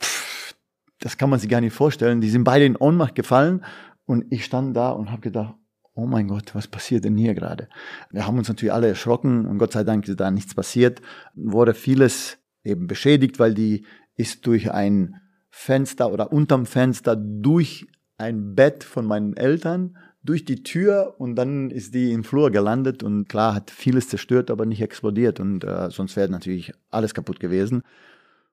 pff, 0.00 0.54
das 1.00 1.16
kann 1.16 1.30
man 1.30 1.40
sich 1.40 1.48
gar 1.48 1.60
nicht 1.60 1.74
vorstellen. 1.74 2.20
Die 2.20 2.30
sind 2.30 2.44
beide 2.44 2.64
in 2.64 2.76
Ohnmacht 2.76 3.14
gefallen 3.14 3.64
und 4.06 4.24
ich 4.30 4.44
stand 4.44 4.76
da 4.76 4.90
und 4.90 5.10
habe 5.10 5.20
gedacht, 5.20 5.54
oh 5.94 6.06
mein 6.06 6.28
Gott, 6.28 6.54
was 6.54 6.68
passiert 6.68 7.04
denn 7.04 7.16
hier 7.16 7.34
gerade? 7.34 7.68
Wir 8.10 8.26
haben 8.26 8.38
uns 8.38 8.48
natürlich 8.48 8.72
alle 8.72 8.88
erschrocken 8.88 9.46
und 9.46 9.58
Gott 9.58 9.72
sei 9.72 9.84
Dank 9.84 10.06
ist 10.08 10.20
da 10.20 10.30
nichts 10.30 10.54
passiert. 10.54 11.02
Wurde 11.34 11.74
vieles 11.74 12.38
eben 12.64 12.86
beschädigt, 12.86 13.38
weil 13.38 13.54
die 13.54 13.84
ist 14.14 14.46
durch 14.46 14.70
ein 14.70 15.20
Fenster 15.50 16.10
oder 16.10 16.32
unterm 16.32 16.64
Fenster 16.66 17.16
durch 17.16 17.86
ein 18.22 18.54
Bett 18.54 18.84
von 18.84 19.06
meinen 19.06 19.36
Eltern 19.36 19.96
durch 20.24 20.44
die 20.44 20.62
Tür 20.62 21.16
und 21.18 21.34
dann 21.34 21.70
ist 21.70 21.94
die 21.94 22.12
im 22.12 22.24
Flur 22.24 22.50
gelandet 22.50 23.02
und 23.02 23.28
klar 23.28 23.54
hat 23.54 23.70
vieles 23.70 24.08
zerstört, 24.08 24.50
aber 24.50 24.66
nicht 24.66 24.80
explodiert 24.80 25.40
und 25.40 25.64
äh, 25.64 25.90
sonst 25.90 26.16
wäre 26.16 26.30
natürlich 26.30 26.72
alles 26.90 27.12
kaputt 27.12 27.40
gewesen. 27.40 27.82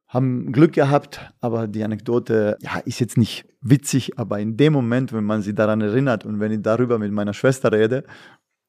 Haben 0.07 0.51
Glück 0.51 0.73
gehabt, 0.73 1.31
aber 1.39 1.67
die 1.67 1.83
Anekdote 1.83 2.57
ja, 2.61 2.79
ist 2.79 2.99
jetzt 2.99 3.17
nicht 3.17 3.45
witzig, 3.61 4.17
aber 4.17 4.39
in 4.39 4.57
dem 4.57 4.73
Moment, 4.73 5.13
wenn 5.13 5.23
man 5.23 5.43
sich 5.43 5.53
daran 5.53 5.81
erinnert 5.81 6.25
und 6.25 6.39
wenn 6.39 6.51
ich 6.51 6.63
darüber 6.63 6.97
mit 6.97 7.11
meiner 7.11 7.33
Schwester 7.33 7.71
rede, 7.71 8.03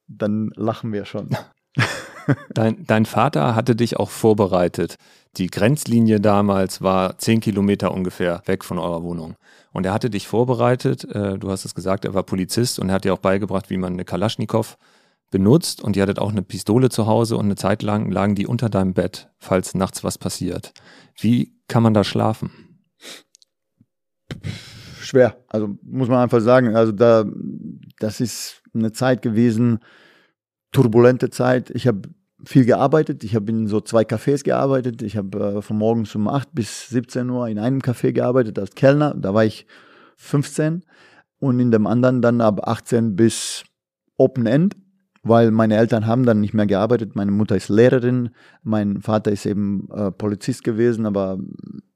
dann 0.06 0.50
lachen 0.56 0.92
wir 0.92 1.06
schon. 1.06 1.30
Dein, 2.54 2.84
dein 2.86 3.06
Vater 3.06 3.54
hatte 3.54 3.76
dich 3.76 3.96
auch 3.96 4.10
vorbereitet. 4.10 4.96
Die 5.36 5.46
Grenzlinie 5.46 6.20
damals 6.20 6.82
war 6.82 7.18
zehn 7.18 7.40
Kilometer 7.40 7.92
ungefähr 7.92 8.42
weg 8.46 8.64
von 8.64 8.78
eurer 8.78 9.02
Wohnung. 9.02 9.36
Und 9.72 9.86
er 9.86 9.92
hatte 9.92 10.10
dich 10.10 10.26
vorbereitet, 10.26 11.04
äh, 11.04 11.38
du 11.38 11.50
hast 11.50 11.64
es 11.64 11.74
gesagt, 11.74 12.04
er 12.04 12.14
war 12.14 12.24
Polizist 12.24 12.78
und 12.78 12.88
er 12.88 12.96
hat 12.96 13.04
dir 13.04 13.14
auch 13.14 13.18
beigebracht, 13.18 13.70
wie 13.70 13.76
man 13.76 13.92
eine 13.92 14.04
Kalaschnikow 14.04 14.76
benutzt. 15.30 15.82
Und 15.82 15.96
ihr 15.96 16.02
hattet 16.02 16.18
auch 16.18 16.30
eine 16.30 16.42
Pistole 16.42 16.88
zu 16.88 17.06
Hause 17.06 17.36
und 17.36 17.44
eine 17.44 17.54
Zeit 17.54 17.82
lang 17.82 18.10
lagen 18.10 18.34
die 18.34 18.46
unter 18.46 18.68
deinem 18.68 18.94
Bett, 18.94 19.30
falls 19.38 19.74
nachts 19.74 20.02
was 20.02 20.18
passiert. 20.18 20.72
Wie 21.16 21.54
kann 21.68 21.84
man 21.84 21.94
da 21.94 22.02
schlafen? 22.02 22.50
Schwer. 25.00 25.36
Also 25.46 25.78
muss 25.82 26.08
man 26.08 26.18
einfach 26.18 26.40
sagen, 26.40 26.74
also 26.74 26.92
da, 26.92 27.24
das 28.00 28.20
ist 28.20 28.62
eine 28.74 28.92
Zeit 28.92 29.22
gewesen, 29.22 29.78
turbulente 30.72 31.30
Zeit. 31.30 31.70
Ich 31.70 31.86
habe 31.86 32.02
viel 32.44 32.64
gearbeitet. 32.64 33.24
Ich 33.24 33.34
habe 33.34 33.50
in 33.50 33.66
so 33.66 33.80
zwei 33.80 34.02
Cafés 34.02 34.42
gearbeitet. 34.44 35.02
Ich 35.02 35.16
habe 35.16 35.56
äh, 35.56 35.62
von 35.62 35.78
morgens 35.78 36.14
um 36.14 36.28
8 36.28 36.54
bis 36.54 36.88
17 36.88 37.28
Uhr 37.30 37.48
in 37.48 37.58
einem 37.58 37.80
Café 37.80 38.12
gearbeitet 38.12 38.58
als 38.58 38.74
Kellner. 38.74 39.14
Da 39.16 39.34
war 39.34 39.44
ich 39.44 39.66
15 40.16 40.82
und 41.38 41.60
in 41.60 41.70
dem 41.70 41.86
anderen 41.86 42.22
dann 42.22 42.40
ab 42.40 42.66
18 42.66 43.16
bis 43.16 43.64
Open 44.16 44.46
End, 44.46 44.76
weil 45.22 45.50
meine 45.50 45.76
Eltern 45.76 46.06
haben 46.06 46.26
dann 46.26 46.40
nicht 46.40 46.54
mehr 46.54 46.66
gearbeitet. 46.66 47.16
Meine 47.16 47.30
Mutter 47.30 47.56
ist 47.56 47.68
Lehrerin, 47.68 48.30
mein 48.62 49.00
Vater 49.00 49.32
ist 49.32 49.46
eben 49.46 49.88
äh, 49.90 50.10
Polizist 50.10 50.64
gewesen, 50.64 51.06
aber 51.06 51.38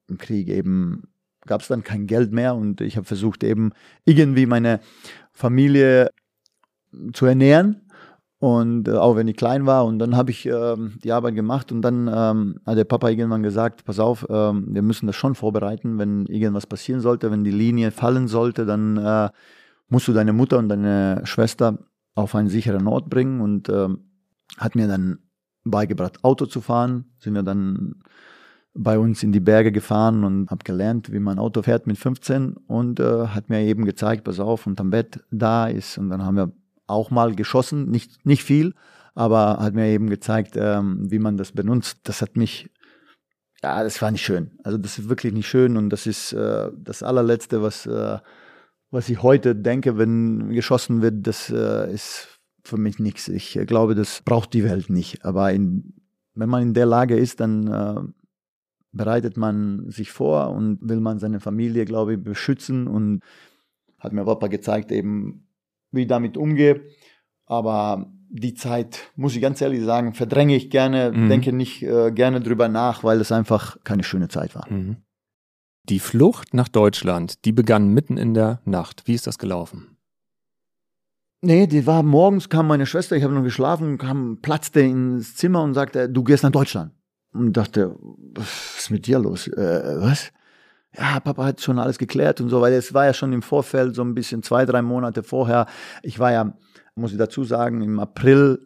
im 0.09 0.19
Krieg 0.19 0.49
eben 0.49 1.05
gab 1.47 1.61
es 1.61 1.69
dann 1.69 1.85
kein 1.85 2.07
Geld 2.07 2.33
mehr 2.33 2.55
und 2.55 2.81
ich 2.81 2.97
habe 2.97 3.07
versucht 3.07 3.45
eben 3.45 3.73
irgendwie 4.05 4.47
meine 4.47 4.81
Familie 5.33 6.09
zu 7.13 7.27
ernähren 7.27 7.84
und 8.45 8.89
äh, 8.89 8.93
auch 8.93 9.17
wenn 9.17 9.27
ich 9.27 9.39
klein 9.39 9.65
war. 9.65 9.87
Und 9.87 9.99
dann 9.99 10.15
habe 10.19 10.31
ich 10.31 10.45
ähm, 10.45 10.99
die 11.03 11.13
Arbeit 11.13 11.35
gemacht. 11.35 11.73
Und 11.73 11.81
dann 11.81 12.11
ähm, 12.15 12.61
hat 12.67 12.77
der 12.77 12.85
Papa 12.85 13.09
irgendwann 13.09 13.43
gesagt, 13.43 13.87
pass 13.87 13.99
auf, 13.99 14.27
ähm, 14.29 14.67
wir 14.69 14.83
müssen 14.83 15.07
das 15.07 15.17
schon 15.17 15.35
vorbereiten, 15.35 15.97
wenn 15.97 16.27
irgendwas 16.27 16.67
passieren 16.67 17.01
sollte, 17.01 17.31
wenn 17.31 17.43
die 17.43 17.51
Linie 17.51 17.91
fallen 17.91 18.29
sollte, 18.29 18.67
dann 18.67 18.99
äh, 18.99 19.31
musst 19.89 20.09
du 20.09 20.13
deine 20.13 20.35
Mutter 20.35 20.59
und 20.59 20.69
deine 20.69 21.23
Schwester 21.25 21.79
auf 22.15 22.35
einen 22.35 22.51
sicheren 22.51 22.87
Ort 22.87 23.09
bringen. 23.09 23.41
Und 23.41 23.71
ähm, 23.71 24.11
hat 24.59 24.75
mir 24.75 24.89
dann 24.89 25.21
beigebracht, 25.65 26.23
Auto 26.23 26.45
zu 26.45 26.61
fahren. 26.61 27.07
Sind 27.21 27.33
wir 27.33 27.45
dann 27.45 28.03
bei 28.75 28.99
uns 28.99 29.23
in 29.23 29.33
die 29.33 29.41
Berge 29.41 29.73
gefahren 29.73 30.23
und 30.23 30.51
habe 30.51 30.65
gelernt, 30.65 31.11
wie 31.11 31.19
man 31.19 31.39
Auto 31.39 31.63
fährt 31.63 31.87
mit 31.87 31.97
15 31.97 32.59
und 32.67 33.01
äh, 33.01 33.29
hat 33.29 33.49
mir 33.49 33.61
eben 33.61 33.87
gezeigt, 33.87 34.25
pass 34.25 34.39
auf, 34.39 34.67
unterm 34.67 34.91
Bett 34.91 35.25
da 35.31 35.67
ist. 35.67 35.97
Und 35.97 36.11
dann 36.11 36.23
haben 36.23 36.37
wir 36.37 36.53
auch 36.87 37.11
mal 37.11 37.35
geschossen, 37.35 37.91
nicht, 37.91 38.25
nicht 38.27 38.45
viel, 38.45 38.75
aber 39.15 39.59
hat 39.59 39.75
mir 39.75 39.87
eben 39.87 40.11
gezeigt, 40.11 40.55
ähm, 40.57 41.11
wie 41.11 41.19
man 41.19 41.37
das 41.37 41.53
benutzt. 41.53 42.01
Das 42.05 42.21
hat 42.21 42.37
mich, 42.37 42.71
ja, 43.63 43.83
das 43.83 44.01
war 44.03 44.11
nicht 44.11 44.25
schön. 44.25 44.53
Also 44.63 44.79
das 44.79 44.99
ist 44.99 45.09
wirklich 45.09 45.33
nicht 45.33 45.49
schön 45.49 45.77
und 45.77 45.91
das 45.91 46.07
ist 46.07 46.33
äh, 46.33 46.71
das 46.77 47.03
allerletzte, 47.03 47.63
was, 47.63 47.87
äh, 47.87 48.19
was 48.91 49.09
ich 49.09 49.23
heute 49.23 49.55
denke, 49.55 49.99
wenn 49.99 50.51
geschossen 50.51 51.03
wird, 51.03 51.27
das 51.27 51.51
äh, 51.51 51.93
ist 51.93 52.29
für 52.63 52.77
mich 52.77 52.99
nichts. 52.99 53.29
Ich 53.29 53.59
glaube, 53.67 53.95
das 53.95 54.23
braucht 54.23 54.53
die 54.55 54.65
Welt 54.65 54.91
nicht. 54.91 55.25
Aber 55.25 55.53
in, 55.53 55.95
wenn 56.35 56.49
man 56.49 56.63
in 56.63 56.75
der 56.75 56.87
Lage 56.87 57.17
ist, 57.17 57.41
dann 57.41 57.67
äh, 57.69 58.01
bereitet 58.93 59.37
man 59.37 59.91
sich 59.91 60.11
vor 60.11 60.51
und 60.51 60.79
will 60.81 61.01
man 61.01 61.19
seine 61.19 61.41
Familie, 61.41 61.85
glaube 61.85 62.15
ich, 62.15 62.23
beschützen 62.23 62.87
und 62.87 63.21
hat 63.99 64.13
mir 64.13 64.25
Papa 64.25 64.47
gezeigt, 64.49 64.93
eben 64.93 65.47
wie 65.95 66.03
ich 66.03 66.09
damit 66.09 66.37
umgehe. 66.37 66.83
Aber 67.47 68.11
die 68.29 68.55
Zeit, 68.55 69.13
muss 69.17 69.37
ich 69.37 69.43
ganz 69.43 69.61
ehrlich 69.61 69.83
sagen, 69.85 70.15
verdränge 70.15 70.57
ich 70.57 70.71
gerne, 70.71 71.13
mhm. 71.13 71.29
denke 71.29 71.53
nicht 71.53 71.83
äh, 71.83 72.11
gerne 72.11 72.41
drüber 72.41 72.69
nach, 72.69 73.05
weil 73.05 73.21
es 73.21 73.31
einfach 73.31 73.77
keine 73.85 74.03
schöne 74.03 74.29
Zeit 74.29 74.55
war. 74.55 74.71
Mhm. 74.71 74.97
Die 75.85 76.01
Flucht 76.01 76.55
nach 76.55 76.69
Deutschland, 76.69 77.45
die 77.45 77.53
begann 77.53 77.89
mitten 77.89 78.17
in 78.17 78.35
der 78.35 78.61
Nacht. 78.65 79.03
Wie 79.07 79.15
ist 79.15 79.27
das 79.27 79.39
gelaufen? 79.39 79.97
Nee, 81.43 81.67
die 81.67 81.87
war 81.87 82.03
morgens, 82.03 82.49
kam 82.49 82.67
meine 82.67 82.87
Schwester, 82.87 83.17
ich 83.17 83.23
habe 83.23 83.35
noch 83.35 83.43
geschlafen, 83.43 83.99
kam, 83.99 84.39
platzte 84.41 84.81
ins 84.81 85.37
Zimmer 85.37 85.63
und 85.63 85.75
sagte, 85.75 86.09
du 86.09 86.25
gehst 86.25 86.43
nach 86.43 86.51
Deutschland. 86.51 86.93
Und 87.35 87.53
dachte, 87.53 87.97
was 88.01 88.79
ist 88.79 88.91
mit 88.91 89.07
dir 89.07 89.19
los? 89.19 89.49
Äh, 89.49 89.97
was? 89.99 90.33
Ja, 90.97 91.21
Papa 91.21 91.45
hat 91.45 91.61
schon 91.61 91.79
alles 91.79 91.99
geklärt 91.99 92.41
und 92.41 92.49
so, 92.49 92.61
weil 92.61 92.73
es 92.73 92.95
war 92.95 93.07
ja 93.07 93.15
schon 93.15 93.33
im 93.33 93.43
Vorfeld 93.43 93.95
so 93.95 94.03
ein 94.03 94.15
bisschen 94.15 94.43
zwei, 94.43 94.65
drei 94.65 94.83
Monate 94.83 95.23
vorher. 95.23 95.67
Ich 96.03 96.19
war 96.19 96.33
ja, 96.33 96.57
muss 96.95 97.13
ich 97.13 97.19
dazu 97.19 97.45
sagen, 97.45 97.83
im 97.83 97.99
April 97.99 98.61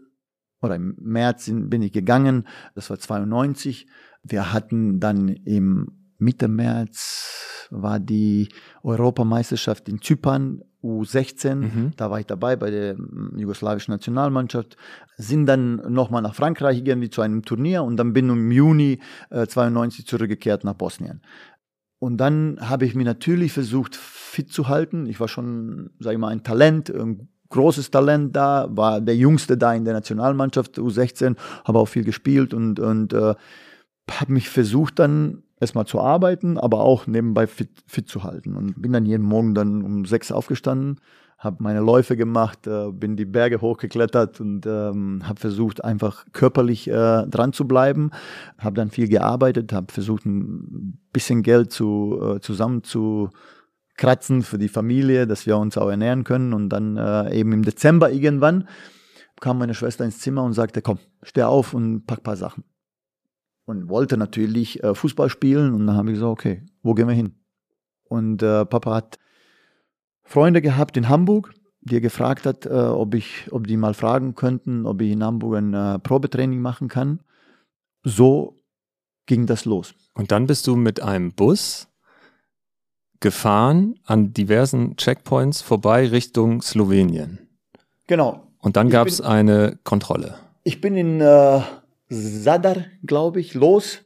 oder 0.61 0.77
im 0.77 0.97
März 1.01 1.51
bin 1.51 1.83
ich 1.83 1.93
gegangen. 1.93 2.47
Das 2.75 2.91
war 2.91 2.99
92. 2.99 3.87
Wir 4.23 4.53
hatten 4.53 5.01
dann 5.01 5.29
im 5.29 5.99
Mitte 6.19 6.49
März 6.49 7.69
war 7.71 8.01
die 8.01 8.49
Europameisterschaft 8.83 9.89
in 9.89 10.03
Zypern, 10.03 10.63
U16. 10.83 11.55
Mhm. 11.55 11.91
Da 11.97 12.11
war 12.11 12.21
ich 12.21 12.27
dabei 12.27 12.57
bei 12.57 12.71
der 12.71 12.97
jugoslawischen 13.37 13.93
Nationalmannschaft. 13.93 14.77
Sind 15.17 15.47
dann 15.47 15.77
nochmal 15.93 16.23
nach 16.23 16.35
Frankreich 16.35 16.83
irgendwie 16.85 17.11
zu 17.11 17.21
einem 17.21 17.43
Turnier 17.45 17.83
und 17.83 17.97
dann 17.97 18.13
bin 18.13 18.29
im 18.31 18.51
Juni 18.51 19.01
äh, 19.31 19.47
92 19.47 20.07
zurückgekehrt 20.07 20.65
nach 20.65 20.75
Bosnien. 20.75 21.23
Und 21.99 22.19
dann 22.19 22.59
habe 22.61 22.85
ich 22.85 22.95
mir 22.95 23.05
natürlich 23.05 23.53
versucht, 23.53 23.97
fit 23.97 24.53
zu 24.53 24.69
halten. 24.69 25.07
Ich 25.07 25.19
war 25.19 25.29
schon, 25.29 25.91
sage 25.99 26.15
ich 26.15 26.21
mal, 26.21 26.29
ein 26.29 26.45
Talent, 26.45 26.91
ein 26.91 27.29
großes 27.49 27.91
Talent 27.91 28.37
da, 28.37 28.69
war 28.71 29.01
der 29.01 29.17
Jüngste 29.17 29.57
da 29.57 29.75
in 29.75 29.85
der 29.85 29.95
Nationalmannschaft 29.95 30.79
U16, 30.79 31.37
habe 31.65 31.79
auch 31.79 31.89
viel 31.89 32.05
gespielt 32.05 32.55
und, 32.55 32.79
und 32.79 33.13
äh, 33.13 33.35
habe 34.11 34.33
mich 34.33 34.49
versucht 34.49 34.99
dann 34.99 35.43
erstmal 35.61 35.87
zu 35.87 36.01
arbeiten, 36.01 36.57
aber 36.59 36.81
auch 36.81 37.07
nebenbei 37.07 37.47
fit, 37.47 37.71
fit 37.87 38.09
zu 38.09 38.23
halten. 38.23 38.55
Und 38.55 38.81
bin 38.81 38.93
dann 38.93 39.07
jeden 39.07 39.25
Morgen 39.25 39.55
dann 39.55 39.83
um 39.83 40.05
sechs 40.05 40.31
aufgestanden, 40.31 41.01
habe 41.39 41.63
meine 41.63 41.81
Läufe 41.81 42.17
gemacht, 42.17 42.67
äh, 42.67 42.91
bin 42.91 43.17
die 43.17 43.25
Berge 43.25 43.61
hochgeklettert 43.61 44.41
und 44.41 44.67
ähm, 44.67 45.23
habe 45.25 45.39
versucht, 45.39 45.85
einfach 45.85 46.27
körperlich 46.33 46.89
äh, 46.89 47.27
dran 47.27 47.53
zu 47.53 47.69
bleiben. 47.69 48.11
Habe 48.59 48.75
dann 48.75 48.91
viel 48.91 49.09
gearbeitet, 49.09 49.73
habe 49.73 49.93
versucht, 49.93 50.27
ein 50.27 50.99
bisschen 51.13 51.45
Geld 51.45 51.73
zu, 51.73 52.21
äh, 52.21 52.41
zusammen 52.41 52.83
zu 52.83 53.31
kratzen 53.97 54.43
für 54.43 54.59
die 54.59 54.69
Familie, 54.69 55.29
dass 55.29 55.47
wir 55.47 55.57
uns 55.57 55.79
auch 55.79 55.89
ernähren 55.89 56.25
können. 56.25 56.53
Und 56.53 56.71
dann 56.71 56.97
äh, 56.97 57.33
eben 57.39 57.53
im 57.53 57.63
Dezember 57.63 58.11
irgendwann 58.11 58.67
kam 59.41 59.59
meine 59.59 59.75
Schwester 59.75 60.05
ins 60.05 60.19
Zimmer 60.19 60.43
und 60.43 60.55
sagte, 60.55 60.83
komm, 60.83 60.99
steh 61.23 61.45
auf 61.45 61.73
und 61.73 62.07
pack 62.07 62.25
paar 62.25 62.37
Sachen. 62.37 62.65
Und 63.65 63.89
wollte 63.89 64.17
natürlich 64.17 64.83
äh, 64.83 64.93
Fußball 64.93 65.29
spielen. 65.29 65.73
Und 65.73 65.87
dann 65.87 65.97
habe 65.97 66.09
ich 66.09 66.15
gesagt, 66.15 66.33
okay, 66.33 66.67
wo 66.83 66.95
gehen 66.95 67.07
wir 67.07 67.15
hin? 67.15 67.35
Und 68.03 68.43
äh, 68.43 68.65
Papa 68.65 68.95
hat 68.95 69.19
Freunde 70.29 70.61
gehabt 70.61 70.99
in 70.99 71.09
Hamburg, 71.09 71.55
die 71.81 71.97
er 71.97 72.01
gefragt 72.03 72.45
hat, 72.45 72.67
äh, 72.67 72.69
ob 72.69 73.15
ich, 73.15 73.47
ob 73.51 73.67
die 73.67 73.79
mal 73.79 73.95
fragen 73.95 74.35
könnten, 74.35 74.85
ob 74.85 75.01
ich 75.01 75.11
in 75.11 75.25
Hamburg 75.25 75.57
ein 75.57 75.73
äh, 75.73 75.99
Probetraining 75.99 76.61
machen 76.61 76.89
kann. 76.89 77.21
So 78.05 78.61
ging 79.25 79.47
das 79.47 79.65
los. 79.65 79.95
Und 80.13 80.31
dann 80.31 80.47
bist 80.47 80.67
du 80.67 80.77
mit 80.77 81.01
einem 81.03 81.33
Bus 81.33 81.89
gefahren 83.21 83.99
an 84.05 84.35
diversen 84.35 84.97
Checkpoints 84.97 85.63
vorbei 85.63 86.07
Richtung 86.07 86.61
Slowenien. 86.61 87.49
Genau. 88.07 88.47
Und 88.59 88.77
dann 88.77 88.91
gab 88.91 89.09
es 89.09 89.23
eine 89.23 89.79
Kontrolle. 89.83 90.35
Ich 90.63 90.83
bin 90.83 90.95
in 90.95 91.23
äh, 91.23 91.63
Sadar, 92.11 92.85
glaube 93.03 93.41
ich, 93.41 93.55
los. 93.55 94.01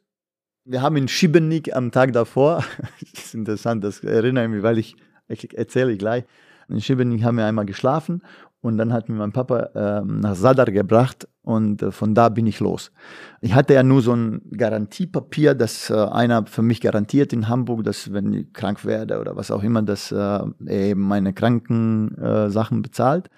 Wir 0.64 0.82
haben 0.82 0.96
in 0.96 1.08
Šibenik 1.08 1.74
am 1.74 1.90
Tag 1.90 2.12
davor, 2.12 2.64
das 3.12 3.24
ist 3.24 3.34
interessant, 3.34 3.82
das 3.82 4.04
erinnere 4.04 4.44
ich 4.44 4.50
mich, 4.50 4.62
weil 4.62 4.78
ich 4.78 4.96
ich 5.32 5.56
erzähle 5.56 5.96
gleich. 5.96 6.24
In 6.68 6.80
Scheveningen 6.80 7.24
haben 7.24 7.36
wir 7.36 7.46
einmal 7.46 7.66
geschlafen 7.66 8.22
und 8.60 8.78
dann 8.78 8.92
hat 8.92 9.08
mir 9.08 9.16
mein 9.16 9.32
Papa 9.32 9.70
äh, 9.74 10.04
nach 10.04 10.36
Sadar 10.36 10.66
gebracht 10.66 11.28
und 11.42 11.82
äh, 11.82 11.90
von 11.90 12.14
da 12.14 12.28
bin 12.28 12.46
ich 12.46 12.60
los. 12.60 12.92
Ich 13.40 13.54
hatte 13.54 13.74
ja 13.74 13.82
nur 13.82 14.00
so 14.02 14.14
ein 14.14 14.40
Garantiepapier, 14.52 15.54
dass 15.54 15.90
äh, 15.90 15.94
einer 15.94 16.46
für 16.46 16.62
mich 16.62 16.80
garantiert 16.80 17.32
in 17.32 17.48
Hamburg, 17.48 17.82
dass 17.84 18.12
wenn 18.12 18.32
ich 18.32 18.52
krank 18.52 18.84
werde 18.84 19.20
oder 19.20 19.36
was 19.36 19.50
auch 19.50 19.62
immer, 19.64 19.82
dass 19.82 20.12
äh, 20.12 20.40
eben 20.68 21.00
meine 21.00 21.32
Krankensachen 21.32 22.78
äh, 22.78 22.82
bezahlt. 22.82 23.28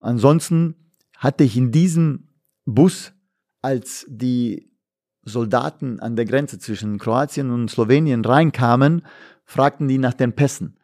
Ansonsten 0.00 0.76
hatte 1.16 1.44
ich 1.44 1.56
in 1.56 1.72
diesem 1.72 2.28
Bus, 2.66 3.12
als 3.62 4.04
die 4.08 4.70
Soldaten 5.22 5.98
an 6.00 6.14
der 6.16 6.26
Grenze 6.26 6.58
zwischen 6.58 6.98
Kroatien 6.98 7.50
und 7.50 7.70
Slowenien 7.70 8.24
reinkamen, 8.24 9.02
fragten 9.44 9.88
die 9.88 9.98
nach 9.98 10.14
den 10.14 10.34
Pässen. 10.34 10.75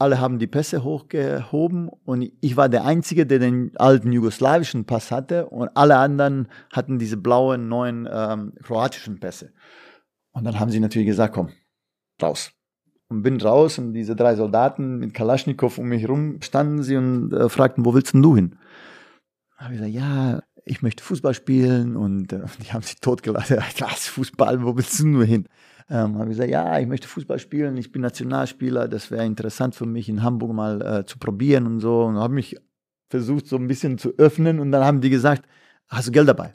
Alle 0.00 0.20
haben 0.20 0.38
die 0.38 0.46
Pässe 0.46 0.84
hochgehoben 0.84 1.88
und 1.88 2.30
ich 2.40 2.56
war 2.56 2.68
der 2.68 2.84
Einzige, 2.84 3.26
der 3.26 3.40
den 3.40 3.76
alten 3.76 4.12
jugoslawischen 4.12 4.84
Pass 4.84 5.10
hatte 5.10 5.46
und 5.46 5.70
alle 5.76 5.96
anderen 5.96 6.48
hatten 6.72 6.98
diese 7.00 7.16
blauen, 7.16 7.68
neuen 7.68 8.08
ähm, 8.10 8.52
kroatischen 8.62 9.18
Pässe. 9.18 9.52
Und 10.30 10.44
dann 10.44 10.60
haben 10.60 10.70
sie 10.70 10.78
natürlich 10.78 11.08
gesagt, 11.08 11.34
komm, 11.34 11.50
raus. 12.22 12.52
Und 13.08 13.22
bin 13.22 13.40
raus 13.40 13.78
und 13.78 13.92
diese 13.94 14.14
drei 14.14 14.36
Soldaten 14.36 14.98
mit 14.98 15.14
Kalaschnikow 15.14 15.78
um 15.78 15.88
mich 15.88 16.02
herum 16.02 16.40
standen 16.42 16.82
sie 16.82 16.96
und 16.96 17.32
äh, 17.32 17.48
fragten, 17.48 17.84
wo 17.84 17.94
willst 17.94 18.14
denn 18.14 18.22
du 18.22 18.36
hin? 18.36 18.56
habe 19.58 19.74
ich 19.74 19.80
gesagt, 19.80 19.94
ja, 19.94 20.40
ich 20.64 20.82
möchte 20.82 21.02
Fußball 21.02 21.34
spielen 21.34 21.96
und 21.96 22.32
äh, 22.32 22.40
die 22.62 22.72
haben 22.72 22.82
sich 22.82 23.00
totgeladen. 23.00 23.58
Was, 23.78 24.06
Fußball, 24.08 24.62
wo 24.62 24.76
willst 24.76 25.00
du 25.00 25.06
nur 25.06 25.24
hin? 25.24 25.46
Ähm, 25.90 26.18
habe 26.18 26.24
ich 26.24 26.36
gesagt, 26.36 26.50
ja, 26.50 26.78
ich 26.78 26.86
möchte 26.86 27.08
Fußball 27.08 27.38
spielen, 27.38 27.76
ich 27.78 27.90
bin 27.92 28.02
Nationalspieler, 28.02 28.88
das 28.88 29.10
wäre 29.10 29.24
interessant 29.24 29.74
für 29.74 29.86
mich 29.86 30.08
in 30.08 30.22
Hamburg 30.22 30.52
mal 30.52 30.82
äh, 30.82 31.06
zu 31.06 31.18
probieren 31.18 31.66
und 31.66 31.80
so. 31.80 32.04
Und 32.04 32.16
habe 32.16 32.34
mich 32.34 32.56
versucht, 33.08 33.46
so 33.46 33.56
ein 33.56 33.68
bisschen 33.68 33.96
zu 33.96 34.12
öffnen 34.18 34.60
und 34.60 34.70
dann 34.70 34.84
haben 34.84 35.00
die 35.00 35.10
gesagt, 35.10 35.48
hast 35.88 36.08
du 36.08 36.12
Geld 36.12 36.28
dabei? 36.28 36.52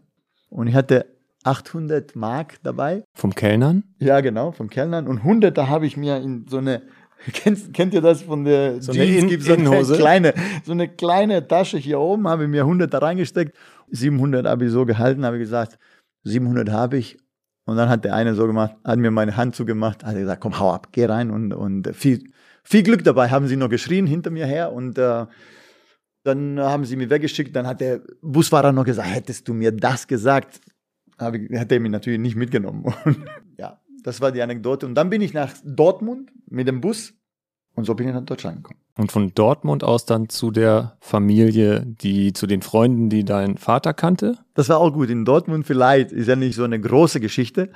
Und 0.49 0.68
ich 0.68 0.76
hatte 0.76 1.08
800 1.43 2.16
Mark 2.16 2.60
dabei. 2.64 3.04
Vom 3.16 3.34
Kellnern? 3.34 3.84
Ja, 3.99 4.22
genau, 4.22 4.51
vom 4.51 4.70
Kellnern. 4.70 5.08
Und 5.08 5.20
100, 5.20 5.58
da 5.58 5.68
habe 5.68 5.86
ich 5.88 5.97
mir 5.97 6.18
in 6.18 6.45
so 6.47 6.58
eine 6.58 6.84
Kennt, 7.34 7.74
kennt 7.74 7.93
ihr 7.93 8.01
das 8.01 8.21
von 8.21 8.43
der 8.43 8.82
so 8.82 8.91
Jeans? 8.91 9.24
Eine 9.24 9.34
In 9.34 9.41
so 9.41 9.53
eine 9.53 10.01
kleine, 10.01 10.34
so 10.65 10.71
eine 10.74 10.89
kleine 10.89 11.47
Tasche 11.47 11.78
hier 11.78 11.99
oben, 11.99 12.28
habe 12.28 12.43
ich 12.43 12.49
mir 12.49 12.61
100 12.61 12.93
da 12.93 12.97
reingesteckt. 12.97 13.55
700 13.91 14.45
habe 14.45 14.65
ich 14.65 14.71
so 14.71 14.86
gehalten, 14.86 15.26
habe 15.26 15.38
ich 15.38 15.43
gesagt, 15.43 15.78
700 16.24 16.69
habe 16.69 16.97
ich. 16.97 17.17
Und 17.65 17.78
dann 17.78 17.88
hat 17.88 18.03
der 18.03 18.13
eine 18.15 18.36
so 18.36 18.45
gemacht, 18.45 18.76
hat 18.84 18.99
mir 18.99 19.11
meine 19.11 19.38
Hand 19.38 19.55
zugemacht, 19.55 20.03
hat 20.03 20.15
gesagt, 20.15 20.41
komm, 20.41 20.59
hau 20.59 20.71
ab, 20.74 20.89
geh 20.91 21.05
rein 21.05 21.32
und, 21.32 21.53
und 21.53 21.95
viel, 21.95 22.30
viel 22.63 22.84
Glück 22.84 23.05
dabei, 23.05 23.30
haben 23.30 23.47
sie 23.47 23.55
noch 23.55 23.69
geschrien 23.69 24.05
hinter 24.05 24.32
mir 24.32 24.45
her 24.45 24.74
und 24.74 24.97
äh, 24.97 25.26
dann 26.24 26.59
haben 26.59 26.86
sie 26.86 26.95
mich 26.95 27.09
weggeschickt. 27.09 27.55
Dann 27.55 27.67
hat 27.67 27.82
der 27.82 28.01
Busfahrer 28.21 28.71
noch 28.71 28.86
gesagt, 28.86 29.09
hättest 29.09 29.47
du 29.47 29.53
mir 29.53 29.71
das 29.71 30.07
gesagt, 30.07 30.59
ich, 31.19 31.59
hat 31.59 31.71
er 31.71 31.80
mich 31.80 31.91
natürlich 31.91 32.19
nicht 32.19 32.36
mitgenommen. 32.36 32.86
Und, 33.05 33.17
ja, 33.57 33.80
das 34.04 34.22
war 34.22 34.32
die 34.32 34.41
Anekdote. 34.41 34.86
Und 34.86 34.95
dann 34.95 35.10
bin 35.10 35.22
ich 35.22 35.34
nach 35.34 35.54
Dortmund 35.64 36.32
mit 36.49 36.68
dem 36.68 36.82
Bus 36.82 37.14
und 37.76 37.86
so 37.86 37.95
bin 37.95 38.08
ich 38.08 38.14
nach 38.14 38.24
Deutschland 38.24 38.58
gekommen. 38.58 38.80
Und 38.95 39.12
von 39.12 39.34
Dortmund 39.34 39.84
aus 39.84 40.06
dann 40.06 40.30
zu 40.30 40.51
der 40.51 40.97
Familie, 40.99 41.84
die 41.86 42.34
zu 42.34 42.45
den 42.45 42.62
Freunden, 42.62 43.10
die 43.10 43.26
dein 43.26 43.58
Vater 43.58 43.93
kannte? 43.93 44.38
Das 44.54 44.70
war 44.70 44.78
auch 44.78 44.91
gut. 44.91 45.10
In 45.10 45.26
Dortmund 45.26 45.66
vielleicht 45.66 46.12
ist 46.12 46.28
ja 46.28 46.36
nicht 46.36 46.56
so 46.56 46.64
eine 46.64 46.80
große 46.80 47.20
Geschichte, 47.20 47.72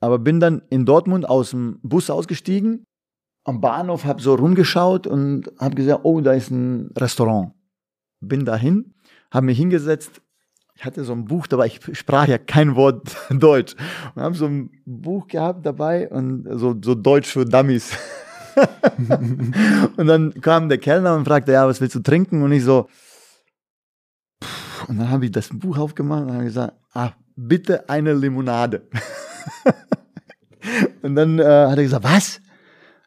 aber 0.00 0.18
bin 0.18 0.40
dann 0.40 0.62
in 0.68 0.84
Dortmund 0.84 1.26
aus 1.26 1.50
dem 1.50 1.80
Bus 1.82 2.10
ausgestiegen, 2.10 2.84
am 3.44 3.62
Bahnhof, 3.62 4.04
habe 4.04 4.20
so 4.20 4.34
rumgeschaut 4.34 5.06
und 5.06 5.50
habe 5.58 5.74
gesagt, 5.74 6.00
oh, 6.02 6.20
da 6.20 6.32
ist 6.32 6.50
ein 6.50 6.90
Restaurant. 6.98 7.52
Bin 8.20 8.44
dahin, 8.44 8.94
habe 9.30 9.46
mich 9.46 9.56
hingesetzt, 9.56 10.20
ich 10.78 10.84
hatte 10.84 11.02
so 11.02 11.12
ein 11.12 11.24
Buch 11.24 11.48
dabei, 11.48 11.66
ich 11.66 11.80
sprach 11.98 12.28
ja 12.28 12.38
kein 12.38 12.76
Wort 12.76 13.16
Deutsch 13.30 13.74
und 14.14 14.22
habe 14.22 14.36
so 14.36 14.46
ein 14.46 14.70
Buch 14.86 15.26
gehabt 15.26 15.66
dabei 15.66 16.08
und 16.08 16.46
so, 16.52 16.76
so 16.80 16.94
Deutsch 16.94 17.32
für 17.32 17.44
Dummies. 17.44 17.98
und 19.96 20.06
dann 20.06 20.40
kam 20.40 20.68
der 20.68 20.78
Kellner 20.78 21.16
und 21.16 21.24
fragte, 21.24 21.50
ja, 21.50 21.66
was 21.66 21.80
willst 21.80 21.96
du 21.96 22.00
trinken? 22.00 22.42
Und 22.42 22.52
ich 22.52 22.62
so, 22.62 22.86
und 24.86 24.98
dann 24.98 25.10
habe 25.10 25.24
ich 25.24 25.32
das 25.32 25.48
Buch 25.48 25.78
aufgemacht 25.78 26.22
und 26.22 26.32
habe 26.32 26.44
gesagt, 26.44 26.74
ah, 26.92 27.10
bitte 27.34 27.88
eine 27.88 28.14
Limonade. 28.14 28.88
und 31.02 31.16
dann 31.16 31.40
äh, 31.40 31.42
hat 31.42 31.76
er 31.76 31.82
gesagt, 31.82 32.04
was? 32.04 32.40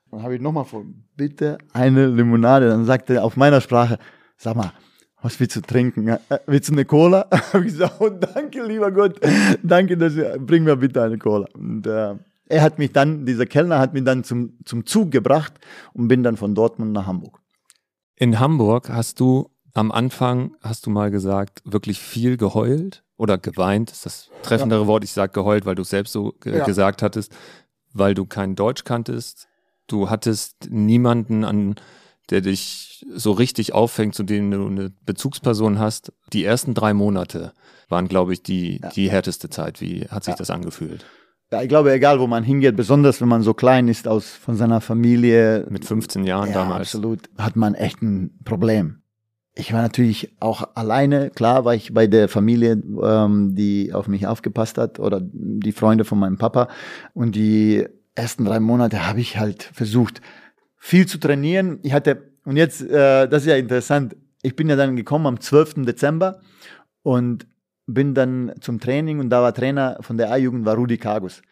Und 0.10 0.18
dann 0.18 0.24
habe 0.24 0.36
ich 0.36 0.42
nochmal 0.42 0.66
vor, 0.66 0.84
bitte 1.16 1.58
eine 1.72 2.08
Limonade. 2.08 2.68
Dann 2.68 2.84
sagte 2.84 3.16
er 3.16 3.24
auf 3.24 3.38
meiner 3.38 3.62
Sprache, 3.62 3.98
sag 4.36 4.58
mal, 4.58 4.74
was 5.22 5.40
willst 5.40 5.56
du 5.56 5.62
trinken? 5.62 6.08
Äh, 6.08 6.20
willst 6.48 6.70
du 6.70 6.74
eine 6.74 6.86
Cola? 6.86 7.28
habe 7.54 7.66
ich 7.66 7.74
gesagt, 7.74 7.96
oh, 8.00 8.10
danke, 8.10 8.64
lieber 8.64 8.92
Gott, 8.92 9.20
danke, 9.64 9.98
dass 9.98 10.16
ihr, 10.16 10.38
bring 10.40 10.64
mir 10.64 10.76
bitte 10.76 11.02
eine 11.04 11.18
Cola. 11.18 11.48
Und 11.54 11.86
äh, 11.88 12.16
er 12.48 12.62
hat 12.62 12.80
mich 12.80 12.92
dann, 12.92 13.26
dieser 13.26 13.46
Kellner 13.46 13.80
hat 13.80 13.94
mich 13.94 14.04
dann 14.04 14.24
zum, 14.24 14.58
zum 14.66 14.86
Zug 14.86 15.12
gebracht 15.12 15.54
und 15.94 16.08
bin 16.08 16.24
dann 16.24 16.38
von 16.38 16.54
Dortmund 16.54 16.92
nach 16.92 17.06
Hamburg. 17.06 17.40
In 18.16 18.40
Hamburg 18.40 18.90
hast 18.90 19.20
du 19.20 19.50
am 19.74 19.92
Anfang, 19.92 20.56
hast 20.62 20.86
du 20.86 20.90
mal 20.90 21.12
gesagt, 21.12 21.62
wirklich 21.64 22.00
viel 22.00 22.38
geheult 22.38 23.04
oder 23.18 23.38
geweint, 23.38 23.92
ist 23.92 24.06
das 24.06 24.30
treffendere 24.44 24.82
ja. 24.82 24.88
Wort. 24.88 25.04
Ich 25.04 25.12
sage 25.12 25.32
geheult, 25.32 25.66
weil 25.66 25.76
du 25.76 25.84
es 25.84 25.90
selbst 25.90 26.12
so 26.12 26.34
ge 26.42 26.58
ja. 26.58 26.66
gesagt 26.66 27.02
hattest, 27.02 27.34
weil 27.94 28.14
du 28.14 28.26
kein 28.26 28.56
Deutsch 28.56 28.84
kanntest. 28.84 29.48
Du 29.88 30.10
hattest 30.10 30.70
niemanden 30.70 31.44
an 31.44 31.76
der 32.32 32.42
dich 32.42 33.06
so 33.14 33.32
richtig 33.32 33.74
auffängt, 33.74 34.16
zu 34.16 34.24
dem 34.24 34.52
du 34.52 34.66
eine 34.66 34.92
Bezugsperson 35.06 35.80
hast. 35.80 36.14
Die 36.34 36.46
ersten 36.46 36.74
drei 36.74 36.94
Monate 36.94 37.54
waren, 37.90 38.08
glaube 38.08 38.34
ich, 38.34 38.42
die, 38.42 38.80
ja. 38.82 38.90
die 38.90 39.12
härteste 39.12 39.50
Zeit. 39.50 39.82
Wie 39.82 40.08
hat 40.10 40.24
sich 40.24 40.34
ja. 40.34 40.38
das 40.38 40.50
angefühlt? 40.50 41.06
Ja, 41.52 41.62
ich 41.62 41.68
glaube, 41.68 41.92
egal 41.92 42.20
wo 42.22 42.28
man 42.28 42.44
hingeht, 42.44 42.78
besonders 42.78 43.20
wenn 43.20 43.28
man 43.28 43.42
so 43.42 43.54
klein 43.54 43.90
ist 43.90 44.08
aus 44.08 44.30
von 44.30 44.56
seiner 44.56 44.80
Familie. 44.80 45.68
Mit 45.70 45.84
15 45.84 46.24
Jahren 46.24 46.50
ja, 46.50 46.54
damals. 46.54 46.96
Absolut, 46.96 47.30
hat 47.38 47.58
man 47.58 47.76
echt 47.76 48.02
ein 48.02 48.40
Problem. 48.46 49.02
Ich 49.54 49.74
war 49.74 49.82
natürlich 49.82 50.34
auch 50.40 50.64
alleine, 50.76 51.30
klar 51.30 51.66
war 51.66 51.76
ich 51.76 51.94
bei 51.94 52.08
der 52.08 52.30
Familie, 52.30 52.82
ähm, 53.04 53.54
die 53.54 53.92
auf 53.94 54.08
mich 54.08 54.26
aufgepasst 54.26 54.78
hat 54.78 54.98
oder 54.98 55.20
die 55.22 55.74
Freunde 55.74 56.06
von 56.06 56.20
meinem 56.20 56.38
Papa. 56.38 56.70
Und 57.14 57.36
die 57.36 57.86
ersten 58.16 58.46
drei 58.46 58.62
Monate 58.62 59.06
habe 59.06 59.20
ich 59.20 59.38
halt 59.38 59.64
versucht, 59.74 60.22
viel 60.82 61.06
zu 61.06 61.20
trainieren. 61.20 61.80
Ich 61.84 61.94
hatte, 61.94 62.32
und 62.44 62.58
jetzt, 62.58 62.82
äh, 62.82 63.28
das 63.28 63.44
ist 63.44 63.50
ja 63.50 63.56
interessant, 63.56 64.18
ich 64.42 64.56
bin 64.56 64.68
ja 64.68 64.76
dann 64.76 64.96
gekommen 64.96 65.28
am 65.28 65.40
12. 65.40 65.86
Dezember 65.86 66.42
und 67.04 67.46
bin 67.86 68.16
dann 68.16 68.54
zum 68.62 68.80
Training 68.80 69.20
und 69.20 69.30
da 69.30 69.44
war 69.44 69.54
Trainer 69.54 70.00
von 70.02 70.18
der 70.18 70.32
A-Jugend 70.32 70.66
war 70.66 70.76
Rudi 70.76 70.98
Kagus. 70.98 71.44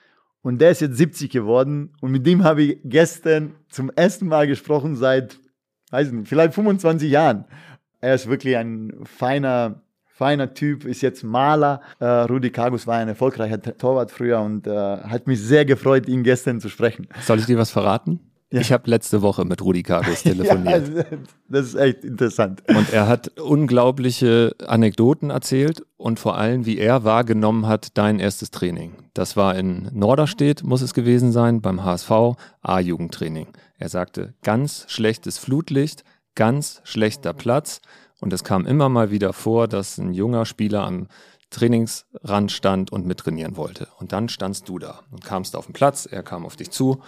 Und 0.42 0.60
der 0.60 0.72
ist 0.72 0.82
jetzt 0.82 0.98
70 0.98 1.30
geworden 1.30 1.94
und 2.02 2.12
mit 2.12 2.26
dem 2.26 2.44
habe 2.44 2.64
ich 2.64 2.80
gestern 2.84 3.54
zum 3.70 3.92
ersten 3.92 4.28
Mal 4.28 4.48
gesprochen 4.48 4.96
seit, 4.96 5.38
weiß 5.92 6.12
nicht, 6.12 6.28
vielleicht 6.28 6.56
25 6.56 7.12
Jahren. 7.12 7.46
Er 8.02 8.16
ist 8.16 8.28
wirklich 8.28 8.58
ein 8.58 8.94
feiner, 9.04 9.84
feiner 10.08 10.56
Typ, 10.56 10.86
ist 10.86 11.02
jetzt 11.02 11.24
Maler. 11.24 11.82
Äh, 12.00 12.06
Rudi 12.06 12.50
Kagus 12.50 12.88
war 12.88 12.98
ein 12.98 13.10
erfolgreicher 13.10 13.62
Torwart 13.62 14.10
früher 14.10 14.40
und 14.40 14.66
äh, 14.66 14.72
hat 14.72 15.28
mich 15.28 15.40
sehr 15.40 15.66
gefreut, 15.66 16.08
ihn 16.08 16.24
gestern 16.24 16.60
zu 16.60 16.70
sprechen. 16.70 17.08
Soll 17.22 17.38
ich 17.38 17.46
dir 17.46 17.60
was 17.60 17.70
verraten? 17.70 18.22
Ja. 18.52 18.62
Ich 18.62 18.72
habe 18.72 18.90
letzte 18.90 19.22
Woche 19.22 19.46
mit 19.46 19.62
Rudi 19.62 19.84
Kargus 19.84 20.24
telefoniert. 20.24 20.90
ja, 20.96 21.18
das 21.50 21.68
ist 21.68 21.76
echt 21.76 22.04
interessant. 22.04 22.64
Und 22.68 22.92
er 22.92 23.08
hat 23.08 23.40
unglaubliche 23.40 24.56
Anekdoten 24.66 25.30
erzählt 25.30 25.84
und 25.98 26.20
vor 26.20 26.36
allem, 26.36 26.66
wie 26.66 26.80
er 26.80 27.04
wahrgenommen 27.04 27.68
hat, 27.68 27.96
dein 27.98 28.20
erstes 28.20 28.50
Training. 28.50 28.94
Das 29.14 29.38
war 29.38 29.56
in 29.56 29.90
Norderstedt, 29.94 30.64
muss 30.64 30.82
es 30.82 30.96
gewesen 30.96 31.32
sein, 31.32 31.62
beim 31.62 31.84
HSV, 31.84 32.12
A-Jugendtraining. 32.62 33.48
Er 33.78 33.90
sagte, 33.90 34.34
ganz 34.42 34.86
schlechtes 34.88 35.38
Flutlicht, 35.38 36.04
ganz 36.34 36.82
schlechter 36.86 37.34
Platz. 37.34 37.82
Und 38.20 38.34
es 38.34 38.44
kam 38.44 38.66
immer 38.66 38.90
mal 38.90 39.12
wieder 39.12 39.32
vor, 39.32 39.68
dass 39.68 40.00
ein 40.00 40.12
junger 40.14 40.46
Spieler 40.48 40.86
am 40.86 41.08
Trainingsrand 41.52 42.52
stand 42.52 42.92
und 42.92 43.06
mittrainieren 43.06 43.58
wollte. 43.58 43.88
Und 44.00 44.12
dann 44.12 44.28
standst 44.28 44.68
du 44.70 44.80
da 44.80 45.02
und 45.12 45.24
kamst 45.24 45.56
auf 45.56 45.68
den 45.68 45.74
Platz, 45.74 46.08
er 46.08 46.24
kam 46.24 46.46
auf 46.46 46.56
dich 46.56 46.72
zu 46.72 47.02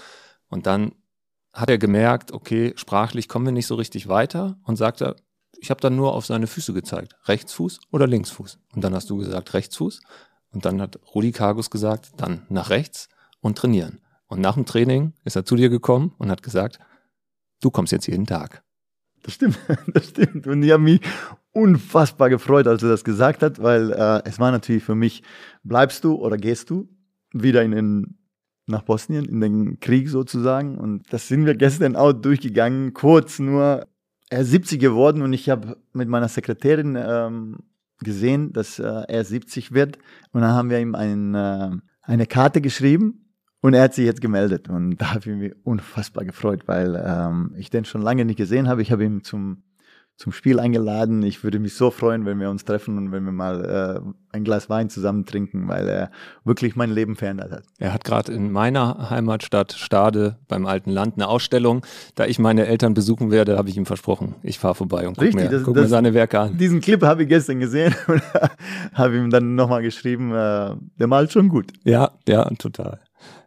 und 0.50 0.66
dann 0.68 0.94
hat 1.54 1.70
er 1.70 1.78
gemerkt, 1.78 2.32
okay, 2.32 2.74
sprachlich 2.76 3.28
kommen 3.28 3.46
wir 3.46 3.52
nicht 3.52 3.68
so 3.68 3.76
richtig 3.76 4.08
weiter 4.08 4.58
und 4.64 4.78
sagte, 4.78 5.16
ich 5.60 5.70
habe 5.70 5.82
dann 5.82 5.96
nur 5.96 6.14
auf 6.14 6.26
seine 6.26 6.48
Füße 6.48 6.74
gezeigt, 6.74 7.16
Rechtsfuß 7.28 7.80
oder 7.92 8.08
Linksfuß. 8.08 8.60
Und 8.74 8.84
dann 8.84 8.96
hast 8.96 9.10
du 9.10 9.18
gesagt 9.18 9.54
Rechtsfuß 9.54 10.02
und 10.52 10.66
dann 10.66 10.82
hat 10.82 11.00
Rudi 11.14 11.32
Kargus 11.32 11.70
gesagt, 11.70 12.14
dann 12.18 12.46
nach 12.50 12.70
rechts 12.70 13.10
und 13.42 13.58
trainieren. 13.58 14.02
Und 14.28 14.42
nach 14.42 14.56
dem 14.56 14.66
Training 14.66 15.14
ist 15.24 15.36
er 15.36 15.46
zu 15.46 15.56
dir 15.56 15.70
gekommen 15.70 16.14
und 16.18 16.32
hat 16.32 16.42
gesagt, 16.42 16.80
du 17.62 17.70
kommst 17.70 17.92
jetzt 17.92 18.08
jeden 18.08 18.26
Tag. 18.26 18.64
Das 19.24 19.34
stimmt, 19.34 19.60
das 19.94 20.10
stimmt. 20.10 20.48
Und 20.48 20.64
ich 20.64 20.72
habe 20.72 20.84
mich 20.84 21.02
unfassbar 21.52 22.30
gefreut, 22.30 22.66
als 22.68 22.82
er 22.82 22.90
das 22.90 23.04
gesagt 23.04 23.44
hat, 23.44 23.62
weil 23.62 23.92
äh, 23.92 24.22
es 24.26 24.40
war 24.40 24.52
natürlich 24.52 24.84
für 24.84 24.96
mich, 24.96 25.24
bleibst 25.64 26.04
du 26.04 26.16
oder 26.16 26.38
gehst 26.38 26.70
du 26.70 26.90
wieder 27.34 27.62
in 27.62 27.72
den 27.72 28.18
nach 28.72 28.84
Bosnien 28.84 29.26
in 29.26 29.42
den 29.42 29.80
Krieg 29.80 30.10
sozusagen. 30.10 30.78
Und 30.78 31.12
das 31.14 31.28
sind 31.28 31.46
wir 31.46 31.56
gestern 31.56 31.96
auch 31.96 32.14
durchgegangen, 32.14 32.94
kurz 32.94 33.40
nur. 33.40 33.88
Er 34.30 34.42
ist 34.42 34.52
70 34.52 34.80
geworden 34.80 35.22
und 35.22 35.34
ich 35.34 35.50
habe 35.50 35.78
mit 35.92 36.08
meiner 36.08 36.30
Sekretärin 36.30 36.98
ähm, 36.98 37.58
gesehen, 38.00 38.54
dass 38.54 38.80
äh, 38.80 39.04
er 39.08 39.26
70 39.26 39.74
wird. 39.74 39.98
Und 40.32 40.42
dann 40.42 40.52
haben 40.52 40.70
wir 40.70 40.80
ihm 40.80 40.96
ein, 40.96 41.36
äh, 41.36 41.72
eine 42.02 42.26
Karte 42.28 42.62
geschrieben 42.62 43.22
und 43.62 43.74
er 43.74 43.84
hat 43.84 43.94
sich 43.94 44.06
jetzt 44.06 44.22
gemeldet. 44.22 44.70
Und 44.70 44.98
da 44.98 45.12
habe 45.12 45.20
ich 45.20 45.36
mich 45.36 45.54
unfassbar 45.64 46.26
gefreut, 46.26 46.64
weil 46.68 47.02
ähm, 47.06 47.54
ich 47.58 47.70
den 47.70 47.86
schon 47.86 48.02
lange 48.02 48.26
nicht 48.26 48.38
gesehen 48.38 48.68
habe. 48.68 48.82
Ich 48.82 48.92
habe 48.92 49.04
ihn 49.04 49.24
zum, 49.24 49.64
zum 50.22 50.32
Spiel 50.32 50.60
eingeladen. 50.60 51.24
Ich 51.24 51.44
würde 51.44 51.58
mich 51.58 51.74
so 51.74 51.90
freuen, 51.90 52.26
wenn 52.28 52.40
wir 52.40 52.52
uns 52.52 52.64
treffen 52.64 52.98
und 52.98 53.12
wenn 53.12 53.26
wir 53.26 53.32
mal 53.32 54.04
äh, 54.06 54.36
ein 54.36 54.44
Glas 54.44 54.70
Wein 54.70 54.90
zusammen 54.90 55.26
trinken, 55.26 55.68
weil 55.68 55.90
er 55.90 56.12
wirklich 56.44 56.76
mein 56.76 56.92
Leben 56.92 57.16
verändert 57.16 57.52
hat. 57.52 57.64
Er 57.80 57.92
hat 57.92 58.04
gerade 58.04 58.32
in 58.32 58.52
meiner 58.52 59.10
Heimatstadt 59.10 59.74
Stade 59.74 60.38
beim 60.48 60.68
Alten 60.68 60.92
Land 60.92 61.16
eine 61.16 61.28
Ausstellung. 61.28 61.84
Da 62.14 62.28
ich 62.28 62.38
meine 62.38 62.68
Eltern 62.68 62.94
besuchen 62.94 63.32
werde, 63.32 63.58
habe 63.58 63.70
ich 63.70 63.78
ihm 63.78 63.88
versprochen, 63.88 64.36
ich 64.44 64.60
fahre 64.60 64.76
vorbei 64.76 65.08
und 65.08 65.18
gucke 65.18 65.36
mir, 65.36 65.50
das, 65.50 65.64
guck 65.64 65.74
das, 65.74 65.86
mir 65.86 65.90
seine 65.90 66.14
Werke 66.14 66.40
an. 66.40 66.58
Diesen 66.58 66.82
Clip 66.82 67.02
habe 67.02 67.24
ich 67.24 67.30
gestern 67.30 67.60
gesehen 67.60 67.96
und 68.08 68.22
habe 68.94 69.18
ihm 69.18 69.32
dann 69.32 69.56
nochmal 69.56 69.82
geschrieben, 69.82 70.32
äh, 70.32 70.76
der 71.00 71.08
malt 71.08 71.32
schon 71.32 71.50
gut. 71.50 71.74
Ja, 71.84 72.12
ja, 72.28 72.48
total. 72.60 73.00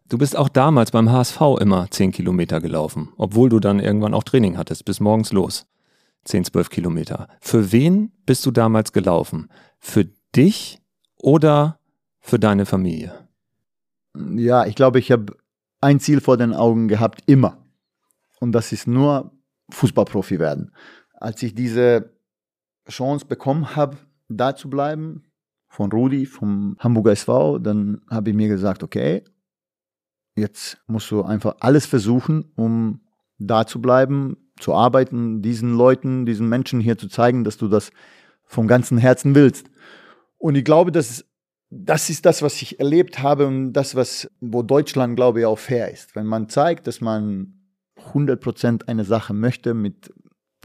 Du 0.08 0.18
bist 0.18 0.36
auch 0.36 0.48
damals 0.48 0.90
beim 0.90 1.10
HSV 1.10 1.40
immer 1.60 1.86
10 1.88 2.10
Kilometer 2.10 2.60
gelaufen, 2.60 3.10
obwohl 3.16 3.48
du 3.48 3.60
dann 3.60 3.78
irgendwann 3.78 4.12
auch 4.12 4.24
Training 4.24 4.58
hattest, 4.58 4.84
bis 4.84 4.98
morgens 4.98 5.32
los. 5.32 5.66
10, 6.24 6.44
12 6.44 6.70
Kilometer. 6.70 7.28
Für 7.40 7.72
wen 7.72 8.12
bist 8.26 8.44
du 8.46 8.50
damals 8.50 8.92
gelaufen? 8.92 9.48
Für 9.78 10.06
dich 10.34 10.80
oder 11.16 11.78
für 12.20 12.38
deine 12.38 12.66
Familie? 12.66 13.28
Ja, 14.14 14.66
ich 14.66 14.74
glaube, 14.74 14.98
ich 14.98 15.10
habe 15.10 15.36
ein 15.80 16.00
Ziel 16.00 16.20
vor 16.20 16.36
den 16.36 16.54
Augen 16.54 16.88
gehabt, 16.88 17.22
immer. 17.26 17.58
Und 18.40 18.52
das 18.52 18.72
ist 18.72 18.86
nur 18.86 19.32
Fußballprofi 19.70 20.38
werden. 20.38 20.72
Als 21.14 21.42
ich 21.42 21.54
diese 21.54 22.14
Chance 22.88 23.26
bekommen 23.26 23.76
habe, 23.76 23.96
da 24.28 24.54
zu 24.56 24.70
bleiben, 24.70 25.24
von 25.68 25.90
Rudi, 25.90 26.24
vom 26.24 26.76
Hamburger 26.78 27.12
SV, 27.12 27.58
dann 27.58 28.00
habe 28.08 28.30
ich 28.30 28.36
mir 28.36 28.48
gesagt, 28.48 28.82
okay, 28.82 29.24
jetzt 30.36 30.78
musst 30.86 31.10
du 31.10 31.22
einfach 31.22 31.56
alles 31.60 31.84
versuchen, 31.86 32.52
um 32.54 33.00
da 33.38 33.66
zu 33.66 33.82
bleiben, 33.82 34.36
zu 34.58 34.74
arbeiten, 34.74 35.42
diesen 35.42 35.74
Leuten, 35.74 36.26
diesen 36.26 36.48
Menschen 36.48 36.80
hier 36.80 36.98
zu 36.98 37.08
zeigen, 37.08 37.44
dass 37.44 37.56
du 37.56 37.68
das 37.68 37.90
vom 38.44 38.66
ganzen 38.68 38.98
Herzen 38.98 39.34
willst. 39.34 39.66
Und 40.38 40.54
ich 40.54 40.64
glaube, 40.64 40.92
dass 40.92 41.24
das 41.70 42.08
ist 42.08 42.24
das, 42.24 42.42
was 42.42 42.62
ich 42.62 42.78
erlebt 42.78 43.20
habe 43.20 43.46
und 43.46 43.72
das, 43.72 43.96
was, 43.96 44.30
wo 44.40 44.62
Deutschland, 44.62 45.16
glaube 45.16 45.40
ich, 45.40 45.46
auch 45.46 45.58
fair 45.58 45.90
ist. 45.90 46.14
Wenn 46.14 46.26
man 46.26 46.48
zeigt, 46.48 46.86
dass 46.86 47.00
man 47.00 47.54
100% 48.12 48.86
eine 48.86 49.04
Sache 49.04 49.34
möchte 49.34 49.74
mit 49.74 50.12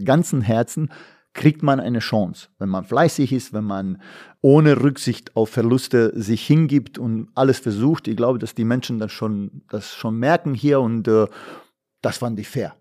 ganzem 0.04 0.42
Herzen, 0.42 0.92
kriegt 1.34 1.64
man 1.64 1.80
eine 1.80 2.00
Chance. 2.00 2.50
Wenn 2.60 2.70
man 2.70 2.84
fleißig 2.84 3.34
ist, 3.34 3.54
wenn 3.54 3.64
man 3.64 4.02
ohne 4.42 4.82
Rücksicht 4.82 5.36
auf 5.36 5.50
Verluste 5.50 6.12
sich 6.20 6.46
hingibt 6.46 7.00
und 7.00 7.30
alles 7.34 7.60
versucht. 7.60 8.08
Ich 8.08 8.18
glaube, 8.18 8.40
dass 8.40 8.54
die 8.54 8.66
Menschen 8.66 9.00
das 9.00 9.12
schon, 9.12 9.64
das 9.70 9.96
schon 9.96 10.18
merken 10.18 10.54
hier 10.54 10.80
und 10.80 11.08
äh, 11.08 11.28
das 12.02 12.20
fand 12.20 12.40
ich 12.40 12.48
fair 12.48 12.79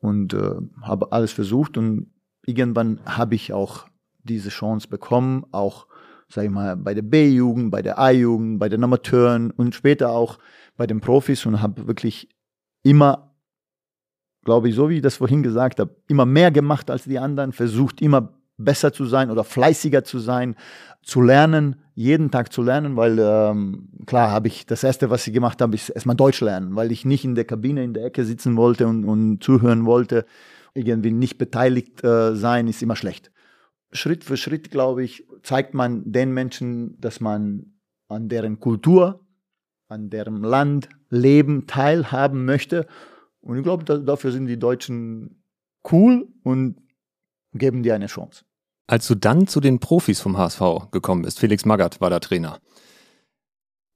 und 0.00 0.34
äh, 0.34 0.54
habe 0.82 1.12
alles 1.12 1.32
versucht 1.32 1.76
und 1.76 2.10
irgendwann 2.44 3.00
habe 3.04 3.34
ich 3.34 3.52
auch 3.52 3.86
diese 4.22 4.50
Chance 4.50 4.88
bekommen, 4.88 5.44
auch 5.52 5.86
sag 6.28 6.44
ich 6.44 6.50
mal 6.50 6.76
bei 6.76 6.94
der 6.94 7.02
B-Jugend, 7.02 7.70
bei 7.70 7.82
der 7.82 7.98
A-Jugend, 7.98 8.58
bei 8.58 8.68
den 8.68 8.82
Amateuren 8.82 9.50
und 9.50 9.74
später 9.74 10.10
auch 10.10 10.38
bei 10.76 10.86
den 10.86 11.00
Profis 11.00 11.46
und 11.46 11.62
habe 11.62 11.86
wirklich 11.86 12.28
immer, 12.82 13.34
glaube 14.44 14.68
ich, 14.68 14.74
so 14.74 14.88
wie 14.88 14.96
ich 14.96 15.02
das 15.02 15.16
vorhin 15.16 15.42
gesagt 15.42 15.80
habe, 15.80 15.94
immer 16.08 16.26
mehr 16.26 16.50
gemacht 16.50 16.90
als 16.90 17.04
die 17.04 17.18
anderen, 17.18 17.52
versucht 17.52 18.02
immer 18.02 18.34
besser 18.56 18.92
zu 18.92 19.04
sein 19.04 19.30
oder 19.30 19.44
fleißiger 19.44 20.04
zu 20.04 20.18
sein, 20.18 20.56
zu 21.02 21.20
lernen, 21.20 21.76
jeden 21.96 22.30
Tag 22.30 22.52
zu 22.52 22.62
lernen, 22.62 22.94
weil 22.94 23.18
ähm, 23.18 23.88
klar 24.04 24.30
habe 24.30 24.48
ich 24.48 24.66
das 24.66 24.84
erste, 24.84 25.08
was 25.08 25.26
ich 25.26 25.32
gemacht 25.32 25.62
habe, 25.62 25.74
ist 25.74 25.88
erstmal 25.88 26.14
Deutsch 26.14 26.42
lernen, 26.42 26.76
weil 26.76 26.92
ich 26.92 27.06
nicht 27.06 27.24
in 27.24 27.34
der 27.34 27.46
Kabine 27.46 27.82
in 27.82 27.94
der 27.94 28.04
Ecke 28.04 28.26
sitzen 28.26 28.56
wollte 28.58 28.86
und, 28.86 29.06
und 29.06 29.42
zuhören 29.42 29.86
wollte. 29.86 30.26
Irgendwie 30.74 31.10
nicht 31.10 31.38
beteiligt 31.38 32.04
äh, 32.04 32.36
sein 32.36 32.68
ist 32.68 32.82
immer 32.82 32.96
schlecht. 32.96 33.32
Schritt 33.92 34.24
für 34.24 34.36
Schritt, 34.36 34.70
glaube 34.70 35.04
ich, 35.04 35.26
zeigt 35.42 35.72
man 35.72 36.12
den 36.12 36.34
Menschen, 36.34 37.00
dass 37.00 37.20
man 37.20 37.72
an 38.08 38.28
deren 38.28 38.60
Kultur, 38.60 39.24
an 39.88 40.10
deren 40.10 40.42
Land, 40.42 40.90
Leben 41.08 41.66
teilhaben 41.66 42.44
möchte. 42.44 42.86
Und 43.40 43.56
ich 43.56 43.62
glaube, 43.62 43.84
da, 43.84 43.96
dafür 43.96 44.32
sind 44.32 44.48
die 44.48 44.58
Deutschen 44.58 45.42
cool 45.90 46.28
und 46.42 46.76
geben 47.54 47.82
dir 47.82 47.94
eine 47.94 48.08
Chance. 48.08 48.44
Als 48.88 49.08
du 49.08 49.16
dann 49.16 49.48
zu 49.48 49.60
den 49.60 49.80
Profis 49.80 50.20
vom 50.20 50.38
HSV 50.38 50.90
gekommen 50.92 51.22
bist, 51.22 51.40
Felix 51.40 51.64
Magath 51.64 52.00
war 52.00 52.10
der 52.10 52.20
Trainer. 52.20 52.58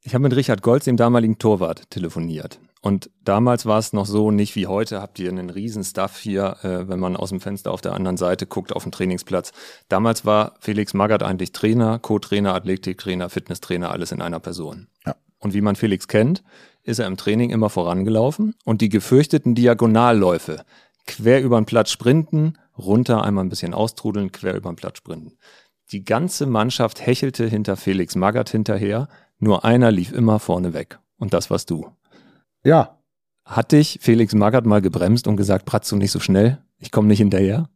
Ich 0.03 0.15
habe 0.15 0.23
mit 0.23 0.35
Richard 0.35 0.63
Golz, 0.63 0.85
dem 0.87 0.97
damaligen 0.97 1.39
Torwart, 1.39 1.91
telefoniert. 1.91 2.59
Und 2.81 3.11
damals 3.23 3.67
war 3.67 3.79
es 3.79 3.93
noch 3.93 4.07
so, 4.07 4.31
nicht 4.31 4.57
wie 4.57 4.67
heute, 4.67 5.03
habt 5.03 5.19
ihr 5.19 5.29
einen 5.29 5.51
riesen 5.51 5.85
Stuff 5.85 6.19
hier, 6.19 6.57
äh, 6.63 6.89
wenn 6.89 6.99
man 6.99 7.17
aus 7.17 7.29
dem 7.29 7.41
Fenster 7.41 7.71
auf 7.71 7.83
der 7.83 7.93
anderen 7.93 8.17
Seite 8.17 8.47
guckt, 8.47 8.73
auf 8.73 8.83
dem 8.83 8.93
Trainingsplatz. 8.93 9.53
Damals 9.89 10.25
war 10.25 10.55
Felix 10.61 10.95
Magath 10.95 11.23
eigentlich 11.23 11.53
Trainer, 11.53 11.99
Co-Trainer, 11.99 12.55
Athletiktrainer, 12.55 13.29
Fitnesstrainer, 13.29 13.91
alles 13.91 14.11
in 14.11 14.23
einer 14.23 14.41
Person. 14.41 14.89
Ja. 15.07 15.15
Und 15.39 15.53
wie 15.53 15.61
man 15.61 15.77
Felix 15.77 16.09
kennt, 16.09 16.43
ist 16.83 16.99
er 16.99 17.07
im 17.07 17.19
Training 17.19 17.51
immer 17.51 17.69
vorangelaufen 17.69 18.55
und 18.65 18.81
die 18.81 18.89
gefürchteten 18.89 19.55
Diagonalläufe, 19.55 20.65
quer 21.07 21.43
über 21.43 21.61
den 21.61 21.67
Platz 21.67 21.91
sprinten, 21.91 22.55
runter, 22.79 23.25
einmal 23.25 23.45
ein 23.45 23.49
bisschen 23.49 23.75
austrudeln, 23.75 24.33
quer 24.33 24.57
über 24.57 24.71
den 24.71 24.77
Platz 24.77 24.99
sprinten. 24.99 25.37
Die 25.93 26.05
ganze 26.05 26.47
Mannschaft 26.47 27.05
hechelte 27.05 27.47
hinter 27.47 27.77
Felix 27.77 28.15
Magath 28.15 28.51
hinterher, 28.51 29.09
nur 29.39 29.65
einer 29.65 29.91
lief 29.91 30.13
immer 30.13 30.39
vorne 30.39 30.73
weg. 30.73 30.99
Und 31.19 31.35
das 31.35 31.51
warst 31.51 31.71
du. 31.71 31.89
Ja. 32.65 32.97
Hat 33.45 33.73
dich 33.73 33.99
Felix 34.01 34.35
Magath 34.35 34.67
mal 34.67 34.81
gebremst 34.81 35.27
und 35.27 35.37
gesagt, 35.37 35.65
pratzt 35.65 35.91
du 35.91 35.97
nicht 35.97 36.13
so 36.13 36.21
schnell? 36.21 36.59
Ich 36.79 36.93
komme 36.93 37.09
nicht 37.09 37.19
hinterher? 37.19 37.69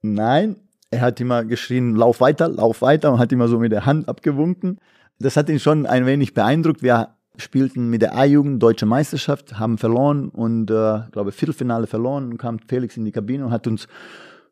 Nein, 0.00 0.56
er 0.90 1.00
hat 1.02 1.20
immer 1.20 1.44
geschrien, 1.44 1.94
lauf 1.94 2.20
weiter, 2.20 2.48
lauf 2.48 2.80
weiter 2.80 3.12
und 3.12 3.18
hat 3.18 3.32
immer 3.32 3.48
so 3.48 3.58
mit 3.58 3.72
der 3.72 3.84
Hand 3.84 4.08
abgewunken. 4.08 4.78
Das 5.18 5.36
hat 5.36 5.48
ihn 5.48 5.60
schon 5.60 5.86
ein 5.86 6.06
wenig 6.06 6.32
beeindruckt. 6.32 6.82
Wir 6.82 7.16
spielten 7.38 7.88
mit 7.88 8.02
der 8.02 8.16
A-Jugend 8.16 8.62
deutsche 8.62 8.86
Meisterschaft, 8.86 9.58
haben 9.58 9.78
verloren 9.78 10.28
und 10.28 10.70
äh, 10.70 11.00
glaube 11.12 11.32
Viertelfinale 11.32 11.86
verloren 11.86 12.30
und 12.32 12.38
kam 12.38 12.58
Felix 12.58 12.96
in 12.96 13.04
die 13.04 13.12
Kabine 13.12 13.44
und 13.44 13.52
hat 13.52 13.66
uns 13.66 13.88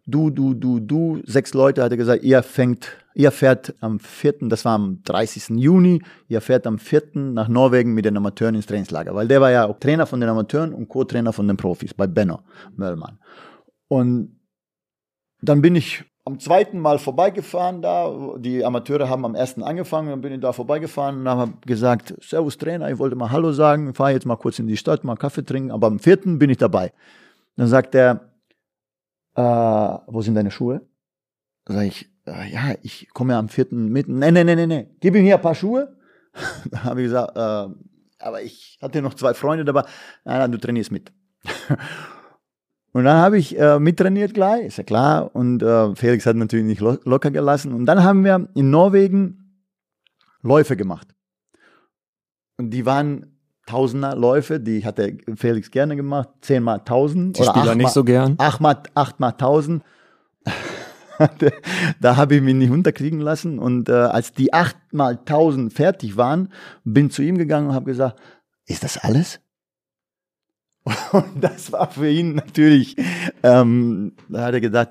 du, 0.06 0.30
du, 0.30 0.54
du, 0.54 0.80
du, 0.80 1.20
sechs 1.24 1.54
Leute 1.54 1.82
hat 1.82 1.90
er 1.90 1.96
gesagt, 1.96 2.22
ihr 2.24 2.42
fängt, 2.42 2.88
ihr 3.14 3.30
fährt 3.30 3.74
am 3.80 3.98
vierten, 3.98 4.48
das 4.48 4.64
war 4.64 4.74
am 4.74 5.02
30. 5.04 5.60
Juni, 5.60 6.02
ihr 6.28 6.40
fährt 6.40 6.66
am 6.66 6.78
vierten 6.78 7.34
nach 7.34 7.48
Norwegen 7.48 7.94
mit 7.94 8.04
den 8.04 8.16
Amateuren 8.16 8.54
ins 8.54 8.66
Trainingslager, 8.66 9.14
weil 9.14 9.28
der 9.28 9.40
war 9.40 9.50
ja 9.50 9.66
auch 9.66 9.78
Trainer 9.78 10.06
von 10.06 10.20
den 10.20 10.28
Amateuren 10.28 10.72
und 10.72 10.88
Co-Trainer 10.88 11.32
von 11.32 11.48
den 11.48 11.56
Profis 11.56 11.94
bei 11.94 12.06
Benno 12.06 12.40
Möllmann. 12.76 13.18
Und 13.88 14.40
dann 15.40 15.62
bin 15.62 15.76
ich 15.76 16.04
am 16.24 16.40
zweiten 16.40 16.78
Mal 16.78 16.98
vorbeigefahren 16.98 17.82
da. 17.82 18.36
Die 18.38 18.64
Amateure 18.64 19.08
haben 19.08 19.24
am 19.24 19.34
ersten 19.34 19.62
angefangen, 19.62 20.08
dann 20.08 20.20
bin 20.20 20.32
ich 20.32 20.40
da 20.40 20.52
vorbeigefahren 20.52 21.20
und 21.20 21.28
habe 21.28 21.52
gesagt, 21.66 22.14
Servus 22.22 22.56
Trainer, 22.56 22.90
ich 22.90 22.98
wollte 22.98 23.16
mal 23.16 23.30
Hallo 23.30 23.52
sagen, 23.52 23.94
fahre 23.94 24.12
jetzt 24.12 24.26
mal 24.26 24.36
kurz 24.36 24.58
in 24.58 24.66
die 24.66 24.76
Stadt, 24.76 25.04
mal 25.04 25.16
Kaffee 25.16 25.44
trinken, 25.44 25.70
aber 25.70 25.86
am 25.86 25.98
vierten 25.98 26.38
bin 26.38 26.50
ich 26.50 26.56
dabei. 26.56 26.92
Dann 27.56 27.68
sagt 27.68 27.94
er, 27.94 28.32
äh, 29.36 29.42
wo 29.42 30.22
sind 30.22 30.34
deine 30.34 30.50
Schuhe? 30.50 30.80
Da 31.66 31.74
sage 31.74 31.86
ich, 31.86 32.08
äh, 32.26 32.50
ja, 32.50 32.74
ich 32.82 33.08
komme 33.12 33.36
am 33.36 33.48
vierten 33.48 33.88
mit. 33.88 34.08
Nee, 34.08 34.30
nee, 34.30 34.44
nee, 34.44 34.56
nee, 34.56 34.66
nee, 34.66 34.88
gib 35.00 35.14
ihm 35.14 35.24
hier 35.24 35.36
ein 35.36 35.42
paar 35.42 35.54
Schuhe. 35.54 35.96
da 36.70 36.84
habe 36.84 37.02
ich 37.02 37.06
gesagt, 37.06 37.36
äh, 37.36 37.74
aber 38.18 38.42
ich 38.42 38.78
hatte 38.80 39.02
noch 39.02 39.14
zwei 39.14 39.34
Freunde 39.34 39.64
dabei. 39.64 39.82
Nein, 40.24 40.38
nein, 40.38 40.52
du 40.52 40.58
trainierst 40.58 40.90
mit. 40.90 41.12
Und 42.94 43.04
dann 43.04 43.16
habe 43.16 43.38
ich 43.38 43.58
äh, 43.58 43.80
mittrainiert 43.80 44.34
gleich, 44.34 44.66
ist 44.66 44.78
ja 44.78 44.84
klar. 44.84 45.34
Und 45.34 45.62
äh, 45.62 45.94
Felix 45.96 46.26
hat 46.26 46.36
natürlich 46.36 46.64
nicht 46.64 46.80
lo 46.80 46.96
locker 47.04 47.32
gelassen. 47.32 47.72
Und 47.72 47.86
dann 47.86 48.04
haben 48.04 48.24
wir 48.24 48.48
in 48.54 48.70
Norwegen 48.70 49.66
Läufe 50.42 50.76
gemacht. 50.76 51.08
Und 52.56 52.70
die 52.70 52.86
waren 52.86 53.34
Tausender 53.66 54.14
Läufe, 54.14 54.60
die 54.60 54.84
hat 54.84 54.98
der 54.98 55.14
Felix 55.36 55.70
gerne 55.70 55.96
gemacht, 55.96 56.28
zehnmal 56.42 56.80
tausend. 56.84 57.38
Die 57.38 57.44
Spieler 57.44 57.74
nicht 57.74 57.90
so 57.90 58.04
gern. 58.04 58.34
Achtmal, 58.36 58.82
achtmal 58.94 59.32
tausend. 59.32 59.82
da 62.00 62.16
habe 62.16 62.34
ich 62.34 62.42
mich 62.42 62.54
nicht 62.54 62.70
unterkriegen 62.70 63.20
lassen. 63.20 63.58
Und 63.58 63.88
äh, 63.88 63.92
als 63.92 64.32
die 64.32 64.52
achtmal 64.52 65.16
tausend 65.24 65.72
fertig 65.72 66.18
waren, 66.18 66.52
bin 66.84 67.10
zu 67.10 67.22
ihm 67.22 67.38
gegangen 67.38 67.68
und 67.68 67.74
habe 67.74 67.86
gesagt, 67.86 68.20
ist 68.66 68.84
das 68.84 68.98
alles? 68.98 69.40
Und 71.12 71.42
das 71.42 71.72
war 71.72 71.90
für 71.90 72.10
ihn 72.10 72.34
natürlich, 72.34 72.96
ähm, 73.42 74.12
da 74.28 74.44
hat 74.44 74.54
er 74.54 74.60
gedacht, 74.60 74.90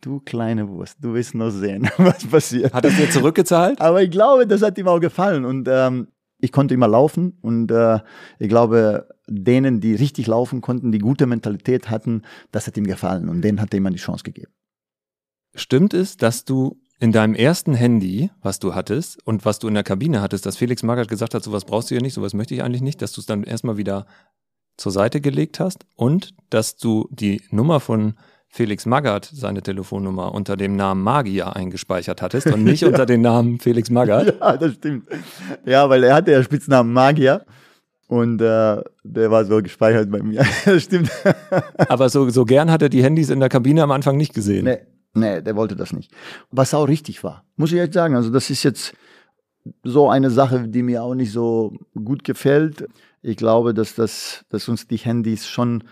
du 0.00 0.20
kleine 0.20 0.68
Wurst, 0.68 0.98
du 1.00 1.14
wirst 1.14 1.34
noch 1.34 1.50
sehen, 1.50 1.88
was 1.98 2.26
passiert. 2.26 2.74
Hat 2.74 2.84
er 2.84 2.90
dir 2.90 3.10
zurückgezahlt? 3.10 3.80
Aber 3.80 4.02
ich 4.02 4.10
glaube, 4.10 4.46
das 4.46 4.62
hat 4.62 4.76
ihm 4.78 4.88
auch 4.88 5.00
gefallen. 5.00 5.44
Und 5.44 5.68
ähm, 5.70 6.08
ich 6.40 6.52
konnte 6.52 6.74
immer 6.74 6.88
laufen. 6.88 7.38
Und 7.40 7.70
äh, 7.70 8.00
ich 8.38 8.48
glaube, 8.48 9.08
denen, 9.26 9.80
die 9.80 9.94
richtig 9.94 10.26
laufen 10.26 10.60
konnten, 10.60 10.92
die 10.92 10.98
gute 10.98 11.26
Mentalität 11.26 11.90
hatten, 11.90 12.22
das 12.52 12.66
hat 12.66 12.76
ihm 12.76 12.86
gefallen. 12.86 13.28
Und 13.28 13.42
denen 13.42 13.60
hat 13.60 13.72
er 13.72 13.78
immer 13.78 13.90
die 13.90 13.96
Chance 13.96 14.24
gegeben. 14.24 14.52
Stimmt 15.54 15.94
es, 15.94 16.16
dass 16.16 16.44
du 16.44 16.80
in 17.00 17.12
deinem 17.12 17.34
ersten 17.34 17.74
Handy, 17.74 18.30
was 18.42 18.58
du 18.58 18.74
hattest 18.74 19.24
und 19.26 19.44
was 19.44 19.58
du 19.58 19.68
in 19.68 19.74
der 19.74 19.82
Kabine 19.84 20.20
hattest, 20.20 20.46
dass 20.46 20.56
Felix 20.56 20.82
Magath 20.82 21.08
gesagt 21.08 21.34
hat, 21.34 21.42
sowas 21.42 21.64
brauchst 21.64 21.90
du 21.90 21.94
ja 21.94 22.00
nicht, 22.00 22.14
sowas 22.14 22.34
möchte 22.34 22.54
ich 22.54 22.62
eigentlich 22.62 22.82
nicht, 22.82 23.02
dass 23.02 23.12
du 23.12 23.20
es 23.20 23.26
dann 23.26 23.44
erstmal 23.44 23.76
wieder 23.76 24.06
zur 24.76 24.92
Seite 24.92 25.20
gelegt 25.20 25.60
hast 25.60 25.84
und 25.96 26.34
dass 26.50 26.76
du 26.76 27.08
die 27.10 27.42
Nummer 27.50 27.80
von 27.80 28.14
Felix 28.48 28.86
Magath 28.86 29.28
seine 29.32 29.62
Telefonnummer 29.62 30.32
unter 30.32 30.56
dem 30.56 30.76
Namen 30.76 31.02
Magier 31.02 31.56
eingespeichert 31.56 32.22
hattest 32.22 32.46
und 32.46 32.62
nicht 32.62 32.80
ja. 32.82 32.88
unter 32.88 33.04
dem 33.04 33.20
Namen 33.20 33.58
Felix 33.58 33.90
Magath. 33.90 34.32
Ja, 34.38 34.56
das 34.56 34.74
stimmt. 34.74 35.08
Ja, 35.64 35.88
weil 35.90 36.04
er 36.04 36.14
hatte 36.14 36.30
ja 36.30 36.42
Spitznamen 36.42 36.92
Magier. 36.92 37.44
Und 38.06 38.40
äh, 38.40 38.82
der 39.02 39.30
war 39.30 39.44
so 39.44 39.60
gespeichert 39.60 40.08
bei 40.08 40.22
mir. 40.22 40.44
das 40.64 40.84
stimmt. 40.84 41.10
Aber 41.88 42.08
so, 42.08 42.28
so 42.30 42.44
gern 42.44 42.70
hat 42.70 42.82
er 42.82 42.88
die 42.88 43.02
Handys 43.02 43.28
in 43.28 43.40
der 43.40 43.48
Kabine 43.48 43.82
am 43.82 43.90
Anfang 43.90 44.16
nicht 44.16 44.34
gesehen. 44.34 44.66
Nee, 44.66 44.78
nee, 45.14 45.42
der 45.42 45.56
wollte 45.56 45.74
das 45.74 45.92
nicht. 45.92 46.12
Was 46.52 46.74
auch 46.74 46.86
richtig 46.86 47.24
war, 47.24 47.44
muss 47.56 47.72
ich 47.72 47.78
jetzt 47.78 47.94
sagen. 47.94 48.14
Also 48.14 48.30
das 48.30 48.50
ist 48.50 48.62
jetzt 48.62 48.94
so 49.82 50.08
eine 50.08 50.30
Sache, 50.30 50.68
die 50.68 50.82
mir 50.82 51.02
auch 51.02 51.14
nicht 51.14 51.32
so 51.32 51.76
gut 51.94 52.22
gefällt. 52.22 52.86
Ich 53.24 53.36
glaube, 53.36 53.72
dass 53.72 53.94
das, 53.94 54.44
dass 54.50 54.68
uns 54.68 54.86
die 54.86 54.98
Handys 54.98 55.48
schon 55.48 55.84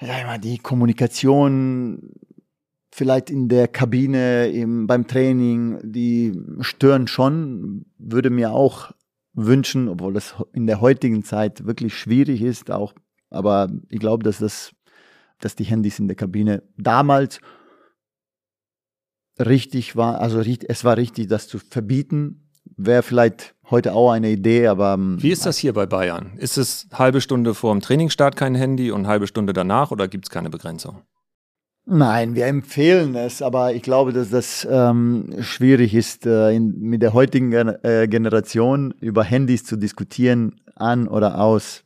sag 0.00 0.26
mal, 0.26 0.38
die 0.38 0.58
Kommunikation 0.58 2.10
vielleicht 2.92 3.30
in 3.30 3.48
der 3.48 3.68
Kabine, 3.68 4.48
im, 4.48 4.86
beim 4.86 5.06
Training, 5.06 5.78
die 5.82 6.40
stören 6.60 7.06
schon, 7.06 7.86
würde 7.98 8.30
mir 8.30 8.52
auch 8.52 8.92
wünschen, 9.32 9.88
obwohl 9.88 10.12
das 10.12 10.36
in 10.52 10.66
der 10.66 10.80
heutigen 10.80 11.24
Zeit 11.24 11.66
wirklich 11.66 11.96
schwierig 11.96 12.42
ist, 12.42 12.70
auch, 12.70 12.94
aber 13.30 13.68
ich 13.88 13.98
glaube, 13.98 14.22
dass 14.22 14.38
das, 14.38 14.72
dass 15.40 15.56
die 15.56 15.64
Handys 15.64 15.98
in 15.98 16.06
der 16.06 16.16
Kabine 16.16 16.62
damals 16.76 17.40
richtig 19.40 19.96
war, 19.96 20.20
also 20.20 20.40
es 20.40 20.84
war 20.84 20.96
richtig, 20.96 21.26
das 21.26 21.48
zu 21.48 21.58
verbieten, 21.58 22.43
wäre 22.76 23.02
vielleicht 23.02 23.54
heute 23.70 23.94
auch 23.94 24.10
eine 24.10 24.30
Idee, 24.30 24.66
aber. 24.66 24.94
Ähm, 24.94 25.16
Wie 25.20 25.30
ist 25.30 25.46
das 25.46 25.58
hier 25.58 25.72
bei 25.72 25.86
Bayern? 25.86 26.32
Ist 26.36 26.58
es 26.58 26.86
halbe 26.92 27.20
Stunde 27.20 27.54
vor 27.54 27.72
dem 27.72 27.80
Trainingsstart 27.80 28.36
kein 28.36 28.54
Handy 28.54 28.90
und 28.90 29.06
halbe 29.06 29.26
Stunde 29.26 29.52
danach 29.52 29.90
oder 29.90 30.08
gibt 30.08 30.26
es 30.26 30.30
keine 30.30 30.50
Begrenzung? 30.50 31.02
Nein, 31.86 32.34
wir 32.34 32.46
empfehlen 32.46 33.14
es, 33.14 33.42
aber 33.42 33.74
ich 33.74 33.82
glaube, 33.82 34.14
dass 34.14 34.30
das 34.30 34.66
ähm, 34.70 35.34
schwierig 35.40 35.94
ist, 35.94 36.24
äh, 36.24 36.50
in, 36.54 36.80
mit 36.80 37.02
der 37.02 37.12
heutigen 37.12 37.52
äh, 37.52 38.08
Generation 38.08 38.94
über 39.00 39.22
Handys 39.22 39.64
zu 39.64 39.76
diskutieren, 39.76 40.60
an 40.76 41.06
oder 41.08 41.40
aus, 41.40 41.84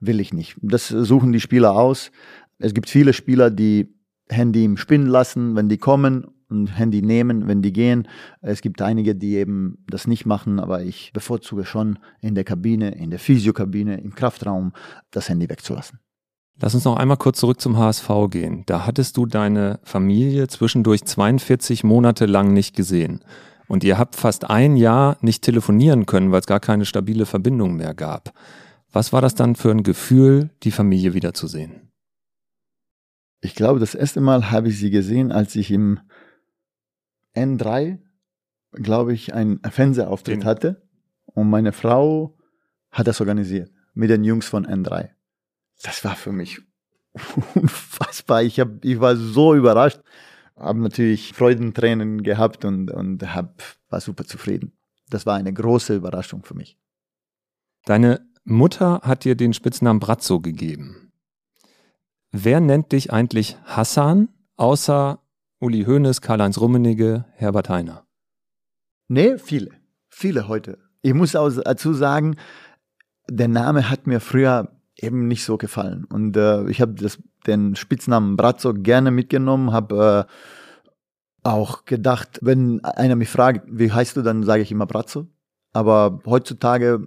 will 0.00 0.20
ich 0.20 0.32
nicht. 0.32 0.56
Das 0.62 0.88
suchen 0.88 1.32
die 1.32 1.40
Spieler 1.40 1.74
aus. 1.74 2.10
Es 2.58 2.74
gibt 2.74 2.88
viele 2.88 3.12
Spieler, 3.12 3.50
die 3.50 3.92
Handy 4.28 4.64
im 4.64 4.76
Spinnen 4.76 5.08
lassen, 5.08 5.56
wenn 5.56 5.68
die 5.68 5.78
kommen 5.78 6.26
ein 6.50 6.66
Handy 6.66 7.02
nehmen, 7.02 7.48
wenn 7.48 7.62
die 7.62 7.72
gehen. 7.72 8.08
Es 8.40 8.60
gibt 8.60 8.82
einige, 8.82 9.14
die 9.14 9.36
eben 9.36 9.78
das 9.88 10.06
nicht 10.06 10.26
machen, 10.26 10.60
aber 10.60 10.82
ich 10.82 11.12
bevorzuge 11.12 11.64
schon 11.64 11.98
in 12.20 12.34
der 12.34 12.44
Kabine, 12.44 12.94
in 12.94 13.10
der 13.10 13.18
Physiokabine, 13.18 14.00
im 14.00 14.14
Kraftraum 14.14 14.72
das 15.10 15.28
Handy 15.28 15.48
wegzulassen. 15.48 15.98
Lass 16.60 16.74
uns 16.74 16.84
noch 16.84 16.96
einmal 16.96 17.16
kurz 17.16 17.40
zurück 17.40 17.60
zum 17.60 17.76
HSV 17.76 18.08
gehen. 18.30 18.62
Da 18.66 18.86
hattest 18.86 19.16
du 19.16 19.26
deine 19.26 19.80
Familie 19.82 20.46
zwischendurch 20.46 21.04
42 21.04 21.82
Monate 21.82 22.26
lang 22.26 22.52
nicht 22.52 22.76
gesehen. 22.76 23.24
Und 23.66 23.82
ihr 23.82 23.98
habt 23.98 24.14
fast 24.14 24.48
ein 24.50 24.76
Jahr 24.76 25.16
nicht 25.20 25.42
telefonieren 25.42 26.06
können, 26.06 26.30
weil 26.30 26.40
es 26.40 26.46
gar 26.46 26.60
keine 26.60 26.84
stabile 26.84 27.26
Verbindung 27.26 27.74
mehr 27.74 27.94
gab. 27.94 28.32
Was 28.92 29.12
war 29.12 29.20
das 29.20 29.34
dann 29.34 29.56
für 29.56 29.70
ein 29.70 29.82
Gefühl, 29.82 30.50
die 30.62 30.70
Familie 30.70 31.14
wiederzusehen? 31.14 31.90
Ich 33.40 33.54
glaube, 33.54 33.80
das 33.80 33.94
erste 33.94 34.20
Mal 34.20 34.50
habe 34.50 34.68
ich 34.68 34.78
sie 34.78 34.90
gesehen, 34.90 35.32
als 35.32 35.56
ich 35.56 35.70
im 35.70 35.98
N3, 37.34 37.98
glaube 38.72 39.12
ich, 39.12 39.34
einen 39.34 39.60
Fernsehauftritt 39.60 40.42
Den. 40.42 40.44
hatte. 40.44 40.82
Und 41.26 41.50
meine 41.50 41.72
Frau 41.72 42.36
hat 42.90 43.06
das 43.06 43.20
organisiert 43.20 43.70
mit 43.94 44.10
den 44.10 44.24
Jungs 44.24 44.46
von 44.46 44.66
N3. 44.66 45.10
Das 45.82 46.04
war 46.04 46.16
für 46.16 46.32
mich 46.32 46.60
unfassbar. 47.54 48.42
Ich, 48.42 48.60
hab, 48.60 48.84
ich 48.84 49.00
war 49.00 49.16
so 49.16 49.54
überrascht, 49.54 50.00
habe 50.56 50.80
natürlich 50.80 51.32
Freudentränen 51.32 52.22
gehabt 52.22 52.64
und, 52.64 52.90
und 52.90 53.34
hab, 53.34 53.62
war 53.88 54.00
super 54.00 54.24
zufrieden. 54.24 54.72
Das 55.10 55.26
war 55.26 55.34
eine 55.34 55.52
große 55.52 55.94
Überraschung 55.94 56.44
für 56.44 56.54
mich. 56.54 56.78
Deine 57.84 58.26
Mutter 58.44 59.00
hat 59.02 59.24
dir 59.24 59.34
den 59.34 59.52
Spitznamen 59.52 60.00
Brazzo 60.00 60.40
gegeben. 60.40 61.12
Wer 62.30 62.60
nennt 62.60 62.92
dich 62.92 63.12
eigentlich 63.12 63.56
Hassan, 63.64 64.28
außer 64.56 65.20
Uli 65.64 65.84
Hoeneß, 65.86 66.20
Karl-Heinz 66.20 66.60
Rummenigge, 66.60 67.24
Herbert 67.36 67.70
Heiner? 67.70 68.04
Nee, 69.08 69.38
viele. 69.38 69.70
Viele 70.10 70.46
heute. 70.46 70.76
Ich 71.00 71.14
muss 71.14 71.34
auch 71.34 71.50
dazu 71.50 71.94
sagen, 71.94 72.36
der 73.30 73.48
Name 73.48 73.88
hat 73.88 74.06
mir 74.06 74.20
früher 74.20 74.68
eben 74.94 75.26
nicht 75.26 75.42
so 75.42 75.56
gefallen. 75.56 76.04
Und 76.04 76.36
äh, 76.36 76.68
ich 76.68 76.82
habe 76.82 76.94
den 77.46 77.76
Spitznamen 77.76 78.36
Brazzo 78.36 78.74
gerne 78.74 79.10
mitgenommen, 79.10 79.72
habe 79.72 80.28
äh, 80.28 81.48
auch 81.48 81.86
gedacht, 81.86 82.40
wenn 82.42 82.84
einer 82.84 83.16
mich 83.16 83.30
fragt, 83.30 83.66
wie 83.66 83.90
heißt 83.90 84.18
du, 84.18 84.22
dann 84.22 84.42
sage 84.42 84.62
ich 84.62 84.70
immer 84.70 84.84
Brazzo. 84.84 85.28
Aber 85.72 86.20
heutzutage 86.26 87.06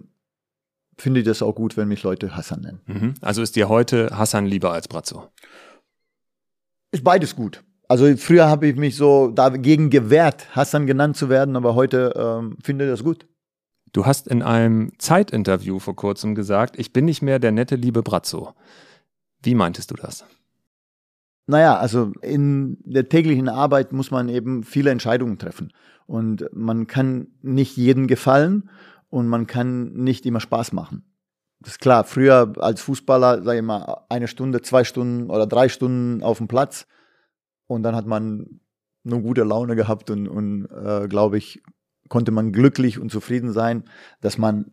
finde 0.97 1.19
ich 1.19 1.27
das 1.27 1.43
auch 1.43 1.53
gut, 1.53 1.77
wenn 1.77 1.89
mich 1.89 2.01
Leute 2.01 2.35
Hassan 2.35 2.61
nennen. 2.61 2.81
Mhm. 2.87 3.13
Also 3.21 3.43
ist 3.43 3.55
dir 3.55 3.69
heute 3.69 4.17
Hassan 4.17 4.47
lieber 4.47 4.73
als 4.73 4.87
Brazzo? 4.87 5.29
Ist 6.91 7.03
beides 7.03 7.35
gut. 7.35 7.63
Also 7.87 8.15
früher 8.17 8.47
habe 8.47 8.67
ich 8.67 8.75
mich 8.75 8.95
so 8.97 9.29
dagegen 9.29 9.89
gewehrt, 9.89 10.55
Hassan 10.55 10.87
genannt 10.87 11.15
zu 11.15 11.29
werden, 11.29 11.55
aber 11.55 11.75
heute 11.75 12.13
ähm, 12.17 12.57
finde 12.61 12.85
ich 12.85 12.91
das 12.91 13.03
gut. 13.03 13.27
Du 13.93 14.05
hast 14.05 14.27
in 14.27 14.41
einem 14.41 14.91
Zeitinterview 14.99 15.79
vor 15.79 15.95
kurzem 15.95 16.35
gesagt, 16.35 16.77
ich 16.77 16.91
bin 16.91 17.05
nicht 17.05 17.21
mehr 17.21 17.39
der 17.39 17.53
nette 17.53 17.75
liebe 17.75 18.03
Brazzo. 18.03 18.53
Wie 19.41 19.55
meintest 19.55 19.91
du 19.91 19.95
das? 19.95 20.25
Naja, 21.45 21.77
also 21.77 22.11
in 22.21 22.77
der 22.83 23.07
täglichen 23.07 23.47
Arbeit 23.47 23.93
muss 23.93 24.11
man 24.11 24.27
eben 24.27 24.63
viele 24.63 24.91
Entscheidungen 24.91 25.37
treffen. 25.37 25.71
Und 26.05 26.49
man 26.51 26.87
kann 26.87 27.27
nicht 27.41 27.77
jedem 27.77 28.07
gefallen 28.07 28.69
und 29.09 29.27
man 29.27 29.47
kann 29.47 29.93
nicht 29.93 30.25
immer 30.25 30.41
Spaß 30.41 30.73
machen. 30.73 31.05
Das 31.61 31.73
ist 31.73 31.79
klar, 31.79 32.03
früher 32.03 32.53
als 32.57 32.81
Fußballer, 32.81 33.43
sage 33.43 33.59
ich 33.59 33.65
mal, 33.65 34.01
eine 34.09 34.27
Stunde, 34.27 34.61
zwei 34.61 34.83
Stunden 34.83 35.29
oder 35.29 35.47
drei 35.47 35.69
Stunden 35.69 36.21
auf 36.21 36.37
dem 36.37 36.49
Platz 36.49 36.85
und 37.67 37.83
dann 37.83 37.95
hat 37.95 38.05
man 38.05 38.59
nur 39.03 39.21
gute 39.21 39.43
Laune 39.43 39.75
gehabt 39.75 40.09
und, 40.09 40.27
und 40.27 40.65
äh, 40.65 41.07
glaube 41.07 41.37
ich, 41.37 41.61
konnte 42.09 42.31
man 42.31 42.51
glücklich 42.51 42.99
und 42.99 43.11
zufrieden 43.11 43.51
sein, 43.51 43.83
dass 44.21 44.37
man 44.37 44.71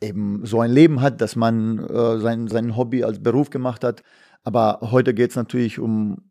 eben 0.00 0.44
so 0.44 0.60
ein 0.60 0.70
Leben 0.70 1.00
hat, 1.00 1.20
dass 1.20 1.36
man 1.36 1.78
äh, 1.78 2.18
sein, 2.18 2.48
sein 2.48 2.76
Hobby 2.76 3.04
als 3.04 3.22
Beruf 3.22 3.50
gemacht 3.50 3.84
hat. 3.84 4.02
Aber 4.42 4.80
heute 4.82 5.14
geht 5.14 5.30
es 5.30 5.36
natürlich 5.36 5.78
um, 5.78 6.30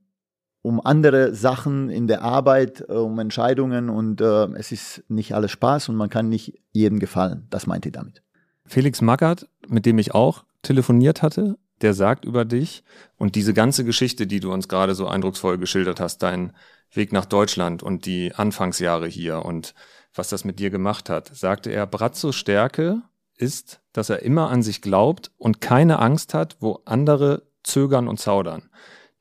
um 0.62 0.82
andere 0.84 1.34
Sachen 1.34 1.90
in 1.90 2.08
der 2.08 2.22
Arbeit, 2.22 2.84
äh, 2.88 2.94
um 2.94 3.18
Entscheidungen 3.20 3.90
und 3.90 4.22
äh, 4.22 4.48
es 4.56 4.72
ist 4.72 5.04
nicht 5.08 5.34
alles 5.34 5.52
Spaß 5.52 5.90
und 5.90 5.96
man 5.96 6.10
kann 6.10 6.30
nicht 6.30 6.62
jedem 6.72 7.00
gefallen. 7.00 7.48
Das 7.50 7.68
meinte 7.68 7.90
ich 7.90 7.94
damit. 7.94 8.22
Felix 8.66 9.02
Magath, 9.02 9.48
mit 9.68 9.86
dem 9.86 9.98
ich 9.98 10.14
auch 10.14 10.44
telefoniert 10.62 11.22
hatte, 11.22 11.58
der 11.82 11.94
sagt 11.94 12.26
über 12.26 12.46
dich 12.46 12.84
und 13.18 13.36
diese 13.36 13.54
ganze 13.54 13.84
Geschichte, 13.84 14.28
die 14.28 14.40
du 14.40 14.52
uns 14.52 14.68
gerade 14.68 14.96
so 14.96 15.08
eindrucksvoll 15.08 15.58
geschildert 15.58 16.00
hast, 16.00 16.20
dein 16.20 16.54
Weg 16.94 17.14
nach 17.14 17.26
Deutschland 17.26 17.84
und 17.84 18.06
die 18.06 18.34
Anfangsjahre 18.34 19.08
hier 19.08 19.46
und 19.46 19.74
was 20.14 20.30
das 20.30 20.44
mit 20.44 20.60
dir 20.60 20.70
gemacht 20.70 21.10
hat, 21.10 21.34
sagte 21.36 21.72
er, 21.72 21.88
Brazzos 21.88 22.36
Stärke 22.36 23.02
ist, 23.38 23.82
dass 23.94 24.10
er 24.10 24.24
immer 24.24 24.50
an 24.50 24.62
sich 24.62 24.82
glaubt 24.82 25.32
und 25.38 25.62
keine 25.62 26.00
Angst 26.00 26.34
hat, 26.34 26.58
wo 26.60 26.82
andere 26.86 27.44
zögern 27.64 28.08
und 28.08 28.20
zaudern. 28.20 28.70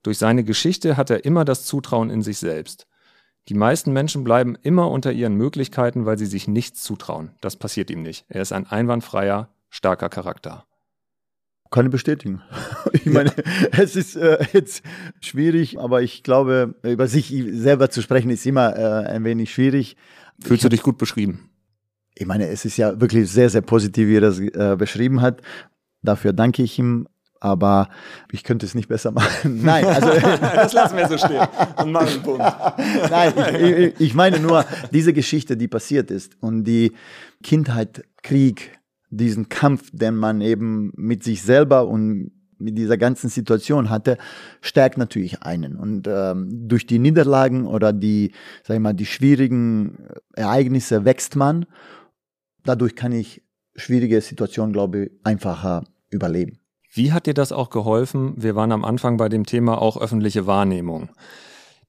Durch 0.02 0.18
seine 0.18 0.44
Geschichte 0.44 0.96
hat 0.96 1.10
er 1.10 1.24
immer 1.24 1.44
das 1.44 1.64
Zutrauen 1.64 2.10
in 2.10 2.22
sich 2.22 2.38
selbst. 2.38 2.86
Die 3.48 3.54
meisten 3.54 3.92
Menschen 3.92 4.24
bleiben 4.24 4.56
immer 4.62 4.90
unter 4.90 5.12
ihren 5.12 5.34
Möglichkeiten, 5.34 6.06
weil 6.06 6.18
sie 6.18 6.26
sich 6.26 6.48
nichts 6.48 6.82
zutrauen. 6.82 7.34
Das 7.40 7.56
passiert 7.56 7.90
ihm 7.90 8.02
nicht. 8.02 8.24
Er 8.28 8.42
ist 8.42 8.52
ein 8.52 8.66
einwandfreier, 8.66 9.48
starker 9.68 10.08
Charakter. 10.08 10.66
Kann 11.70 11.86
ich 11.86 11.92
bestätigen. 11.92 12.42
Ich 12.92 13.06
meine, 13.06 13.30
ja. 13.30 13.78
es 13.78 13.96
ist 13.96 14.16
äh, 14.16 14.44
jetzt 14.52 14.82
schwierig, 15.20 15.78
aber 15.78 16.02
ich 16.02 16.22
glaube, 16.22 16.74
über 16.82 17.06
sich 17.06 17.32
selber 17.52 17.88
zu 17.88 18.02
sprechen 18.02 18.30
ist 18.30 18.44
immer 18.44 18.76
äh, 18.76 19.06
ein 19.06 19.24
wenig 19.24 19.52
schwierig. 19.52 19.96
Fühlst 20.40 20.58
ich 20.58 20.62
du 20.62 20.68
dich 20.68 20.82
gut 20.82 20.98
beschrieben? 20.98 21.50
Ich 22.14 22.26
meine, 22.26 22.48
es 22.48 22.64
ist 22.64 22.76
ja 22.76 23.00
wirklich 23.00 23.30
sehr, 23.30 23.48
sehr 23.48 23.62
positiv, 23.62 24.08
wie 24.08 24.16
er 24.16 24.20
das 24.20 24.38
äh, 24.38 24.76
beschrieben 24.76 25.22
hat. 25.22 25.40
Dafür 26.02 26.32
danke 26.32 26.62
ich 26.62 26.78
ihm. 26.78 27.06
Aber 27.42 27.88
ich 28.30 28.44
könnte 28.44 28.66
es 28.66 28.74
nicht 28.74 28.88
besser 28.88 29.10
machen. 29.12 29.62
Nein, 29.62 29.86
also 29.86 30.08
das 30.40 30.72
lassen 30.74 30.96
wir 30.98 31.08
so 31.08 31.16
stehen 31.16 31.46
und 31.76 31.92
machen 31.92 32.08
einen 32.08 32.22
Punkt. 32.22 32.44
Nein, 33.10 33.32
ich, 33.96 34.00
ich 34.00 34.14
meine 34.14 34.40
nur 34.40 34.66
diese 34.92 35.14
Geschichte, 35.14 35.56
die 35.56 35.68
passiert 35.68 36.10
ist 36.10 36.36
und 36.40 36.64
die 36.64 36.92
Kindheit, 37.42 38.04
Krieg, 38.22 38.78
diesen 39.10 39.48
Kampf, 39.48 39.90
den 39.92 40.16
man 40.16 40.40
eben 40.40 40.92
mit 40.96 41.22
sich 41.24 41.42
selber 41.42 41.86
und 41.86 42.32
mit 42.58 42.76
dieser 42.76 42.96
ganzen 42.96 43.28
Situation 43.28 43.90
hatte, 43.90 44.18
stärkt 44.60 44.98
natürlich 44.98 45.42
einen. 45.42 45.76
Und 45.76 46.06
ähm, 46.06 46.68
durch 46.68 46.86
die 46.86 46.98
Niederlagen 46.98 47.66
oder 47.66 47.92
die, 47.92 48.32
sag 48.64 48.74
ich 48.74 48.80
mal, 48.80 48.92
die 48.92 49.06
schwierigen 49.06 50.06
Ereignisse 50.34 51.04
wächst 51.04 51.36
man. 51.36 51.66
Dadurch 52.64 52.94
kann 52.94 53.12
ich 53.12 53.42
schwierige 53.74 54.20
Situationen, 54.20 54.72
glaube 54.72 55.04
ich, 55.04 55.10
einfacher 55.24 55.84
überleben. 56.10 56.58
Wie 56.92 57.12
hat 57.12 57.26
dir 57.26 57.34
das 57.34 57.52
auch 57.52 57.70
geholfen? 57.70 58.34
Wir 58.36 58.56
waren 58.56 58.72
am 58.72 58.84
Anfang 58.84 59.16
bei 59.16 59.28
dem 59.28 59.46
Thema 59.46 59.80
auch 59.80 60.00
öffentliche 60.00 60.46
Wahrnehmung, 60.46 61.08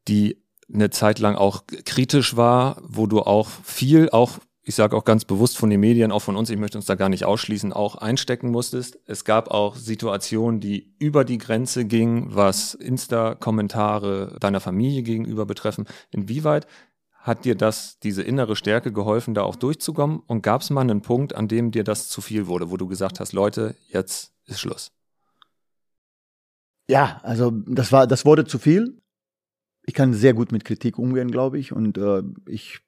die 0.08 0.42
eine 0.74 0.90
Zeit 0.90 1.20
lang 1.20 1.36
auch 1.36 1.64
kritisch 1.86 2.38
war, 2.38 2.82
wo 2.84 3.08
du 3.08 3.22
auch 3.22 3.50
viel, 3.50 4.10
auch 4.10 4.40
ich 4.64 4.76
sage 4.76 4.96
auch 4.96 5.06
ganz 5.06 5.26
bewusst 5.26 5.58
von 5.58 5.70
den 5.70 5.80
Medien, 5.80 6.12
auch 6.12 6.22
von 6.22 6.36
uns, 6.36 6.50
ich 6.50 6.58
möchte 6.58 6.78
uns 6.78 6.86
da 6.86 6.96
gar 6.96 7.10
nicht 7.10 7.26
ausschließen, 7.26 7.74
auch 7.74 7.96
einstecken 7.96 8.52
musstest. 8.52 9.00
Es 9.08 9.26
gab 9.26 9.50
auch 9.50 9.76
Situationen, 9.76 10.60
die 10.60 10.94
über 11.00 11.26
die 11.26 11.40
Grenze 11.40 11.86
gingen, 11.86 12.28
was 12.36 12.76
Insta-Kommentare 12.76 14.38
deiner 14.40 14.60
Familie 14.60 15.02
gegenüber 15.02 15.46
betreffen. 15.46 15.88
Inwieweit 16.12 16.68
hat 17.14 17.46
dir 17.46 17.56
das, 17.56 18.00
diese 18.00 18.22
innere 18.24 18.56
Stärke 18.56 18.92
geholfen, 18.92 19.34
da 19.34 19.44
auch 19.44 19.56
durchzukommen? 19.56 20.20
Und 20.26 20.42
gab 20.42 20.62
es 20.62 20.70
mal 20.70 20.82
einen 20.82 21.02
Punkt, 21.02 21.36
an 21.36 21.48
dem 21.48 21.72
dir 21.72 21.84
das 21.84 22.10
zu 22.10 22.22
viel 22.22 22.48
wurde, 22.48 22.70
wo 22.72 22.78
du 22.78 22.88
gesagt 22.88 23.20
hast, 23.20 23.34
Leute, 23.34 23.76
jetzt 23.88 24.34
ist 24.46 24.60
Schluss? 24.60 24.92
Ja, 26.88 27.20
also 27.24 27.52
das 27.52 27.92
war, 27.92 28.06
das 28.06 28.26
wurde 28.26 28.46
zu 28.46 28.60
viel. 28.60 29.02
Ich 29.84 29.94
kann 29.94 30.14
sehr 30.14 30.34
gut 30.34 30.52
mit 30.52 30.66
Kritik 30.66 31.00
umgehen, 31.00 31.32
glaube 31.32 31.58
ich, 31.58 31.72
und 31.72 31.98
äh, 31.98 32.22
ich 32.48 32.82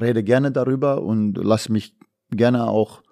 rede 0.00 0.22
gerne 0.22 0.52
darüber 0.52 1.02
und 1.02 1.36
lasse 1.36 1.72
mich 1.72 1.96
gerne 2.30 2.66
auch 2.66 3.02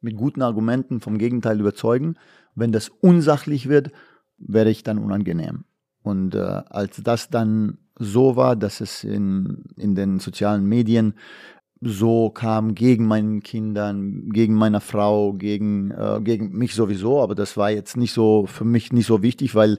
mit 0.00 0.16
guten 0.16 0.42
Argumenten 0.42 1.00
vom 1.00 1.18
Gegenteil 1.18 1.60
überzeugen. 1.60 2.16
Wenn 2.54 2.72
das 2.72 2.88
unsachlich 2.88 3.68
wird, 3.68 3.90
werde 4.38 4.70
ich 4.70 4.82
dann 4.82 4.98
unangenehm. 4.98 5.64
Und 6.02 6.34
äh, 6.34 6.38
als 6.38 7.02
das 7.02 7.28
dann 7.28 7.78
so 7.98 8.36
war, 8.36 8.56
dass 8.56 8.80
es 8.80 9.04
in, 9.04 9.64
in 9.76 9.94
den 9.94 10.18
sozialen 10.18 10.64
Medien 10.64 11.14
so 11.82 12.30
kam 12.30 12.74
gegen 12.74 13.06
meinen 13.06 13.42
Kindern, 13.42 14.30
gegen 14.30 14.54
meine 14.54 14.80
Frau, 14.80 15.32
gegen, 15.34 15.90
äh, 15.90 16.20
gegen 16.22 16.52
mich 16.56 16.74
sowieso, 16.74 17.22
aber 17.22 17.34
das 17.34 17.56
war 17.56 17.70
jetzt 17.70 17.96
nicht 17.96 18.12
so 18.12 18.46
für 18.46 18.64
mich 18.64 18.92
nicht 18.92 19.06
so 19.06 19.22
wichtig, 19.22 19.54
weil 19.54 19.78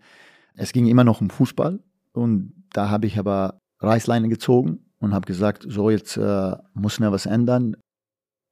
es 0.56 0.74
ging 0.74 0.88
immer 0.88 1.04
noch 1.04 1.22
um 1.22 1.30
Fußball 1.30 1.80
und 2.14 2.54
da 2.74 2.90
habe 2.90 3.08
ich 3.08 3.20
aber 3.20 3.60
Reißleine 3.80 4.30
gezogen 4.30 4.91
und 5.02 5.14
habe 5.14 5.26
gesagt, 5.26 5.66
so 5.68 5.90
jetzt 5.90 6.16
äh, 6.16 6.56
muss 6.74 7.00
mir 7.00 7.12
was 7.12 7.26
ändern. 7.26 7.76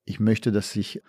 Ich 0.04 0.20
möchte, 0.20 0.52
dass 0.52 0.72
sich 0.72 1.02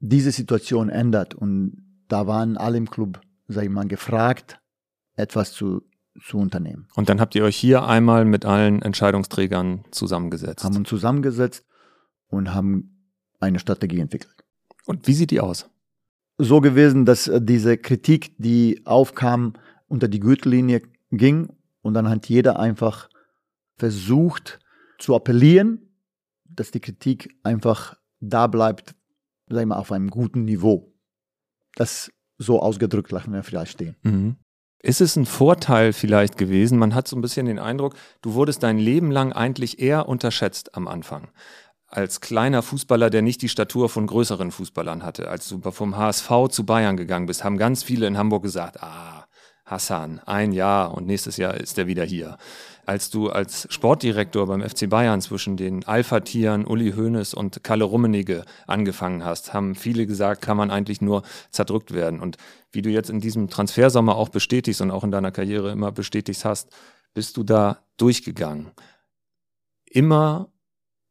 diese 0.00 0.32
Situation 0.32 0.88
ändert. 0.88 1.34
Und 1.34 1.84
da 2.08 2.26
waren 2.26 2.56
alle 2.56 2.78
im 2.78 2.90
Club, 2.90 3.20
sag 3.46 3.64
ich 3.64 3.70
mal, 3.70 3.86
gefragt, 3.86 4.58
etwas 5.14 5.52
zu, 5.52 5.82
zu 6.20 6.38
unternehmen. 6.38 6.88
Und 6.94 7.10
dann 7.10 7.20
habt 7.20 7.34
ihr 7.34 7.44
euch 7.44 7.56
hier 7.56 7.84
einmal 7.84 8.24
mit 8.24 8.46
allen 8.46 8.80
Entscheidungsträgern 8.80 9.84
zusammengesetzt. 9.90 10.64
Haben 10.64 10.76
uns 10.76 10.88
zusammengesetzt 10.88 11.66
und 12.28 12.54
haben 12.54 13.12
eine 13.40 13.58
Strategie 13.58 14.00
entwickelt. 14.00 14.44
Und 14.86 15.06
wie 15.06 15.12
sieht 15.12 15.30
die 15.30 15.40
aus? 15.40 15.68
So 16.38 16.62
gewesen, 16.62 17.04
dass 17.04 17.28
äh, 17.28 17.42
diese 17.42 17.76
Kritik, 17.76 18.32
die 18.38 18.86
aufkam, 18.86 19.52
unter 19.86 20.08
die 20.08 20.20
Gürtellinie 20.20 20.82
ging 21.10 21.48
und 21.82 21.94
dann 21.94 22.08
hat 22.08 22.26
jeder 22.28 22.58
einfach 22.58 23.08
versucht, 23.76 24.60
zu 24.98 25.14
appellieren, 25.14 25.88
dass 26.44 26.70
die 26.70 26.80
Kritik 26.80 27.34
einfach 27.42 27.96
da 28.20 28.46
bleibt, 28.46 28.94
sag 29.48 29.60
ich 29.60 29.66
mal, 29.66 29.76
auf 29.76 29.92
einem 29.92 30.10
guten 30.10 30.44
Niveau. 30.44 30.92
Das 31.74 32.10
so 32.36 32.60
ausgedrückt 32.60 33.10
lassen 33.10 33.32
wir 33.32 33.42
vielleicht 33.42 33.72
stehen. 33.72 33.96
Mhm. 34.02 34.36
Ist 34.80 35.00
es 35.00 35.16
ein 35.16 35.26
Vorteil 35.26 35.92
vielleicht 35.92 36.38
gewesen? 36.38 36.78
Man 36.78 36.94
hat 36.94 37.08
so 37.08 37.16
ein 37.16 37.20
bisschen 37.20 37.46
den 37.46 37.58
Eindruck, 37.58 37.94
du 38.22 38.34
wurdest 38.34 38.62
dein 38.62 38.78
Leben 38.78 39.10
lang 39.10 39.32
eigentlich 39.32 39.80
eher 39.80 40.08
unterschätzt 40.08 40.76
am 40.76 40.86
Anfang. 40.86 41.28
Als 41.88 42.20
kleiner 42.20 42.62
Fußballer, 42.62 43.10
der 43.10 43.22
nicht 43.22 43.42
die 43.42 43.48
Statur 43.48 43.88
von 43.88 44.06
größeren 44.06 44.52
Fußballern 44.52 45.02
hatte, 45.02 45.28
als 45.28 45.48
du 45.48 45.60
vom 45.70 45.96
HSV 45.96 46.30
zu 46.50 46.64
Bayern 46.64 46.96
gegangen 46.96 47.26
bist, 47.26 47.42
haben 47.42 47.56
ganz 47.56 47.82
viele 47.82 48.06
in 48.06 48.18
Hamburg 48.18 48.42
gesagt, 48.42 48.82
ah, 48.82 49.17
Hassan, 49.68 50.20
ein 50.26 50.52
Jahr 50.52 50.94
und 50.94 51.06
nächstes 51.06 51.36
Jahr 51.36 51.54
ist 51.54 51.78
er 51.78 51.86
wieder 51.86 52.04
hier. 52.04 52.38
Als 52.86 53.10
du 53.10 53.28
als 53.28 53.66
Sportdirektor 53.70 54.46
beim 54.46 54.66
FC 54.66 54.88
Bayern 54.88 55.20
zwischen 55.20 55.58
den 55.58 55.84
Alpha-Tieren 55.84 56.66
Uli 56.66 56.92
Hoeneß 56.92 57.34
und 57.34 57.62
Kalle 57.62 57.84
Rummenigge 57.84 58.44
angefangen 58.66 59.24
hast, 59.24 59.52
haben 59.52 59.74
viele 59.74 60.06
gesagt, 60.06 60.40
kann 60.40 60.56
man 60.56 60.70
eigentlich 60.70 61.02
nur 61.02 61.22
zerdrückt 61.50 61.92
werden. 61.92 62.20
Und 62.20 62.38
wie 62.72 62.80
du 62.80 62.88
jetzt 62.88 63.10
in 63.10 63.20
diesem 63.20 63.50
Transfersommer 63.50 64.16
auch 64.16 64.30
bestätigst 64.30 64.80
und 64.80 64.90
auch 64.90 65.04
in 65.04 65.10
deiner 65.10 65.32
Karriere 65.32 65.70
immer 65.70 65.92
bestätigt 65.92 66.46
hast, 66.46 66.70
bist 67.12 67.36
du 67.36 67.42
da 67.42 67.84
durchgegangen. 67.98 68.70
Immer 69.84 70.50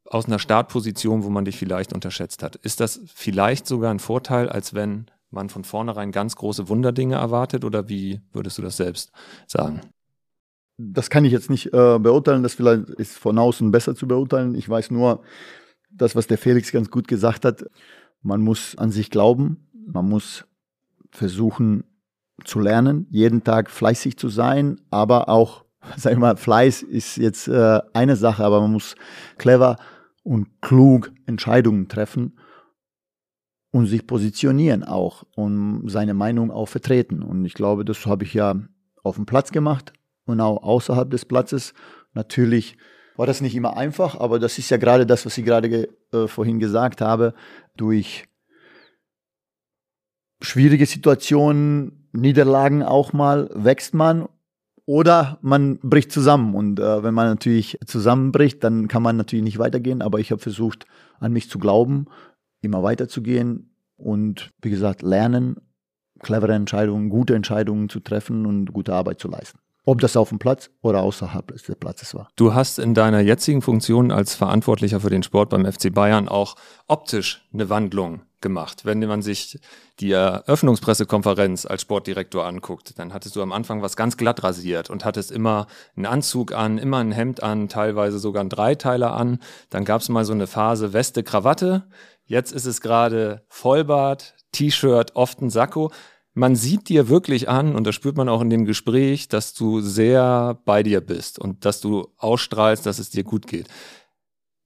aus 0.04 0.26
einer 0.26 0.38
Startposition, 0.40 1.22
wo 1.22 1.30
man 1.30 1.44
dich 1.44 1.58
vielleicht 1.58 1.92
unterschätzt 1.92 2.42
hat. 2.42 2.56
Ist 2.56 2.80
das 2.80 3.00
vielleicht 3.14 3.66
sogar 3.66 3.92
ein 3.92 4.00
Vorteil, 4.00 4.48
als 4.48 4.74
wenn 4.74 5.06
man 5.30 5.48
von 5.48 5.64
vornherein 5.64 6.12
ganz 6.12 6.36
große 6.36 6.68
Wunderdinge 6.68 7.16
erwartet 7.16 7.64
oder 7.64 7.88
wie 7.88 8.20
würdest 8.32 8.58
du 8.58 8.62
das 8.62 8.76
selbst 8.76 9.12
sagen? 9.46 9.80
Das 10.78 11.10
kann 11.10 11.24
ich 11.24 11.32
jetzt 11.32 11.50
nicht 11.50 11.66
äh, 11.66 11.98
beurteilen, 11.98 12.42
das 12.42 12.54
vielleicht 12.54 12.90
ist 12.90 13.18
von 13.18 13.38
außen 13.38 13.70
besser 13.70 13.94
zu 13.94 14.06
beurteilen. 14.06 14.54
Ich 14.54 14.68
weiß 14.68 14.90
nur, 14.90 15.22
das, 15.90 16.14
was 16.14 16.26
der 16.26 16.38
Felix 16.38 16.70
ganz 16.70 16.90
gut 16.90 17.08
gesagt 17.08 17.44
hat, 17.44 17.64
man 18.22 18.40
muss 18.40 18.76
an 18.78 18.90
sich 18.92 19.10
glauben, 19.10 19.68
man 19.72 20.08
muss 20.08 20.44
versuchen 21.10 21.84
zu 22.44 22.60
lernen, 22.60 23.06
jeden 23.10 23.42
Tag 23.42 23.70
fleißig 23.70 24.16
zu 24.16 24.28
sein, 24.28 24.80
aber 24.90 25.28
auch, 25.28 25.64
sag 25.96 26.12
ich 26.12 26.18
mal, 26.18 26.36
Fleiß 26.36 26.82
ist 26.82 27.16
jetzt 27.16 27.48
äh, 27.48 27.80
eine 27.92 28.16
Sache, 28.16 28.44
aber 28.44 28.60
man 28.60 28.72
muss 28.72 28.94
clever 29.36 29.76
und 30.22 30.60
klug 30.60 31.10
Entscheidungen 31.26 31.88
treffen 31.88 32.38
und 33.70 33.86
sich 33.86 34.06
positionieren 34.06 34.82
auch 34.82 35.24
und 35.34 35.88
seine 35.88 36.14
Meinung 36.14 36.50
auch 36.50 36.66
vertreten. 36.66 37.22
Und 37.22 37.44
ich 37.44 37.54
glaube, 37.54 37.84
das 37.84 38.06
habe 38.06 38.24
ich 38.24 38.34
ja 38.34 38.56
auf 39.02 39.16
dem 39.16 39.26
Platz 39.26 39.52
gemacht 39.52 39.92
und 40.24 40.40
auch 40.40 40.62
außerhalb 40.62 41.10
des 41.10 41.24
Platzes. 41.24 41.74
Natürlich 42.14 42.76
war 43.16 43.26
das 43.26 43.40
nicht 43.40 43.54
immer 43.54 43.76
einfach, 43.76 44.18
aber 44.18 44.38
das 44.38 44.58
ist 44.58 44.70
ja 44.70 44.76
gerade 44.76 45.04
das, 45.04 45.26
was 45.26 45.36
ich 45.36 45.44
gerade 45.44 45.88
äh, 46.12 46.26
vorhin 46.26 46.58
gesagt 46.58 47.00
habe. 47.00 47.34
Durch 47.76 48.24
schwierige 50.40 50.86
Situationen, 50.86 52.08
Niederlagen 52.12 52.82
auch 52.82 53.12
mal, 53.12 53.50
wächst 53.54 53.92
man 53.92 54.28
oder 54.86 55.38
man 55.42 55.78
bricht 55.80 56.12
zusammen. 56.12 56.54
Und 56.54 56.80
äh, 56.80 57.02
wenn 57.02 57.12
man 57.12 57.26
natürlich 57.26 57.78
zusammenbricht, 57.84 58.64
dann 58.64 58.88
kann 58.88 59.02
man 59.02 59.16
natürlich 59.16 59.44
nicht 59.44 59.58
weitergehen. 59.58 60.00
Aber 60.00 60.20
ich 60.20 60.30
habe 60.30 60.40
versucht, 60.40 60.86
an 61.20 61.32
mich 61.32 61.50
zu 61.50 61.58
glauben 61.58 62.06
immer 62.60 62.82
weiterzugehen 62.82 63.74
und 63.96 64.50
wie 64.62 64.70
gesagt, 64.70 65.02
lernen, 65.02 65.56
clevere 66.20 66.54
Entscheidungen, 66.54 67.10
gute 67.10 67.34
Entscheidungen 67.34 67.88
zu 67.88 68.00
treffen 68.00 68.46
und 68.46 68.72
gute 68.72 68.94
Arbeit 68.94 69.20
zu 69.20 69.28
leisten. 69.28 69.58
Ob 69.84 70.00
das 70.00 70.16
auf 70.18 70.28
dem 70.28 70.38
Platz 70.38 70.70
oder 70.82 71.00
außerhalb 71.02 71.46
des 71.48 71.62
Platzes 71.62 72.14
war. 72.14 72.28
Du 72.36 72.52
hast 72.52 72.78
in 72.78 72.92
deiner 72.92 73.20
jetzigen 73.20 73.62
Funktion 73.62 74.12
als 74.12 74.34
Verantwortlicher 74.34 75.00
für 75.00 75.08
den 75.08 75.22
Sport 75.22 75.48
beim 75.48 75.64
FC 75.64 75.92
Bayern 75.92 76.28
auch 76.28 76.56
optisch 76.88 77.48
eine 77.54 77.70
Wandlung 77.70 78.20
gemacht. 78.40 78.84
Wenn 78.84 79.00
man 79.00 79.22
sich 79.22 79.58
die 79.98 80.12
Eröffnungspressekonferenz 80.12 81.66
als 81.66 81.82
Sportdirektor 81.82 82.44
anguckt, 82.44 82.98
dann 82.98 83.12
hattest 83.12 83.34
du 83.34 83.42
am 83.42 83.52
Anfang 83.52 83.82
was 83.82 83.96
ganz 83.96 84.16
glatt 84.16 84.42
rasiert 84.44 84.90
und 84.90 85.04
hattest 85.04 85.32
immer 85.32 85.66
einen 85.96 86.06
Anzug 86.06 86.52
an, 86.52 86.78
immer 86.78 86.98
ein 86.98 87.12
Hemd 87.12 87.42
an, 87.42 87.68
teilweise 87.68 88.18
sogar 88.18 88.40
einen 88.40 88.50
Dreiteiler 88.50 89.14
an. 89.14 89.38
Dann 89.70 89.84
gab 89.84 90.02
es 90.02 90.08
mal 90.08 90.24
so 90.24 90.32
eine 90.32 90.46
Phase 90.46 90.92
Weste, 90.92 91.22
Krawatte. 91.22 91.84
Jetzt 92.28 92.52
ist 92.52 92.66
es 92.66 92.82
gerade 92.82 93.42
Vollbart, 93.48 94.34
T-Shirt, 94.52 95.16
oft 95.16 95.40
ein 95.40 95.48
Sakko. 95.48 95.90
Man 96.34 96.56
sieht 96.56 96.90
dir 96.90 97.08
wirklich 97.08 97.48
an, 97.48 97.74
und 97.74 97.86
das 97.86 97.94
spürt 97.94 98.18
man 98.18 98.28
auch 98.28 98.42
in 98.42 98.50
dem 98.50 98.66
Gespräch, 98.66 99.28
dass 99.28 99.54
du 99.54 99.80
sehr 99.80 100.60
bei 100.66 100.82
dir 100.82 101.00
bist 101.00 101.38
und 101.38 101.64
dass 101.64 101.80
du 101.80 102.12
ausstrahlst, 102.18 102.84
dass 102.84 102.98
es 102.98 103.08
dir 103.08 103.24
gut 103.24 103.46
geht. 103.46 103.66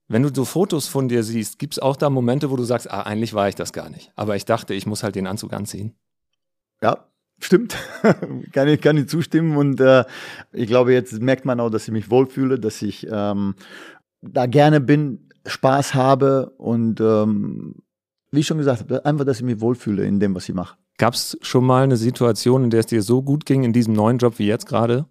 Wenn 0.09 0.23
du 0.23 0.29
so 0.33 0.43
Fotos 0.43 0.89
von 0.89 1.07
dir 1.07 1.23
siehst, 1.23 1.57
gibt 1.57 1.75
es 1.75 1.79
auch 1.79 1.95
da 1.95 2.09
Momente, 2.09 2.51
wo 2.51 2.57
du 2.57 2.65
sagst, 2.65 2.91
ah, 2.91 3.03
eigentlich 3.03 3.33
war 3.33 3.47
ich 3.47 3.55
das 3.55 3.71
gar 3.71 3.89
nicht. 3.89 4.11
Aber 4.17 4.35
ich 4.35 4.43
dachte, 4.43 4.73
ich 4.73 4.85
muss 4.85 5.01
halt 5.01 5.15
den 5.15 5.25
Anzug 5.25 5.53
anziehen. 5.53 5.95
Ja, 6.81 7.07
stimmt. 7.39 7.77
kann, 8.51 8.67
ich, 8.67 8.81
kann 8.81 8.97
ich 8.97 9.07
zustimmen. 9.07 9.55
Und 9.55 9.79
äh, 9.79 10.03
ich 10.51 10.67
glaube, 10.67 10.91
jetzt 10.91 11.13
merkt 11.21 11.45
man 11.45 11.61
auch, 11.61 11.69
dass 11.69 11.87
ich 11.87 11.93
mich 11.93 12.11
wohlfühle, 12.11 12.59
dass 12.59 12.81
ich 12.81 13.07
ähm, 13.09 13.55
da 14.21 14.47
gerne 14.47 14.81
bin. 14.81 15.29
Spaß 15.45 15.93
habe 15.93 16.51
und 16.57 16.99
ähm, 17.01 17.75
wie 18.31 18.39
ich 18.39 18.47
schon 18.47 18.57
gesagt 18.57 18.81
habe, 18.81 19.05
einfach, 19.05 19.25
dass 19.25 19.37
ich 19.37 19.43
mich 19.43 19.61
wohlfühle 19.61 20.05
in 20.05 20.19
dem, 20.19 20.33
was 20.35 20.49
ich 20.49 20.55
mache. 20.55 20.77
Gab 20.97 21.13
es 21.13 21.37
schon 21.41 21.65
mal 21.65 21.83
eine 21.83 21.97
Situation, 21.97 22.63
in 22.63 22.69
der 22.69 22.81
es 22.81 22.85
dir 22.87 23.01
so 23.01 23.21
gut 23.21 23.45
ging 23.45 23.63
in 23.63 23.73
diesem 23.73 23.93
neuen 23.93 24.17
Job 24.17 24.39
wie 24.39 24.47
jetzt 24.47 24.67
gerade? 24.67 25.05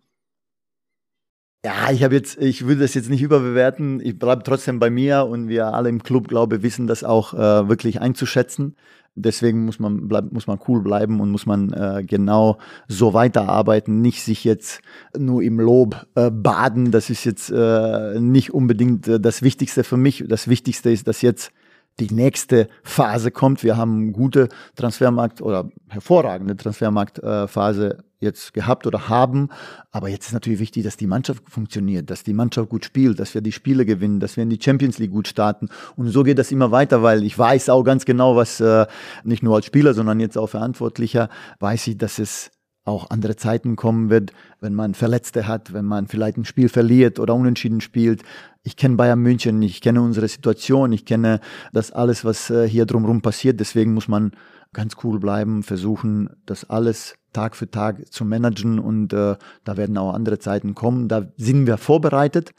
Ja, 1.64 1.92
ich 1.92 2.02
habe 2.02 2.16
jetzt, 2.16 2.38
ich 2.38 2.66
würde 2.66 2.80
das 2.80 2.94
jetzt 2.94 3.08
nicht 3.08 3.22
überbewerten. 3.22 4.00
Ich 4.00 4.18
bleibe 4.18 4.42
trotzdem 4.42 4.80
bei 4.80 4.90
mir 4.90 5.26
und 5.26 5.48
wir 5.48 5.68
alle 5.68 5.88
im 5.88 6.02
Club, 6.02 6.26
glaube 6.26 6.56
ich, 6.56 6.62
wissen 6.62 6.88
das 6.88 7.04
auch 7.04 7.34
äh, 7.34 7.68
wirklich 7.68 8.00
einzuschätzen. 8.00 8.74
Deswegen 9.14 9.66
muss 9.66 9.78
man 9.78 10.08
bleib, 10.08 10.32
muss 10.32 10.46
man 10.46 10.58
cool 10.68 10.80
bleiben 10.80 11.20
und 11.20 11.30
muss 11.30 11.44
man 11.44 11.72
äh, 11.72 12.02
genau 12.02 12.58
so 12.88 13.12
weiterarbeiten, 13.12 14.00
nicht 14.00 14.22
sich 14.22 14.42
jetzt 14.42 14.80
nur 15.16 15.42
im 15.42 15.60
Lob 15.60 16.06
äh, 16.14 16.30
baden. 16.30 16.90
Das 16.92 17.10
ist 17.10 17.24
jetzt 17.24 17.50
äh, 17.50 18.18
nicht 18.18 18.54
unbedingt 18.54 19.08
äh, 19.08 19.20
das 19.20 19.42
Wichtigste 19.42 19.84
für 19.84 19.98
mich. 19.98 20.24
Das 20.26 20.48
Wichtigste 20.48 20.90
ist, 20.90 21.08
dass 21.08 21.20
jetzt 21.20 21.52
die 22.00 22.12
nächste 22.12 22.68
Phase 22.82 23.30
kommt. 23.30 23.62
Wir 23.62 23.76
haben 23.76 24.12
gute 24.12 24.48
Transfermarkt 24.76 25.42
oder 25.42 25.70
hervorragende 25.88 26.56
Transfermarktphase 26.56 28.04
jetzt 28.22 28.54
gehabt 28.54 28.86
oder 28.86 29.08
haben. 29.08 29.48
Aber 29.90 30.08
jetzt 30.08 30.28
ist 30.28 30.32
natürlich 30.32 30.60
wichtig, 30.60 30.84
dass 30.84 30.96
die 30.96 31.06
Mannschaft 31.06 31.42
funktioniert, 31.48 32.08
dass 32.08 32.22
die 32.22 32.32
Mannschaft 32.32 32.70
gut 32.70 32.84
spielt, 32.84 33.20
dass 33.20 33.34
wir 33.34 33.42
die 33.42 33.52
Spiele 33.52 33.84
gewinnen, 33.84 34.20
dass 34.20 34.36
wir 34.36 34.44
in 34.44 34.50
die 34.50 34.60
Champions 34.62 34.98
League 34.98 35.10
gut 35.10 35.28
starten. 35.28 35.68
Und 35.96 36.08
so 36.08 36.22
geht 36.22 36.38
das 36.38 36.52
immer 36.52 36.70
weiter, 36.70 37.02
weil 37.02 37.24
ich 37.24 37.38
weiß 37.38 37.68
auch 37.68 37.82
ganz 37.82 38.04
genau, 38.04 38.36
was 38.36 38.60
äh, 38.60 38.86
nicht 39.24 39.42
nur 39.42 39.56
als 39.56 39.66
Spieler, 39.66 39.92
sondern 39.92 40.20
jetzt 40.20 40.38
auch 40.38 40.48
Verantwortlicher, 40.48 41.28
weiß 41.58 41.88
ich, 41.88 41.98
dass 41.98 42.18
es 42.18 42.50
auch 42.84 43.10
andere 43.10 43.36
Zeiten 43.36 43.76
kommen 43.76 44.10
wird, 44.10 44.32
wenn 44.60 44.74
man 44.74 44.94
Verletzte 44.94 45.46
hat, 45.46 45.72
wenn 45.72 45.84
man 45.84 46.08
vielleicht 46.08 46.36
ein 46.36 46.44
Spiel 46.44 46.68
verliert 46.68 47.20
oder 47.20 47.34
unentschieden 47.34 47.80
spielt. 47.80 48.22
Ich 48.64 48.76
kenne 48.76 48.96
Bayern 48.96 49.18
München, 49.18 49.60
ich 49.62 49.80
kenne 49.80 50.00
unsere 50.00 50.28
Situation, 50.28 50.92
ich 50.92 51.04
kenne 51.04 51.40
das 51.72 51.90
alles, 51.90 52.24
was 52.24 52.48
äh, 52.50 52.68
hier 52.68 52.86
drumherum 52.86 53.20
passiert. 53.20 53.58
Deswegen 53.58 53.92
muss 53.92 54.06
man 54.06 54.32
ganz 54.72 54.96
cool 55.02 55.18
bleiben, 55.18 55.62
versuchen, 55.62 56.30
das 56.46 56.68
alles 56.70 57.16
Tag 57.32 57.56
für 57.56 57.70
Tag 57.70 58.12
zu 58.12 58.24
managen 58.24 58.78
und 58.78 59.12
äh, 59.12 59.36
da 59.64 59.76
werden 59.76 59.98
auch 59.98 60.14
andere 60.14 60.38
Zeiten 60.38 60.74
kommen. 60.74 61.08
Da 61.08 61.32
sind 61.36 61.66
wir 61.66 61.76
vorbereitet, 61.76 62.52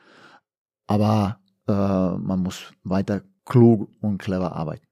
aber 0.88 1.40
äh, 1.68 1.72
man 1.72 2.40
muss 2.42 2.72
weiter 2.84 3.22
klug 3.46 3.90
und 4.02 4.18
clever 4.18 4.56
arbeiten. 4.56 4.86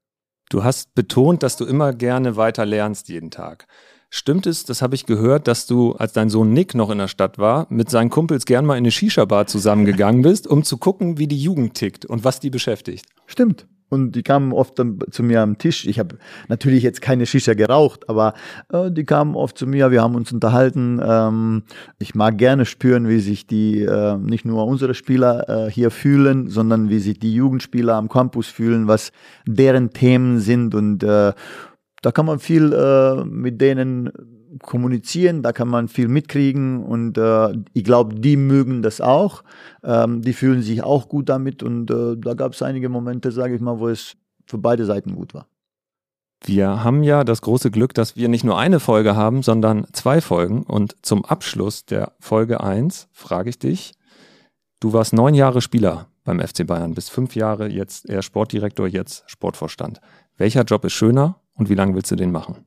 Du 0.50 0.64
hast 0.64 0.94
betont, 0.96 1.44
dass 1.44 1.58
du 1.58 1.66
immer 1.66 1.94
gerne 1.94 2.36
weiter 2.36 2.66
lernst 2.66 3.10
jeden 3.10 3.32
Tag. 3.32 3.68
Stimmt 4.14 4.46
es, 4.46 4.66
das 4.66 4.82
habe 4.82 4.94
ich 4.94 5.06
gehört, 5.06 5.48
dass 5.48 5.68
du, 5.68 5.94
als 5.94 6.12
dein 6.12 6.30
Sohn 6.30 6.52
Nick 6.52 6.76
noch 6.76 6.90
in 6.90 6.98
der 6.98 7.08
Stadt 7.08 7.40
war, 7.40 7.66
mit 7.70 7.90
seinen 7.90 8.10
Kumpels 8.10 8.46
gern 8.46 8.66
mal 8.66 8.74
in 8.74 8.80
eine 8.80 8.92
Shisha-Bar 8.92 9.48
zusammengegangen 9.48 10.22
bist, 10.24 10.48
um 10.48 10.64
zu 10.64 10.78
gucken, 10.78 11.18
wie 11.18 11.28
die 11.28 11.42
Jugend 11.42 11.76
tickt 11.76 12.06
und 12.06 12.26
was 12.26 12.42
die 12.42 12.50
beschäftigt? 12.50 13.06
Stimmt. 13.26 13.68
Und 13.88 14.14
die 14.14 14.24
kamen 14.24 14.52
oft 14.52 14.78
dann 14.80 15.00
zu 15.12 15.24
mir 15.24 15.42
am 15.42 15.58
Tisch. 15.58 15.86
Ich 15.86 15.98
habe 15.98 16.18
natürlich 16.50 16.84
jetzt 16.84 17.02
keine 17.02 17.26
Shisha 17.26 17.54
geraucht, 17.54 18.10
aber 18.10 18.34
äh, 18.72 18.92
die 18.92 19.06
kamen 19.06 19.36
oft 19.36 19.58
zu 19.58 19.66
mir. 19.66 19.92
Wir 19.92 20.02
haben 20.02 20.16
uns 20.16 20.32
unterhalten. 20.32 21.02
Ähm, 21.04 21.64
ich 22.00 22.14
mag 22.14 22.38
gerne 22.38 22.66
spüren, 22.66 23.08
wie 23.08 23.20
sich 23.20 23.48
die 23.48 23.82
äh, 23.82 24.18
nicht 24.18 24.46
nur 24.46 24.66
unsere 24.66 24.94
Spieler 24.94 25.68
äh, 25.68 25.72
hier 25.72 25.92
fühlen, 25.92 26.50
sondern 26.50 26.90
wie 26.90 27.00
sich 27.00 27.20
die 27.20 27.34
Jugendspieler 27.34 27.96
am 27.96 28.08
Campus 28.08 28.48
fühlen, 28.48 28.88
was 28.88 29.12
deren 29.46 29.92
Themen 29.92 30.40
sind. 30.40 30.74
Und 30.74 31.04
äh, 31.04 31.34
da 32.02 32.12
kann 32.12 32.26
man 32.26 32.40
viel 32.40 32.74
äh, 32.74 33.24
mit 33.26 33.62
denen 33.62 34.12
kommunizieren, 34.60 35.44
da 35.44 35.54
kann 35.54 35.68
man 35.68 35.88
viel 35.88 36.08
mitkriegen 36.08 36.84
und 36.84 37.18
äh, 37.18 37.54
ich 37.74 37.84
glaube, 37.84 38.16
die 38.16 38.36
mögen 38.36 38.82
das 38.82 39.00
auch. 39.00 39.44
Ähm, 39.84 40.22
die 40.22 40.34
fühlen 40.34 40.62
sich 40.62 40.84
auch 40.84 41.08
gut 41.08 41.30
damit 41.30 41.64
und 41.64 41.90
äh, 41.90 42.18
da 42.18 42.34
gab 42.34 42.54
es 42.54 42.62
einige 42.62 42.90
Momente, 42.90 43.32
sage 43.32 43.56
ich 43.56 43.62
mal, 43.62 43.80
wo 43.80 43.88
es 43.88 44.16
für 44.46 44.58
beide 44.58 44.86
Seiten 44.86 45.16
gut 45.16 45.34
war. 45.34 45.48
Wir 46.44 46.84
haben 46.84 47.04
ja 47.04 47.24
das 47.24 47.42
große 47.42 47.70
Glück, 47.70 47.94
dass 47.94 48.16
wir 48.16 48.28
nicht 48.28 48.44
nur 48.44 48.58
eine 48.58 48.80
Folge 48.80 49.16
haben, 49.16 49.44
sondern 49.44 49.86
zwei 49.94 50.22
Folgen. 50.22 50.64
Und 50.64 50.96
zum 51.04 51.24
Abschluss 51.24 51.86
der 51.86 52.14
Folge 52.20 52.62
1 52.62 53.10
frage 53.12 53.52
ich 53.52 53.60
dich, 53.60 53.94
du 54.80 54.92
warst 54.92 55.14
neun 55.14 55.36
Jahre 55.36 55.62
Spieler 55.62 56.08
beim 56.24 56.40
FC 56.40 56.66
Bayern, 56.66 56.96
bis 56.96 57.10
fünf 57.10 57.36
Jahre 57.36 57.70
jetzt 57.70 58.10
eher 58.10 58.24
Sportdirektor, 58.24 58.88
jetzt 58.88 59.24
Sportvorstand. 59.28 60.02
Welcher 60.38 60.64
Job 60.64 60.84
ist 60.84 60.94
schöner 60.94 61.36
und 61.62 61.70
wie 61.70 61.76
lange 61.76 61.94
willst 61.94 62.10
du 62.10 62.16
den 62.16 62.32
machen? 62.32 62.66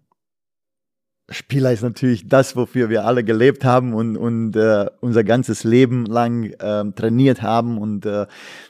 Spieler 1.28 1.72
ist 1.72 1.82
natürlich 1.82 2.28
das, 2.28 2.54
wofür 2.54 2.90
wir 2.90 3.04
alle 3.04 3.24
gelebt 3.24 3.64
haben 3.64 3.92
und, 3.92 4.16
und 4.16 4.54
äh, 4.54 4.86
unser 5.00 5.24
ganzes 5.24 5.64
Leben 5.64 6.06
lang 6.06 6.44
äh, 6.44 6.84
trainiert 6.92 7.42
haben. 7.42 7.78
Und 7.78 8.06
äh, 8.06 8.26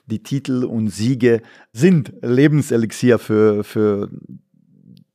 die 0.06 0.22
Titel 0.22 0.64
und 0.64 0.88
Siege 0.88 1.42
sind 1.74 2.14
Lebenselixier 2.22 3.18
für, 3.18 3.64
für 3.64 4.08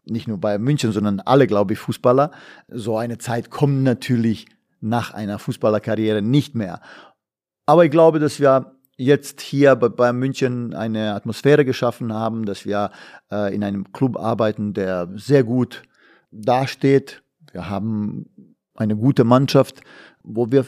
nicht 0.06 0.28
nur 0.28 0.38
Bayern 0.38 0.62
München, 0.62 0.92
sondern 0.92 1.22
alle, 1.22 1.48
glaube 1.48 1.74
ich, 1.74 1.80
Fußballer. 1.80 2.30
So 2.68 2.96
eine 2.96 3.18
Zeit 3.18 3.50
kommt 3.50 3.82
natürlich 3.82 4.46
nach 4.80 5.16
einer 5.16 5.40
Fußballerkarriere 5.40 6.22
nicht 6.22 6.54
mehr. 6.54 6.82
Aber 7.66 7.84
ich 7.84 7.90
glaube, 7.90 8.20
dass 8.20 8.40
wir 8.40 8.76
jetzt 9.00 9.40
hier 9.40 9.76
bei 9.78 9.88
Bayern 9.88 10.20
München 10.20 10.74
eine 10.74 11.14
Atmosphäre 11.16 11.64
geschaffen 11.64 12.14
haben, 12.14 12.46
dass 12.46 12.66
wir 12.66 12.92
äh, 13.32 13.56
in 13.56 13.64
einem 13.64 13.92
Club 13.94 14.18
arbeiten, 14.18 14.74
der 14.74 15.10
sehr 15.16 15.44
gut 15.46 15.84
dasteht, 16.32 17.24
wir 17.54 17.70
haben 17.70 18.56
eine 18.76 18.96
gute 18.96 19.24
Mannschaft, 19.24 19.82
wo 20.22 20.52
wir 20.52 20.66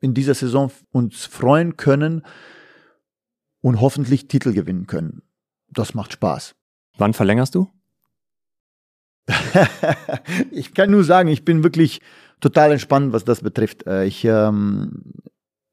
in 0.00 0.14
dieser 0.14 0.34
Saison 0.34 0.70
uns 0.90 1.24
freuen 1.24 1.76
können 1.76 2.22
und 3.60 3.80
hoffentlich 3.80 4.26
Titel 4.26 4.52
gewinnen 4.52 4.86
können. 4.86 5.22
Das 5.68 5.94
macht 5.94 6.12
Spaß. 6.12 6.56
Wann 6.98 7.14
verlängerst 7.14 7.54
du? 7.54 7.70
ich 10.50 10.74
kann 10.74 10.90
nur 10.90 11.04
sagen, 11.04 11.28
ich 11.28 11.44
bin 11.44 11.62
wirklich 11.62 12.00
total 12.40 12.72
entspannt, 12.72 13.12
was 13.12 13.24
das 13.24 13.42
betrifft. 13.42 13.86
Äh, 13.86 14.06
ich 14.06 14.24
ähm, 14.24 15.12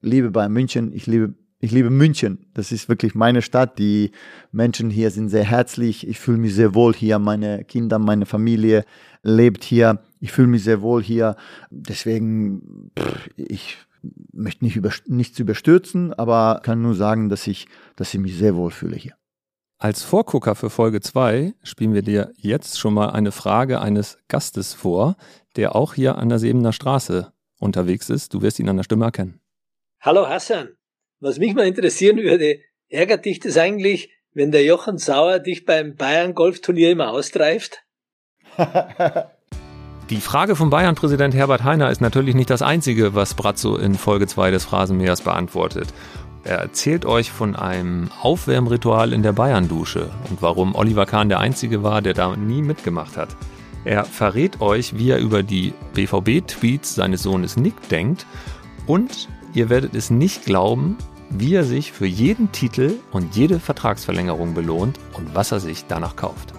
liebe 0.02 0.30
bei 0.30 0.48
München, 0.48 0.94
ich 0.94 1.08
liebe 1.08 1.34
ich 1.60 1.72
liebe 1.72 1.90
München. 1.90 2.46
Das 2.54 2.72
ist 2.72 2.88
wirklich 2.88 3.16
meine 3.16 3.42
Stadt. 3.42 3.80
Die 3.80 4.12
Menschen 4.52 4.90
hier 4.90 5.10
sind 5.10 5.30
sehr 5.30 5.44
herzlich. 5.44 6.08
Ich 6.08 6.20
fühle 6.20 6.38
mich 6.38 6.54
sehr 6.54 6.76
wohl 6.76 6.94
hier. 6.94 7.18
Meine 7.20 7.64
Kinder, 7.64 7.98
meine 7.98 8.26
Familie 8.26 8.86
lebt 9.24 9.64
hier. 9.64 10.00
Ich 10.20 10.32
fühle 10.32 10.48
mich 10.48 10.64
sehr 10.64 10.82
wohl 10.82 11.02
hier. 11.02 11.36
Deswegen, 11.72 12.92
pff, 12.98 13.30
ich 13.36 13.78
möchte 14.32 14.64
nicht 14.64 14.76
über, 14.76 14.92
nichts 15.08 15.40
überstürzen, 15.40 16.14
aber 16.14 16.62
kann 16.64 16.82
nur 16.82 16.94
sagen, 16.94 17.30
dass 17.30 17.48
ich, 17.48 17.68
dass 17.96 18.14
ich 18.14 18.20
mich 18.20 18.38
sehr 18.38 18.56
wohl 18.56 18.72
fühle 18.72 18.96
hier. 18.96 19.16
Als 19.80 20.04
Vorgucker 20.04 20.56
für 20.56 20.70
Folge 20.70 21.02
2 21.02 21.54
spielen 21.64 21.94
wir 21.94 22.02
dir 22.02 22.34
jetzt 22.38 22.80
schon 22.80 22.94
mal 22.94 23.12
eine 23.12 23.32
Frage 23.32 23.80
eines 23.80 24.18
Gastes 24.28 24.74
vor, 24.74 25.18
der 25.56 25.76
auch 25.76 25.94
hier 25.94 26.18
an 26.18 26.30
der 26.30 26.40
Sebener 26.40 26.74
Straße 26.74 27.32
unterwegs 27.60 28.10
ist. 28.10 28.34
Du 28.34 28.42
wirst 28.42 28.60
ihn 28.60 28.70
an 28.70 28.78
der 28.78 28.84
Stimme 28.84 29.06
erkennen. 29.06 29.40
Hallo 30.02 30.28
Hassan. 30.28 30.77
Was 31.20 31.40
mich 31.40 31.56
mal 31.56 31.66
interessieren 31.66 32.18
würde, 32.18 32.60
ärgert 32.90 33.26
dich 33.26 33.40
das 33.40 33.58
eigentlich, 33.58 34.12
wenn 34.34 34.52
der 34.52 34.64
Jochen 34.64 35.00
Sauer 35.00 35.40
dich 35.40 35.66
beim 35.66 35.96
Bayern 35.96 36.36
Golfturnier 36.36 36.92
immer 36.92 37.10
austreift? 37.10 37.84
Die 40.10 40.22
Frage 40.22 40.56
von 40.56 40.70
Bayern-Präsident 40.70 41.34
Herbert 41.34 41.64
Heiner 41.64 41.90
ist 41.90 42.02
natürlich 42.02 42.36
nicht 42.36 42.50
das 42.50 42.62
einzige, 42.62 43.16
was 43.16 43.34
Brazzo 43.34 43.76
in 43.76 43.96
Folge 43.96 44.28
2 44.28 44.52
des 44.52 44.64
Phrasenmähers 44.64 45.22
beantwortet. 45.22 45.88
Er 46.44 46.60
erzählt 46.60 47.06
euch 47.06 47.32
von 47.32 47.56
einem 47.56 48.10
Aufwärmritual 48.22 49.12
in 49.12 49.24
der 49.24 49.34
Bayern-Dusche 49.34 50.12
und 50.30 50.42
warum 50.42 50.76
Oliver 50.76 51.08
Kahn 51.08 51.30
der 51.30 51.40
Einzige 51.40 51.82
war, 51.82 52.02
der 52.04 52.14
da 52.14 52.36
nie 52.38 52.62
mitgemacht 52.62 53.18
hat. 53.18 53.36
Er 53.86 54.06
verrät 54.06 54.62
euch, 54.62 54.98
wie 54.98 55.10
er 55.10 55.18
über 55.18 55.42
die 55.42 55.74
BVB-Tweets 55.96 56.94
seines 56.94 57.24
Sohnes 57.24 57.58
Nick 57.58 57.90
denkt 57.90 58.28
und 58.86 59.28
Ihr 59.54 59.70
werdet 59.70 59.96
es 59.96 60.10
nicht 60.10 60.46
glauben, 60.46 60.98
wie 61.30 61.56
er 61.56 61.64
sich 61.64 61.92
für 61.92 62.06
jeden 62.06 62.52
Titel 62.52 62.94
und 63.12 63.36
jede 63.36 63.60
Vertragsverlängerung 63.60 64.54
belohnt 64.54 65.00
und 65.14 65.36
was 65.36 65.52
er 65.52 65.60
sich 65.60 65.86
danach 65.88 66.16
kauft. 66.16 66.54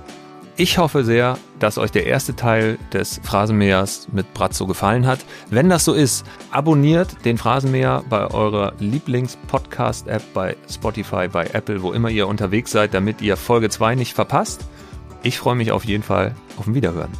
Ich 0.60 0.76
hoffe 0.76 1.04
sehr, 1.04 1.38
dass 1.60 1.78
euch 1.78 1.92
der 1.92 2.06
erste 2.06 2.34
Teil 2.34 2.78
des 2.92 3.20
Phrasenmähers 3.22 4.08
mit 4.10 4.34
Bratzo 4.34 4.66
gefallen 4.66 5.06
hat. 5.06 5.20
Wenn 5.50 5.68
das 5.68 5.84
so 5.84 5.92
ist, 5.92 6.26
abonniert 6.50 7.24
den 7.24 7.38
Phrasenmäher 7.38 8.02
bei 8.10 8.26
eurer 8.26 8.72
Lieblings-Podcast-App, 8.80 10.34
bei 10.34 10.56
Spotify, 10.68 11.28
bei 11.28 11.46
Apple, 11.46 11.80
wo 11.82 11.92
immer 11.92 12.10
ihr 12.10 12.26
unterwegs 12.26 12.72
seid, 12.72 12.92
damit 12.92 13.22
ihr 13.22 13.36
Folge 13.36 13.70
2 13.70 13.94
nicht 13.94 14.14
verpasst. 14.14 14.62
Ich 15.22 15.38
freue 15.38 15.54
mich 15.54 15.70
auf 15.70 15.84
jeden 15.84 16.02
Fall 16.02 16.34
auf 16.56 16.66
ein 16.66 16.74
Wiederhören. 16.74 17.12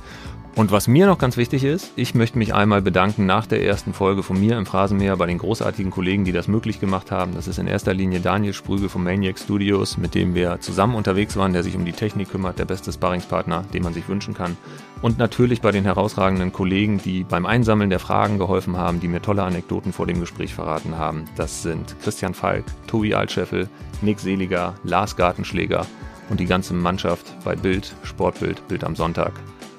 Und 0.59 0.73
was 0.73 0.89
mir 0.89 1.07
noch 1.07 1.19
ganz 1.19 1.37
wichtig 1.37 1.63
ist, 1.63 1.93
ich 1.95 2.17
möchte 2.17 2.37
mich 2.37 2.53
einmal 2.53 2.83
bedanken 2.83 3.27
nach 3.27 3.47
der 3.47 3.65
ersten 3.65 3.93
Folge 3.93 4.25
von 4.25 4.41
mir 4.41 4.59
im 4.59 4.67
Phrasenmäher 4.67 5.17
bei 5.17 5.27
den 5.27 5.39
großartigen 5.39 5.93
Kollegen, 5.93 6.25
die 6.25 6.33
das 6.33 6.49
möglich 6.49 6.81
gemacht 6.81 7.13
haben. 7.13 7.33
Das 7.33 7.47
ist 7.47 7.61
in 7.61 7.69
erster 7.69 7.95
Linie 7.95 8.19
Daniel 8.19 8.53
Sprügel 8.53 8.89
von 8.89 9.05
Maniac 9.05 9.39
Studios, 9.39 9.99
mit 9.99 10.17
dem 10.17 10.35
wir 10.35 10.59
zusammen 10.59 10.97
unterwegs 10.97 11.37
waren, 11.37 11.53
der 11.53 11.63
sich 11.63 11.77
um 11.77 11.85
die 11.85 11.93
Technik 11.93 12.31
kümmert, 12.31 12.59
der 12.59 12.65
beste 12.65 12.93
Sparringspartner, 12.93 13.67
den 13.73 13.85
man 13.85 13.95
sich 13.95 14.09
wünschen 14.09 14.35
kann. 14.35 14.57
Und 15.01 15.17
natürlich 15.17 15.61
bei 15.61 15.71
den 15.71 15.85
herausragenden 15.85 16.53
Kollegen, 16.53 16.99
die 16.99 17.23
beim 17.23 17.47
Einsammeln 17.47 17.91
der 17.91 18.01
Fragen 18.01 18.39
geholfen 18.39 18.77
haben, 18.77 18.99
die 18.99 19.07
mir 19.07 19.23
tolle 19.23 19.45
Anekdoten 19.45 19.93
vor 19.93 20.09
dem 20.09 20.19
Gespräch 20.19 20.55
verraten 20.55 20.99
haben. 20.99 21.27
Das 21.37 21.63
sind 21.63 21.95
Christian 22.03 22.35
Falk, 22.35 22.65
Tobi 22.89 23.15
Altscheffel, 23.15 23.69
Nick 24.03 24.19
Seliger, 24.19 24.75
Lars 24.83 25.15
Gartenschläger 25.15 25.87
und 26.31 26.41
die 26.41 26.47
ganze 26.47 26.75
Mannschaft 26.75 27.33
bei 27.45 27.55
Bild, 27.55 27.95
Sportbild, 28.03 28.67
Bild 28.67 28.83
am 28.83 28.97
Sonntag. 28.97 29.35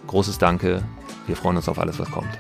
Großes 0.10 0.40
Danke. 0.40 0.82
Wir 1.28 1.36
freuen 1.36 1.58
uns 1.58 1.70
auf 1.70 1.78
alles, 1.78 2.00
was 2.00 2.10
kommt. 2.10 2.40